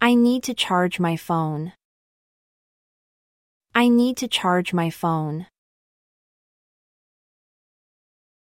I 0.00 0.14
need 0.14 0.42
to 0.44 0.54
charge 0.54 0.98
my 0.98 1.16
phone. 1.16 1.72
I 3.78 3.90
need 3.90 4.16
to 4.16 4.26
charge 4.26 4.72
my 4.72 4.88
phone. 4.88 5.48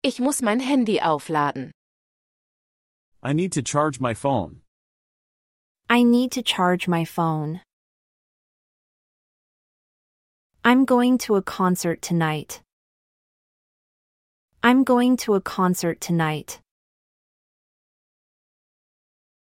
Ich 0.03 0.19
muss 0.19 0.41
mein 0.41 0.59
Handy 0.59 0.99
aufladen. 0.99 1.71
I 3.23 3.31
need 3.31 3.53
to 3.53 3.61
charge 3.61 4.01
my 4.01 4.13
phone. 4.13 4.59
I 5.89 6.03
need 6.03 6.33
to 6.33 6.41
charge 6.41 6.89
my 6.89 7.05
phone. 7.05 7.61
I'm 10.65 10.83
going 10.83 11.17
to 11.19 11.35
a 11.37 11.41
concert 11.41 12.01
tonight. 12.01 12.61
I'm 14.61 14.83
going 14.83 15.15
to 15.23 15.35
a 15.35 15.39
concert 15.39 16.01
tonight. 16.01 16.59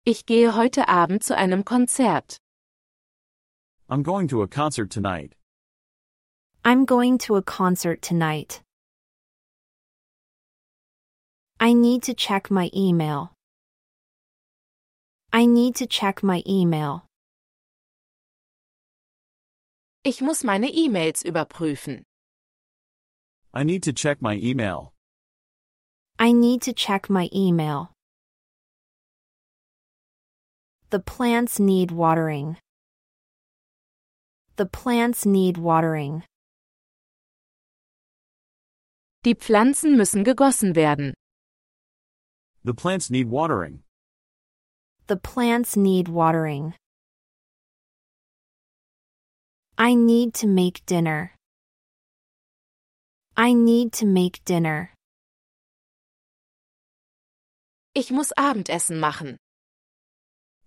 Ich 0.05 0.27
gehe 0.27 0.53
heute 0.53 0.87
Abend 0.87 1.23
zu 1.23 1.35
einem 1.35 1.65
Konzert. 1.65 2.37
I'm 3.89 4.03
going 4.03 4.29
to 4.29 4.43
a 4.43 4.47
concert 4.47 4.91
tonight. 4.91 5.35
I'm 6.65 6.85
going 6.85 7.19
to 7.19 7.35
a 7.35 7.43
concert 7.43 8.03
tonight. 8.03 8.63
I 11.59 11.73
need 11.73 12.05
to 12.05 12.15
check 12.15 12.53
my 12.53 12.71
email. 12.73 13.33
I 15.33 15.47
need 15.47 15.75
to 15.77 15.87
check 15.87 16.23
my 16.23 16.41
email. 16.47 17.03
Ich 20.05 20.21
muss 20.21 20.45
meine 20.45 20.69
E-Mails 20.69 21.25
überprüfen. 21.25 22.05
I 23.53 23.65
need 23.65 23.83
to 23.83 23.93
check 23.93 24.23
my 24.23 24.37
email. 24.37 24.93
I 26.21 26.33
need 26.33 26.63
to 26.63 26.73
check 26.73 27.11
my 27.11 27.29
email. 27.35 27.91
The 30.91 31.01
plants 31.01 31.59
need 31.59 31.91
watering. 31.91 32.57
The 34.57 34.67
plants 34.67 35.27
need 35.27 35.59
watering. 35.59 36.23
Die 39.25 39.37
Pflanzen 39.37 39.97
müssen 39.97 40.25
gegossen 40.25 40.75
werden. 40.75 41.15
The 42.65 42.75
plants 42.75 43.09
need 43.09 43.29
watering. 43.29 43.85
The 45.07 45.17
plants 45.17 45.77
need 45.77 46.09
watering. 46.09 46.75
I 49.79 49.95
need 49.95 50.35
to 50.35 50.49
make 50.49 50.85
dinner. 50.87 51.37
I 53.37 53.55
need 53.55 53.93
to 53.95 54.07
make 54.07 54.45
dinner. 54.45 54.91
Ich 57.95 58.11
muss 58.11 58.33
Abendessen 58.37 58.99
machen. 58.99 59.37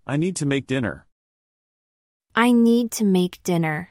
I 0.06 0.16
need 0.16 0.36
to 0.36 0.46
make 0.46 0.66
dinner. 0.66 1.06
I 2.34 2.52
need 2.52 2.90
to 2.92 3.04
make 3.04 3.42
dinner. 3.42 3.90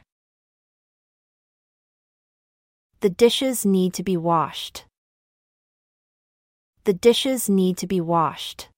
The 3.01 3.09
dishes 3.09 3.65
need 3.65 3.93
to 3.95 4.03
be 4.03 4.17
washed. 4.17 4.85
The 6.85 6.93
dishes 6.93 7.49
need 7.49 7.77
to 7.77 7.87
be 7.87 7.99
washed. 7.99 8.69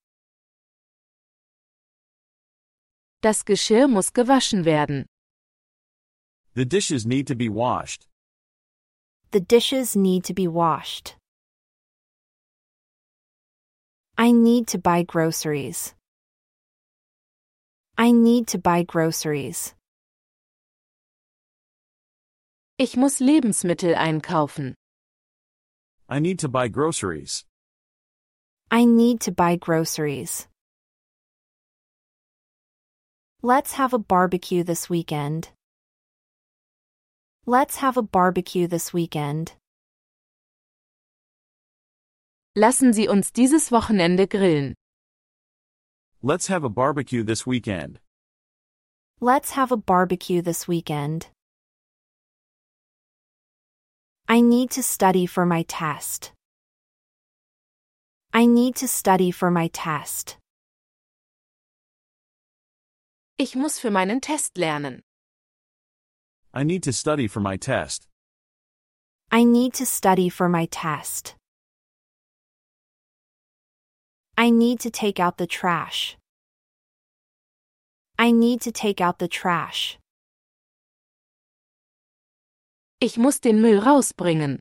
Das 3.22 3.44
Geschirr 3.44 3.90
muss 3.90 4.12
gewaschen 4.12 4.64
werden. 4.64 5.06
The 6.54 6.66
dishes 6.66 7.06
need 7.06 7.28
to 7.28 7.36
be 7.36 7.50
washed. 7.50 8.08
The 9.32 9.40
dishes 9.40 9.96
need 9.96 10.24
to 10.26 10.34
be 10.34 10.48
washed. 10.48 11.16
I 14.18 14.32
need 14.32 14.68
to 14.70 14.80
buy 14.80 15.04
groceries. 15.04 15.94
I 17.98 18.12
need 18.12 18.48
to 18.48 18.58
buy 18.58 18.84
groceries. 18.84 19.74
Ich 22.80 22.96
muss 22.96 23.20
Lebensmittel 23.20 23.96
einkaufen. 23.96 24.76
I 26.08 26.20
need 26.20 26.40
to 26.42 26.48
buy 26.48 26.68
groceries. 26.68 27.44
I 28.70 28.86
need 28.86 29.20
to 29.22 29.32
buy 29.32 29.56
groceries. 29.56 30.48
Let's 33.42 33.74
have 33.74 33.96
a 33.96 33.98
barbecue 33.98 34.64
this 34.64 34.92
weekend. 34.92 35.50
Let's 37.48 37.78
have 37.78 37.98
a 37.98 38.04
barbecue 38.04 38.68
this 38.68 38.94
weekend. 38.94 39.54
Lassen 42.56 42.94
Sie 42.94 43.08
uns 43.08 43.32
dieses 43.32 43.72
Wochenende 43.72 44.28
grillen. 44.28 44.76
Let's 46.22 46.46
have 46.46 46.64
a 46.64 46.70
barbecue 46.70 47.24
this 47.24 47.48
weekend. 47.48 48.00
Let's 49.20 49.54
have 49.54 49.72
a 49.72 49.78
barbecue 49.78 50.44
this 50.44 50.68
weekend. 50.68 51.32
I 54.30 54.42
need 54.42 54.72
to 54.72 54.84
study 54.84 55.26
for 55.26 55.46
my 55.46 55.64
test. 55.64 56.34
I 58.34 58.46
need 58.46 58.76
to 58.76 58.88
study 58.88 59.32
for 59.32 59.50
my 59.50 59.70
test. 59.70 60.38
Ich 63.40 63.56
muss 63.56 63.80
für 63.80 63.90
meinen 63.90 64.20
Test 64.20 64.58
lernen. 64.58 65.02
I 66.54 66.64
need 66.64 66.84
to 66.84 66.92
study 66.92 67.28
for 67.28 67.40
my 67.40 67.56
test. 67.56 68.06
I 69.32 69.46
need 69.46 69.74
to 69.76 69.86
study 69.86 70.28
for 70.28 70.50
my 70.50 70.66
test. 70.66 71.36
I 74.38 74.50
need 74.50 74.82
to 74.82 74.90
take 74.90 75.22
out 75.22 75.38
the 75.38 75.48
trash. 75.48 76.18
I 78.20 78.32
need 78.32 78.60
to 78.62 78.72
take 78.72 79.00
out 79.00 79.20
the 79.20 79.28
trash. 79.30 79.98
Ich 83.00 83.18
muss 83.18 83.40
den 83.40 83.62
Müll 83.62 83.78
rausbringen. 83.78 84.60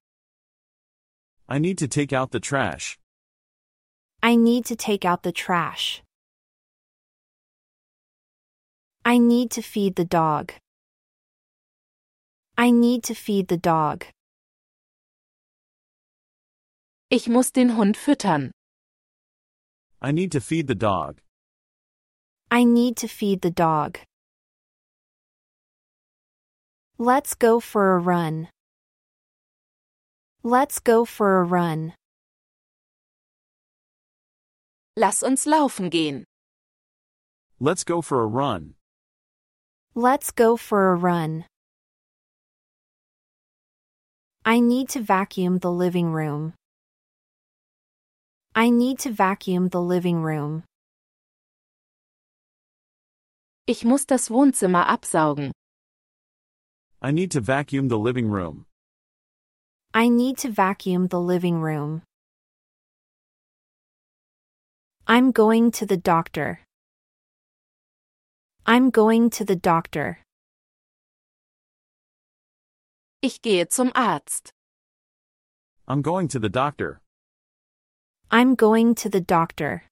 I 1.49 1.59
need 1.59 1.79
to 1.79 1.87
take 1.87 2.13
out 2.13 2.33
the 2.33 2.41
trash. 2.41 2.99
I 4.23 4.37
need 4.37 4.67
to 4.67 4.77
take 4.77 5.07
out 5.07 5.23
the 5.23 5.33
trash. 5.33 6.03
I 9.07 9.19
need 9.19 9.51
to 9.53 9.63
feed 9.63 9.97
the 9.97 10.05
dog. 10.05 10.53
I 12.59 12.71
need 12.71 13.05
to 13.05 13.15
feed 13.15 13.49
the 13.49 13.57
dog. 13.57 14.05
Ich 17.09 17.29
muss 17.29 17.53
den 17.53 17.77
Hund 17.77 17.97
füttern. 17.97 18.51
I 20.03 20.13
need 20.13 20.33
to 20.33 20.41
feed 20.41 20.67
the 20.67 20.75
dog. 20.75 21.23
I 22.51 22.65
need 22.65 22.97
to 22.99 23.09
feed 23.09 23.41
the 23.41 23.51
dog. 23.51 24.01
Let's 26.99 27.35
go 27.35 27.61
for 27.61 27.95
a 27.95 27.99
run. 27.99 28.49
Let's 30.43 30.81
go 30.81 31.05
for 31.05 31.41
a 31.41 31.45
run. 31.45 31.93
Lass 34.97 35.23
uns 35.23 35.45
laufen 35.45 35.91
gehen. 35.91 36.25
Let's 37.61 37.85
go 37.85 38.01
for 38.01 38.23
a 38.23 38.27
run. 38.27 38.77
Let's 39.95 40.31
go 40.31 40.57
for 40.57 40.93
a 40.93 40.97
run. 40.97 41.45
I 44.47 44.61
need 44.61 44.89
to 44.91 45.03
vacuum 45.03 45.59
the 45.59 45.71
living 45.71 46.13
room. 46.13 46.55
I 48.55 48.71
need 48.71 49.01
to 49.01 49.11
vacuum 49.11 49.69
the 49.69 49.83
living 49.83 50.23
room. 50.23 50.65
Ich 53.67 53.85
muss 53.85 54.07
das 54.07 54.31
Wohnzimmer 54.31 54.87
absaugen. 54.87 55.53
I 57.03 57.11
need 57.11 57.31
to 57.33 57.41
vacuum 57.41 57.89
the 57.89 57.99
living 57.99 58.29
room. 58.29 58.67
I 59.93 60.09
need 60.09 60.39
to 60.39 60.51
vacuum 60.51 61.09
the 61.09 61.21
living 61.21 61.61
room. 61.61 62.03
I'm 65.07 65.31
going 65.31 65.71
to 65.73 65.87
the 65.87 65.97
doctor. 65.97 66.61
I'm 68.67 68.91
going 68.91 69.31
to 69.31 69.45
the 69.45 69.57
doctor. 69.57 70.19
Ich 73.23 73.41
gehe 73.41 73.67
zum 73.71 73.93
Arzt. 73.95 74.51
I'm 75.87 76.03
going 76.03 76.29
to 76.29 76.39
the 76.39 76.49
doctor. 76.49 77.01
I'm 78.31 78.55
going 78.57 78.95
to 78.97 79.09
the 79.09 79.21
doctor. 79.21 79.85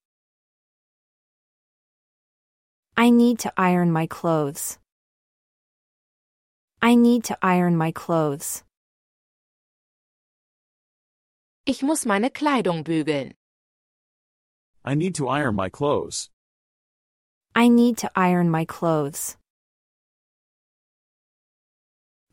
I 2.96 3.10
need 3.10 3.38
to 3.40 3.52
iron 3.56 3.92
my 3.92 4.06
clothes. 4.06 4.78
I 6.84 6.96
need 6.96 7.24
to 7.24 7.38
iron 7.40 7.78
my 7.78 7.92
clothes. 7.92 8.62
Ich 11.64 11.82
muss 11.82 12.04
meine 12.04 12.28
Kleidung 12.28 12.84
bügeln. 12.84 13.32
I 14.84 14.94
need 14.94 15.14
to 15.14 15.26
iron 15.28 15.56
my 15.56 15.70
clothes. 15.70 16.28
I 17.54 17.68
need 17.68 17.96
to 17.98 18.10
iron 18.14 18.50
my 18.50 18.66
clothes. 18.66 19.38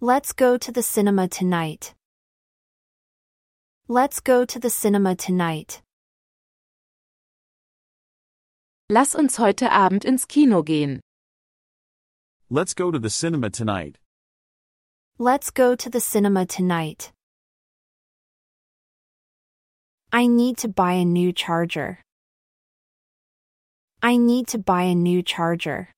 Let's 0.02 0.34
go 0.34 0.58
to 0.58 0.70
the 0.70 0.84
cinema 0.84 1.30
tonight. 1.30 1.94
Let's 3.88 4.20
go 4.20 4.44
to 4.44 4.60
the 4.60 4.70
cinema 4.70 5.16
tonight. 5.16 5.82
Lass 8.90 9.16
uns 9.16 9.38
heute 9.38 9.72
Abend 9.72 10.04
ins 10.04 10.26
Kino 10.26 10.62
gehen. 10.62 11.00
Let's 12.50 12.74
go 12.74 12.92
to 12.92 13.00
the 13.00 13.10
cinema 13.10 13.50
tonight. 13.50 14.01
Let's 15.22 15.52
go 15.52 15.76
to 15.76 15.88
the 15.88 16.00
cinema 16.00 16.48
tonight. 16.48 17.12
I 20.12 20.26
need 20.26 20.58
to 20.58 20.68
buy 20.68 20.94
a 20.94 21.06
new 21.06 21.32
charger. 21.32 22.00
I 24.02 24.18
need 24.18 24.48
to 24.48 24.58
buy 24.58 24.82
a 24.82 24.96
new 24.96 25.22
charger. 25.22 25.90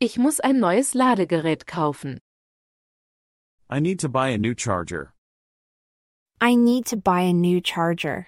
Ich 0.00 0.18
muss 0.18 0.40
ein 0.40 0.58
neues 0.58 0.94
Ladegerät 0.94 1.64
kaufen. 1.64 2.18
I 3.70 3.78
need 3.78 4.00
to 4.00 4.08
buy 4.08 4.30
a 4.30 4.36
new 4.36 4.56
charger. 4.56 5.12
I 6.40 6.56
need 6.56 6.86
to 6.86 6.96
buy 6.96 7.20
a 7.20 7.32
new 7.32 7.60
charger. 7.60 8.26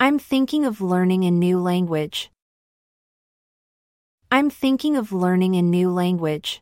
I'm 0.00 0.18
thinking 0.18 0.64
of 0.64 0.80
learning 0.80 1.22
a 1.24 1.30
new 1.30 1.60
language. 1.60 2.32
I'm 4.30 4.50
thinking 4.50 4.94
of 4.94 5.10
learning 5.10 5.56
a 5.56 5.62
new 5.62 5.88
language. 5.90 6.60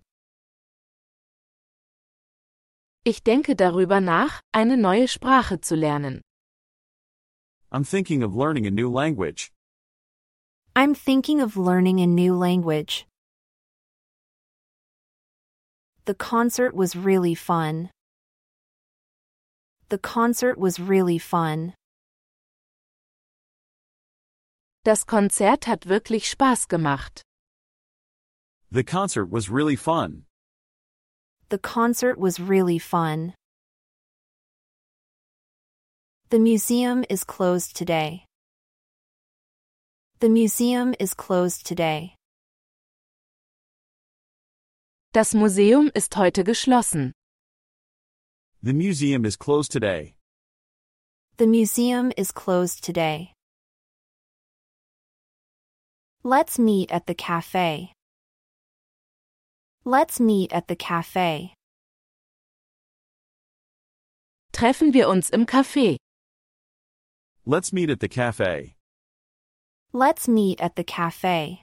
Ich 3.05 3.25
denke 3.25 3.57
darüber 3.57 4.01
nach, 4.01 4.41
eine 4.53 4.77
neue 4.77 5.09
Sprache 5.09 5.61
zu 5.61 5.75
lernen. 5.75 6.21
I'm 7.73 7.83
thinking 7.83 8.23
of 8.23 8.37
learning 8.37 8.67
a 8.69 8.71
new 8.71 8.89
language. 8.89 9.51
I'm 10.77 10.95
thinking 10.95 11.41
of 11.41 11.57
learning 11.57 12.01
a 12.01 12.07
new 12.07 12.35
language. 12.35 13.05
The 16.05 16.15
concert 16.15 16.73
was 16.73 16.95
really 16.95 17.35
fun. 17.35 17.91
The 19.89 19.99
concert 19.99 20.57
was 20.57 20.79
really 20.79 21.19
fun. 21.19 21.75
Das 24.85 25.05
Konzert 25.05 25.67
hat 25.67 25.87
wirklich 25.89 26.31
Spaß 26.31 26.69
gemacht. 26.69 27.26
The 28.73 28.83
concert 28.83 29.31
was 29.31 29.49
really 29.49 29.77
fun. 29.77 30.25
The 31.49 31.59
concert 31.59 32.19
was 32.19 32.41
really 32.41 32.79
fun. 32.79 33.35
The 36.31 36.41
museum 36.41 37.05
is 37.09 37.23
closed 37.23 37.77
today. 37.77 38.25
The 40.19 40.29
museum 40.29 40.95
is 40.99 41.15
closed 41.15 41.65
today. 41.65 42.15
Das 45.13 45.35
Museum 45.35 45.91
ist 45.95 46.17
heute 46.17 46.45
geschlossen. 46.45 47.13
The 48.63 48.75
museum 48.75 49.25
is 49.25 49.37
closed 49.37 49.71
today. 49.71 50.17
The 51.37 51.47
museum 51.47 52.13
is 52.17 52.33
closed 52.33 52.83
today. 52.83 53.33
Let's 56.25 56.59
meet 56.59 56.91
at 56.91 57.07
the 57.07 57.15
cafe. 57.15 57.96
Let's 59.89 60.19
meet 60.19 60.53
at 60.53 60.67
the 60.67 60.75
cafe. 60.75 61.55
Treffen 64.53 64.93
wir 64.93 65.09
uns 65.09 65.31
im 65.31 65.47
Café. 65.47 65.97
Let's 67.45 67.73
meet 67.73 67.89
at 67.91 68.01
the 68.01 68.09
cafe. 68.09 68.75
Let's 69.93 70.27
meet 70.27 70.61
at 70.61 70.75
the 70.75 70.83
cafe. 70.83 71.63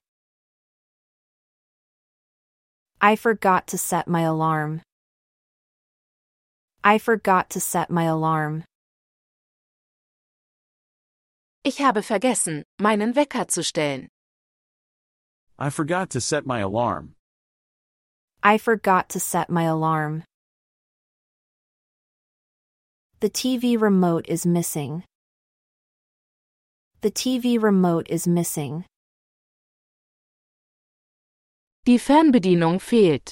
I 3.02 3.18
forgot 3.18 3.68
to 3.68 3.78
set 3.78 4.08
my 4.08 4.22
alarm. 4.22 4.80
I 6.82 7.00
forgot 7.00 7.50
to 7.50 7.60
set 7.60 7.90
my 7.90 8.06
alarm. 8.06 8.64
Ich 11.66 11.80
habe 11.80 12.02
vergessen, 12.02 12.64
meinen 12.80 13.16
Wecker 13.18 13.50
zu 13.50 13.64
stellen. 13.64 14.08
I 15.60 15.70
forgot 15.70 16.10
to 16.12 16.22
set 16.22 16.46
my 16.46 16.60
alarm. 16.62 17.16
I 18.46 18.58
forgot 18.58 19.08
to 19.10 19.22
set 19.22 19.50
my 19.50 19.64
alarm. 19.64 20.26
The 23.22 23.30
TV 23.30 23.80
remote 23.80 24.26
is 24.28 24.46
missing. 24.46 25.06
The 27.00 27.10
TV 27.10 27.62
remote 27.62 28.08
is 28.10 28.28
missing. 28.28 28.84
Die 31.86 31.98
Fernbedienung 31.98 32.82
fehlt. 32.82 33.32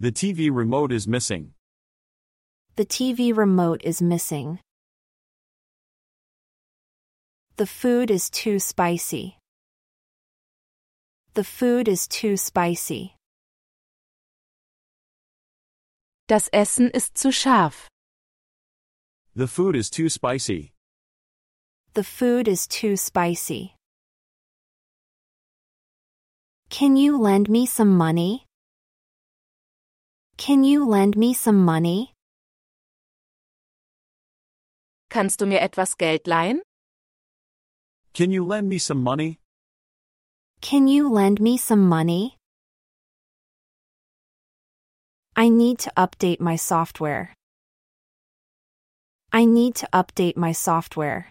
The 0.00 0.10
TV 0.10 0.50
remote 0.50 0.90
is 0.90 1.06
missing. 1.06 1.52
The 2.76 2.86
TV 2.86 3.36
remote 3.36 3.82
is 3.84 4.00
missing. 4.00 4.58
The 7.56 7.66
food 7.66 8.10
is 8.10 8.30
too 8.30 8.58
spicy. 8.58 9.36
The 11.34 11.44
food 11.44 11.88
is 11.88 12.08
too 12.08 12.38
spicy. 12.38 13.15
Das 16.28 16.48
Essen 16.48 16.90
ist 16.90 17.16
zu 17.16 17.30
scharf. 17.32 17.88
The 19.36 19.46
food 19.46 19.76
is 19.76 19.88
too 19.90 20.08
spicy. 20.08 20.72
The 21.94 22.02
food 22.02 22.48
is 22.48 22.66
too 22.66 22.96
spicy. 22.96 23.76
Can 26.68 26.96
you 26.96 27.16
lend 27.16 27.48
me 27.48 27.64
some 27.64 27.96
money? 27.96 28.44
Can 30.36 30.64
you 30.64 30.84
lend 30.84 31.16
me 31.16 31.32
some 31.32 31.64
money? 31.64 32.12
Kannst 35.08 35.40
du 35.40 35.46
mir 35.46 35.60
etwas 35.60 35.96
Geld 35.96 36.26
leihen? 36.26 36.60
Can 38.14 38.32
you 38.32 38.44
lend 38.44 38.68
me 38.68 38.78
some 38.80 39.00
money? 39.00 39.38
Can 40.60 40.88
you 40.88 41.08
lend 41.08 41.40
me 41.40 41.56
some 41.56 41.88
money? 41.88 42.35
I 45.38 45.50
need 45.50 45.78
to 45.80 45.92
update 45.98 46.40
my 46.40 46.56
software. 46.56 47.34
I 49.30 49.44
need 49.44 49.74
to 49.76 49.88
update 49.92 50.34
my 50.34 50.52
software. 50.52 51.28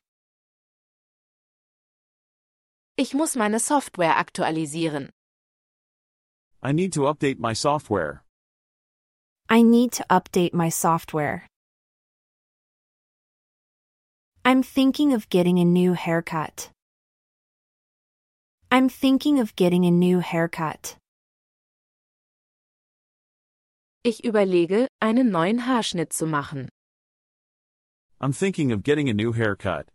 Ich 2.97 3.15
muss 3.15 3.35
meine 3.35 3.59
Software 3.59 4.13
aktualisieren. 4.15 5.09
I 6.61 6.71
need 6.71 6.93
to 6.93 7.07
update 7.07 7.39
my 7.39 7.53
software. 7.53 8.21
I 9.49 9.63
need 9.63 9.91
to 9.93 10.05
update 10.07 10.53
my 10.53 10.69
software. 10.69 11.47
I'm 14.45 14.61
thinking 14.61 15.13
of 15.13 15.29
getting 15.29 15.57
a 15.57 15.65
new 15.65 15.93
haircut. 15.93 16.69
I'm 18.71 18.87
thinking 18.87 19.39
of 19.39 19.55
getting 19.55 19.83
a 19.85 19.91
new 19.91 20.19
haircut. 20.19 20.95
Ich 24.05 24.23
überlege, 24.23 24.87
einen 24.99 25.31
neuen 25.31 25.65
Haarschnitt 25.65 26.13
zu 26.13 26.27
machen. 26.27 26.69
I'm 28.19 28.31
thinking 28.31 28.71
of 28.71 28.83
getting 28.83 29.09
a 29.09 29.13
new 29.15 29.33
haircut. 29.33 29.87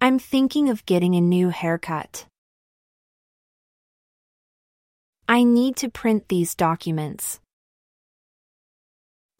I'm 0.00 0.20
thinking 0.20 0.70
of 0.70 0.86
getting 0.86 1.16
a 1.16 1.20
new 1.20 1.48
haircut. 1.50 2.28
I 5.28 5.42
need 5.42 5.76
to 5.78 5.90
print 5.90 6.28
these 6.28 6.54
documents. 6.54 7.40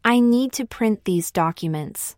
I 0.05 0.19
need 0.19 0.53
to 0.55 0.67
print 0.67 1.05
these 1.05 1.31
documents. 1.31 2.17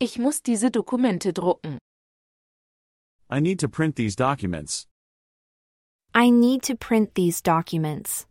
Ich 0.00 0.18
muss 0.18 0.42
diese 0.42 0.72
Dokumente 0.72 1.32
drucken. 1.32 1.78
I 3.30 3.38
need 3.38 3.60
to 3.60 3.68
print 3.68 3.94
these 3.94 4.16
documents. 4.16 4.88
I 6.18 6.30
need 6.30 6.62
to 6.62 6.74
print 6.74 7.14
these 7.14 7.42
documents. 7.42 8.24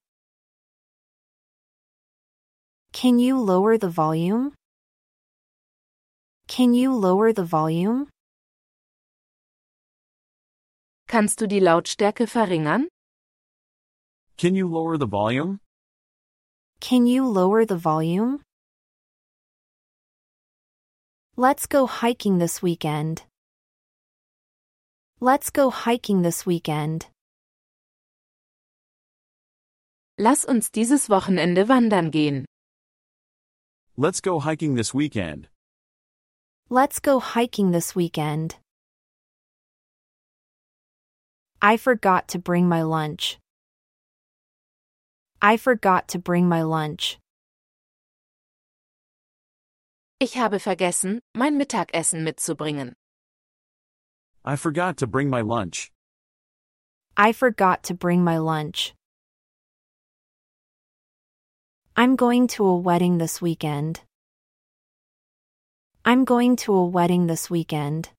Can 2.93 3.19
you 3.19 3.39
lower 3.39 3.77
the 3.77 3.89
volume? 3.89 4.53
Can 6.47 6.73
you 6.73 6.91
lower 6.91 7.31
the 7.31 7.43
volume? 7.43 8.07
Kannst 11.07 11.37
du 11.37 11.45
die 11.45 11.59
Lautstärke 11.59 12.25
verringern? 12.25 12.87
Can 14.35 14.55
you 14.55 14.67
lower 14.67 14.97
the 14.97 15.05
volume? 15.05 15.59
Can 16.79 17.05
you 17.05 17.23
lower 17.27 17.65
the 17.65 17.77
volume? 17.77 18.41
Let's 21.37 21.67
go 21.67 21.85
hiking 21.85 22.39
this 22.39 22.63
weekend. 22.63 23.25
Let's 25.19 25.51
go 25.51 25.69
hiking 25.69 26.23
this 26.23 26.47
weekend. 26.47 27.05
Lass 30.17 30.45
uns 30.45 30.71
dieses 30.71 31.09
Wochenende 31.09 31.67
wandern 31.67 32.09
gehen. 32.09 32.45
Let's 33.97 34.21
go 34.21 34.39
hiking 34.39 34.75
this 34.75 34.93
weekend. 34.93 35.49
Let's 36.69 37.01
go 37.01 37.19
hiking 37.19 37.71
this 37.71 37.95
weekend. 37.97 38.55
I 41.61 41.75
forgot 41.77 42.29
to 42.29 42.39
bring 42.39 42.69
my 42.69 42.81
lunch. 42.83 43.39
I 45.41 45.57
forgot 45.57 46.07
to 46.09 46.19
bring 46.19 46.47
my 46.47 46.61
lunch. 46.63 47.19
Ich 50.21 50.37
habe 50.37 50.59
vergessen, 50.59 51.19
mein 51.35 51.57
Mittagessen 51.57 52.23
mitzubringen. 52.23 52.93
I 54.45 54.55
forgot 54.55 54.95
to 54.97 55.07
bring 55.07 55.29
my 55.29 55.41
lunch. 55.41 55.91
I 57.17 57.33
forgot 57.33 57.83
to 57.83 57.93
bring 57.93 58.23
my 58.23 58.37
lunch. 58.37 58.93
I'm 61.97 62.17
going 62.17 62.47
to 62.49 62.65
a 62.65 62.75
wedding 62.75 63.19
this 63.19 63.41
weekend. 63.41 64.01
I'm 66.03 66.25
going 66.25 66.57
to 66.57 66.73
a 66.73 66.85
wedding 66.85 67.27
this 67.27 67.49
weekend. 67.49 68.09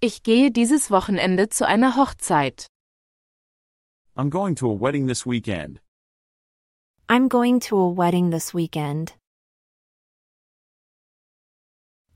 Ich 0.00 0.24
gehe 0.24 0.50
dieses 0.50 0.90
Wochenende 0.90 1.48
zu 1.48 1.64
einer 1.68 1.94
Hochzeit. 1.94 2.66
I'm 4.16 4.28
going 4.28 4.56
to 4.56 4.68
a 4.68 4.74
wedding 4.74 5.06
this 5.06 5.24
weekend. 5.24 5.78
I'm 7.08 7.28
going 7.28 7.60
to 7.60 7.78
a 7.78 7.88
wedding 7.88 8.30
this 8.30 8.52
weekend. 8.52 9.12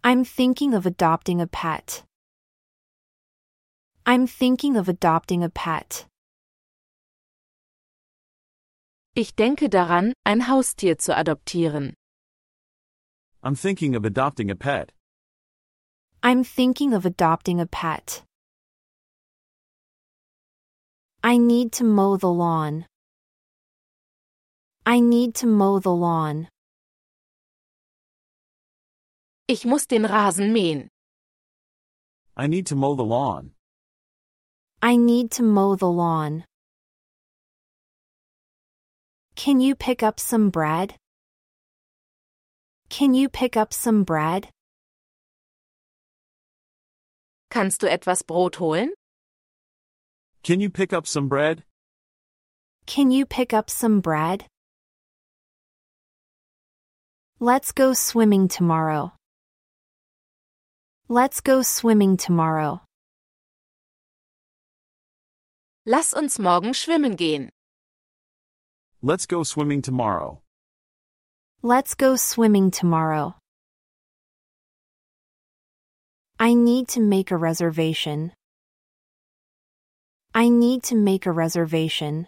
I'm 0.02 0.24
thinking 0.24 0.74
of 0.74 0.86
adopting 0.86 1.40
a 1.40 1.46
pet. 1.46 2.02
I'm 4.04 4.26
thinking 4.26 4.76
of 4.76 4.88
adopting 4.88 5.44
a 5.44 5.50
pet. 5.50 6.06
Ich 9.18 9.34
denke 9.34 9.70
daran, 9.70 10.12
ein 10.24 10.46
Haustier 10.46 10.98
zu 10.98 11.16
adoptieren. 11.16 11.94
I'm 13.42 13.56
thinking 13.56 13.96
of 13.96 14.04
adopting 14.04 14.50
a 14.50 14.54
pet. 14.54 14.92
I'm 16.22 16.44
thinking 16.44 16.92
of 16.92 17.06
adopting 17.06 17.58
a 17.58 17.66
pet. 17.66 18.24
I 21.24 21.38
need 21.38 21.72
to 21.78 21.84
mow 21.84 22.18
the 22.18 22.28
lawn. 22.28 22.84
I 24.84 25.00
need 25.00 25.34
to 25.36 25.46
mow 25.46 25.80
the 25.80 25.94
lawn. 25.94 26.48
Ich 29.48 29.64
muss 29.64 29.86
den 29.86 30.04
Rasen 30.04 30.52
mähen. 30.52 30.90
I 32.36 32.48
need 32.48 32.66
to 32.66 32.76
mow 32.76 32.94
the 32.94 33.04
lawn. 33.04 33.54
I 34.82 34.98
need 34.98 35.30
to 35.38 35.42
mow 35.42 35.74
the 35.74 35.90
lawn. 35.90 36.44
Can 39.36 39.60
you 39.60 39.74
pick 39.74 40.02
up 40.02 40.18
some 40.18 40.48
bread? 40.48 40.94
Can 42.88 43.12
you 43.12 43.28
pick 43.28 43.54
up 43.54 43.74
some 43.74 44.02
bread? 44.02 44.48
Kannst 47.50 47.80
du 47.80 47.86
etwas 47.86 48.22
Brot 48.22 48.56
holen? 48.56 48.88
Can 50.42 50.60
you 50.60 50.70
pick 50.70 50.94
up 50.94 51.06
some 51.06 51.28
bread? 51.28 51.64
Can 52.86 53.10
you 53.10 53.26
pick 53.26 53.52
up 53.52 53.68
some 53.68 54.00
bread? 54.00 54.46
Let's 57.38 57.72
go 57.72 57.92
swimming 57.92 58.48
tomorrow. 58.48 59.12
Let's 61.08 61.42
go 61.42 61.60
swimming 61.60 62.16
tomorrow. 62.16 62.80
Lass 65.84 66.14
uns 66.14 66.38
morgen 66.38 66.72
schwimmen 66.72 67.16
gehen. 67.16 67.50
Let's 69.02 69.26
go 69.26 69.42
swimming 69.42 69.82
tomorrow. 69.82 70.40
Let's 71.62 71.94
go 71.94 72.16
swimming 72.16 72.70
tomorrow. 72.70 73.34
I 76.38 76.54
need 76.54 76.88
to 76.88 77.00
make 77.00 77.30
a 77.30 77.36
reservation. 77.36 78.32
I 80.34 80.48
need 80.48 80.82
to 80.84 80.96
make 80.96 81.26
a 81.26 81.32
reservation. 81.32 82.26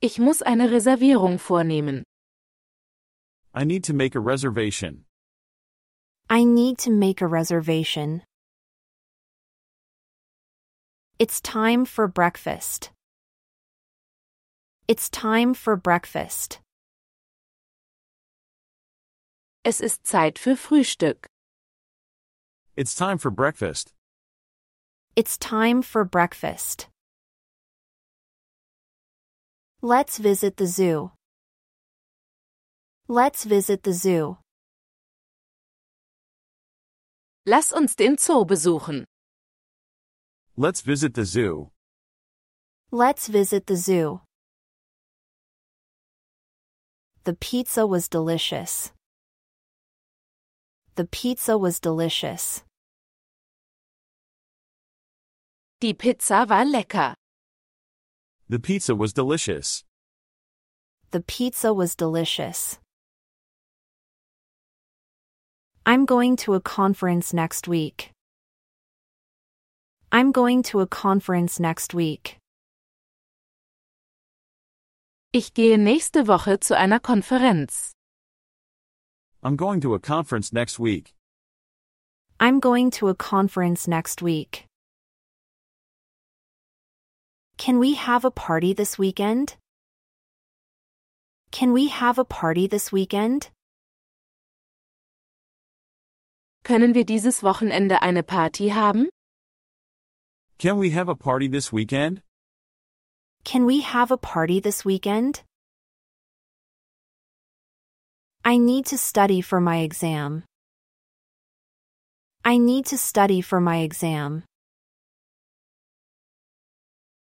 Ich 0.00 0.18
muss 0.18 0.42
eine 0.42 0.68
Reservierung 0.68 1.38
vornehmen. 1.38 2.02
I 3.54 3.64
need 3.64 3.84
to 3.84 3.94
make 3.94 4.14
a 4.14 4.20
reservation. 4.20 5.04
I 6.28 6.44
need 6.44 6.78
to 6.78 6.90
make 6.90 7.20
a 7.20 7.26
reservation. 7.26 8.22
It's 11.18 11.40
time 11.40 11.84
for 11.84 12.06
breakfast. 12.08 12.90
It's 14.88 15.08
time 15.10 15.52
for 15.52 15.76
breakfast. 15.76 16.60
Es 19.64 19.80
ist 19.80 20.06
Zeit 20.06 20.38
für 20.38 20.56
Frühstück. 20.56 21.26
It's 22.76 22.94
time 22.94 23.18
for 23.18 23.32
breakfast. 23.32 23.92
It's 25.16 25.36
time 25.38 25.82
for 25.82 26.04
breakfast. 26.04 26.86
Let's 29.82 30.18
visit 30.18 30.56
the 30.56 30.68
zoo. 30.68 31.10
Let's 33.08 33.44
visit 33.44 33.82
the 33.82 33.92
zoo. 33.92 34.38
Lass 37.44 37.72
uns 37.72 37.96
den 37.96 38.18
Zoo 38.18 38.44
besuchen. 38.44 39.04
Let's 40.56 40.80
visit 40.80 41.14
the 41.14 41.24
zoo. 41.24 41.72
Let's 42.92 43.26
visit 43.26 43.66
the 43.66 43.76
zoo. 43.76 44.20
The 47.26 47.34
pizza 47.34 47.84
was 47.84 48.08
delicious. 48.08 48.92
The 50.94 51.06
pizza 51.06 51.58
was 51.58 51.80
delicious. 51.80 52.62
Die 55.80 55.92
Pizza 55.92 56.46
war 56.48 56.64
lecker. 56.64 57.14
The 58.48 58.60
pizza 58.60 58.94
was 58.94 59.12
delicious. 59.12 59.82
The 61.10 61.20
pizza 61.20 61.74
was 61.74 61.96
delicious. 61.96 62.78
I'm 65.84 66.04
going 66.04 66.36
to 66.36 66.54
a 66.54 66.60
conference 66.60 67.34
next 67.34 67.66
week. 67.66 68.12
I'm 70.12 70.30
going 70.30 70.62
to 70.70 70.78
a 70.78 70.86
conference 70.86 71.58
next 71.58 71.92
week. 71.92 72.38
Ich 75.38 75.52
gehe 75.52 75.76
nächste 75.76 76.28
Woche 76.28 76.60
zu 76.60 76.74
einer 76.74 76.98
Konferenz. 76.98 77.92
I'm 79.42 79.58
going 79.58 79.82
to 79.82 79.94
a 79.94 79.98
conference 79.98 80.50
next 80.50 80.80
week. 80.80 81.14
I'm 82.40 82.58
going 82.58 82.90
to 82.92 83.08
a 83.08 83.14
conference 83.14 83.86
next 83.86 84.22
week. 84.22 84.64
Can 87.58 87.78
we 87.78 87.96
have 87.96 88.24
a 88.24 88.30
party 88.30 88.72
this 88.72 88.98
weekend? 88.98 89.58
Can 91.50 91.74
we 91.74 91.88
have 91.88 92.18
a 92.18 92.24
party 92.24 92.66
this 92.66 92.90
weekend? 92.90 93.52
Können 96.64 96.94
wir 96.94 97.04
dieses 97.04 97.42
Wochenende 97.42 98.00
eine 98.00 98.22
Party 98.22 98.70
haben? 98.70 99.10
Can 100.58 100.78
we 100.78 100.92
have 100.92 101.10
a 101.10 101.14
party 101.14 101.46
this 101.46 101.74
weekend? 101.74 102.22
Can 103.46 103.64
we 103.64 103.82
have 103.82 104.10
a 104.10 104.16
party 104.16 104.58
this 104.58 104.84
weekend? 104.84 105.42
I 108.44 108.56
need 108.56 108.86
to 108.86 108.98
study 108.98 109.40
for 109.40 109.60
my 109.60 109.82
exam. 109.82 110.42
I 112.44 112.58
need 112.58 112.86
to 112.86 112.98
study 112.98 113.40
for 113.42 113.60
my 113.60 113.82
exam. 113.82 114.42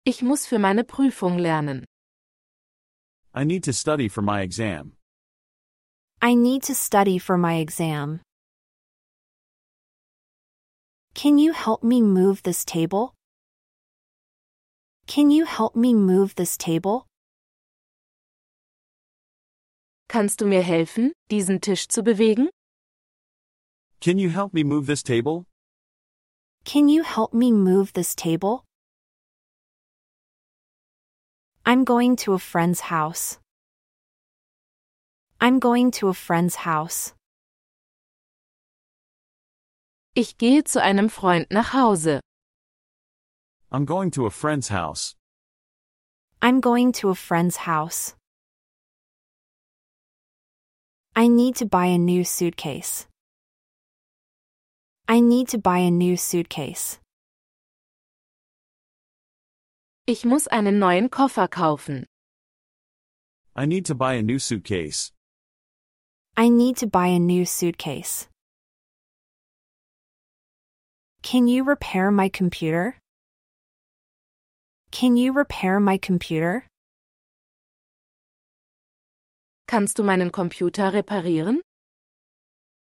Ich 0.05 0.21
muss 0.21 0.47
für 0.47 0.59
meine 0.59 0.85
Prüfung 0.85 1.39
lernen. 1.39 1.83
I 3.33 3.43
need 3.43 3.63
to 3.63 3.73
study 3.73 4.07
for 4.07 4.21
my 4.21 4.39
exam. 4.43 4.93
I 6.21 6.35
need 6.35 6.63
to 6.63 6.73
study 6.73 7.17
for 7.17 7.37
my 7.37 7.55
exam. 7.55 8.21
Can 11.13 11.37
you 11.37 11.51
help 11.51 11.83
me 11.83 12.01
move 12.01 12.43
this 12.43 12.63
table? 12.63 13.16
Can 15.07 15.31
you 15.31 15.45
help 15.45 15.73
me 15.73 15.93
move 15.93 16.35
this 16.35 16.57
table? 16.57 17.07
Kannst 20.09 20.41
du 20.41 20.45
mir 20.45 20.61
helfen, 20.61 21.13
diesen 21.31 21.61
Tisch 21.61 21.87
zu 21.87 22.03
bewegen? 22.03 22.49
Can 24.01 24.19
you 24.19 24.29
help 24.29 24.53
me 24.53 24.65
move 24.65 24.85
this 24.85 25.03
table? 25.03 25.45
Can 26.65 26.89
you 26.89 27.03
help 27.03 27.33
me 27.33 27.53
move 27.53 27.93
this 27.93 28.15
table? 28.15 28.65
I'm 31.65 31.85
going 31.85 32.17
to 32.17 32.33
a 32.33 32.39
friend's 32.39 32.81
house. 32.91 33.39
I'm 35.39 35.59
going 35.59 35.91
to 35.91 36.09
a 36.09 36.13
friend's 36.13 36.65
house. 36.65 37.13
Ich 40.15 40.37
gehe 40.37 40.65
zu 40.65 40.81
einem 40.81 41.09
Freund 41.09 41.49
nach 41.49 41.73
Hause. 41.73 42.19
I'm 43.69 43.83
going 43.83 44.11
to 44.11 44.25
a 44.25 44.29
friend's 44.29 44.69
house. 44.69 45.15
I'm 46.41 46.61
going 46.61 46.93
to 46.93 47.09
a 47.09 47.15
friend's 47.15 47.57
house. 47.57 48.15
I 51.15 51.27
need 51.27 51.55
to 51.57 51.65
buy 51.65 51.87
a 51.87 51.97
new 51.97 52.23
suitcase. 52.23 53.07
I 55.09 55.19
need 55.19 55.49
to 55.49 55.57
buy 55.57 55.79
a 55.79 55.91
new 55.91 56.15
suitcase. 56.15 56.99
Ich 60.05 60.23
muss 60.23 60.47
einen 60.47 60.79
neuen 60.79 61.09
Koffer 61.09 61.49
kaufen. 61.49 62.05
I 63.53 63.65
need 63.65 63.85
to 63.87 63.95
buy 63.95 64.13
a 64.13 64.21
new 64.21 64.39
suitcase. 64.39 65.11
I 66.37 66.47
need 66.47 66.77
to 66.77 66.87
buy 66.87 67.07
a 67.07 67.19
new 67.19 67.43
suitcase. 67.43 68.29
Can 71.21 71.47
you 71.47 71.65
repair 71.65 72.11
my 72.11 72.29
computer? 72.29 72.95
Can 74.91 75.17
you 75.17 75.33
repair 75.33 75.79
my 75.79 75.97
computer? 75.97 76.65
Kannst 79.67 79.97
du 79.97 80.03
meinen 80.03 80.31
Computer 80.31 80.91
reparieren? 80.91 81.59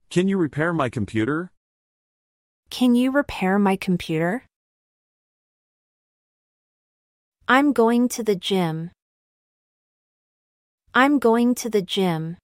Can 0.09 0.27
you 0.27 0.37
repair 0.37 0.73
my 0.73 0.89
computer? 0.89 1.51
Can 2.69 2.95
you 2.95 3.11
repair 3.11 3.57
my 3.57 3.77
computer? 3.77 4.43
I'm 7.47 7.71
going 7.71 8.09
to 8.09 8.23
the 8.23 8.35
gym. 8.35 8.91
I'm 10.93 11.19
going 11.19 11.55
to 11.55 11.69
the 11.69 11.81
gym. 11.81 12.37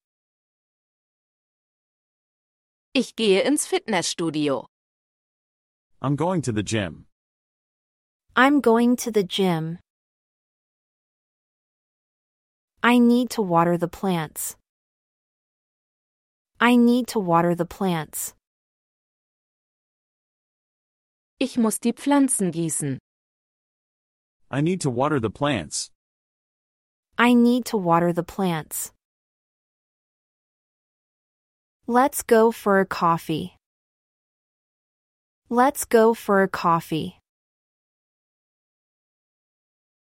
Ich 2.94 3.16
gehe 3.16 3.44
ins 3.44 3.68
Fitnessstudio. 3.68 4.66
I'm 6.02 6.16
going 6.16 6.42
to 6.44 6.52
the 6.54 6.64
gym. 6.64 7.06
I'm 8.36 8.62
going 8.62 8.96
to 8.96 9.12
the 9.12 9.24
gym. 9.24 9.78
I 12.82 12.98
need 12.98 13.30
to 13.32 13.44
water 13.44 13.78
the 13.78 13.88
plants. 13.88 14.56
I 16.60 16.76
need 16.76 17.08
to 17.10 17.20
water 17.20 17.54
the 17.54 17.66
plants. 17.66 18.34
Ich 21.40 21.60
muss 21.60 21.78
die 21.78 21.92
Pflanzen 21.94 22.52
gießen. 22.52 22.98
I 24.50 24.62
need 24.62 24.82
to 24.82 24.90
water 24.90 25.20
the 25.20 25.30
plants. 25.30 25.92
I 27.20 27.36
need 27.36 27.66
to 27.66 27.78
water 27.78 28.12
the 28.12 28.24
plants. 28.24 28.92
Let's 31.86 32.24
go 32.24 32.52
for 32.52 32.80
a 32.80 32.86
coffee. 32.88 33.58
Let's 35.50 35.86
go 35.86 36.16
for 36.16 36.42
a 36.42 36.48
coffee. 36.48 37.20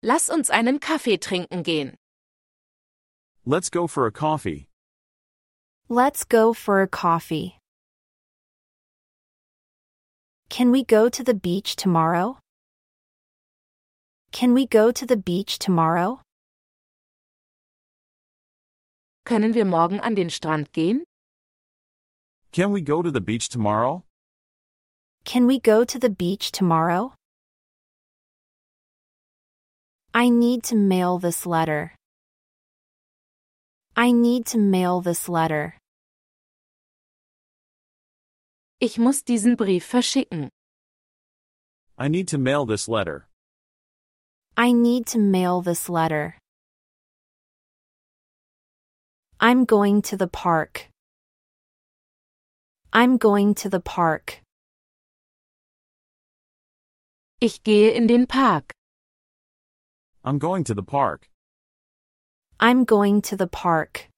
Lass 0.06 0.28
uns 0.28 0.50
einen 0.50 0.78
Kaffee 0.78 1.18
trinken 1.18 1.64
gehen. 1.64 1.96
Let's 3.44 3.70
go 3.72 3.88
for 3.88 4.06
a 4.06 4.12
coffee. 4.12 4.68
Let's 5.88 6.24
go 6.24 6.52
for 6.52 6.80
a 6.80 6.86
coffee. 6.86 7.58
Can 10.48 10.70
we 10.70 10.84
go 10.84 11.08
to 11.08 11.24
the 11.24 11.34
beach 11.34 11.74
tomorrow? 11.74 12.38
Can 14.30 14.54
we 14.54 14.64
go 14.64 14.92
to 14.92 15.04
the 15.04 15.16
beach 15.16 15.58
tomorrow? 15.58 16.20
Können 19.24 19.54
wir 19.54 19.64
morgen 19.64 19.98
an 19.98 20.14
den 20.14 20.30
Strand 20.30 20.72
gehen? 20.72 21.02
Can 22.52 22.70
we 22.70 22.80
go 22.80 23.02
to 23.02 23.10
the 23.10 23.20
beach 23.20 23.48
tomorrow? 23.48 24.04
Can 25.24 25.48
we 25.48 25.58
go 25.58 25.82
to 25.84 25.98
the 25.98 26.10
beach 26.10 26.52
tomorrow? 26.52 27.15
I 30.16 30.30
need 30.30 30.62
to 30.70 30.76
mail 30.76 31.18
this 31.18 31.44
letter. 31.44 31.92
I 33.94 34.12
need 34.12 34.46
to 34.46 34.58
mail 34.58 35.02
this 35.02 35.28
letter. 35.28 35.74
Ich 38.80 38.96
muss 38.96 39.22
diesen 39.22 39.56
Brief 39.56 39.84
verschicken. 39.84 40.48
I 41.98 42.08
need 42.08 42.28
to 42.28 42.38
mail 42.38 42.64
this 42.64 42.88
letter. 42.88 43.28
I 44.56 44.72
need 44.72 45.06
to 45.08 45.18
mail 45.18 45.60
this 45.60 45.86
letter. 45.90 46.38
I'm 49.38 49.66
going 49.66 50.00
to 50.00 50.16
the 50.16 50.28
park. 50.28 50.88
I'm 52.90 53.18
going 53.18 53.54
to 53.56 53.68
the 53.68 53.80
park. 53.80 54.40
Ich 57.38 57.62
gehe 57.62 57.94
in 57.94 58.06
den 58.06 58.26
Park. 58.26 58.75
I'm 60.26 60.38
going 60.38 60.64
to 60.64 60.74
the 60.74 60.82
park. 60.82 61.28
I'm 62.58 62.82
going 62.84 63.22
to 63.22 63.36
the 63.36 63.46
park. 63.46 64.08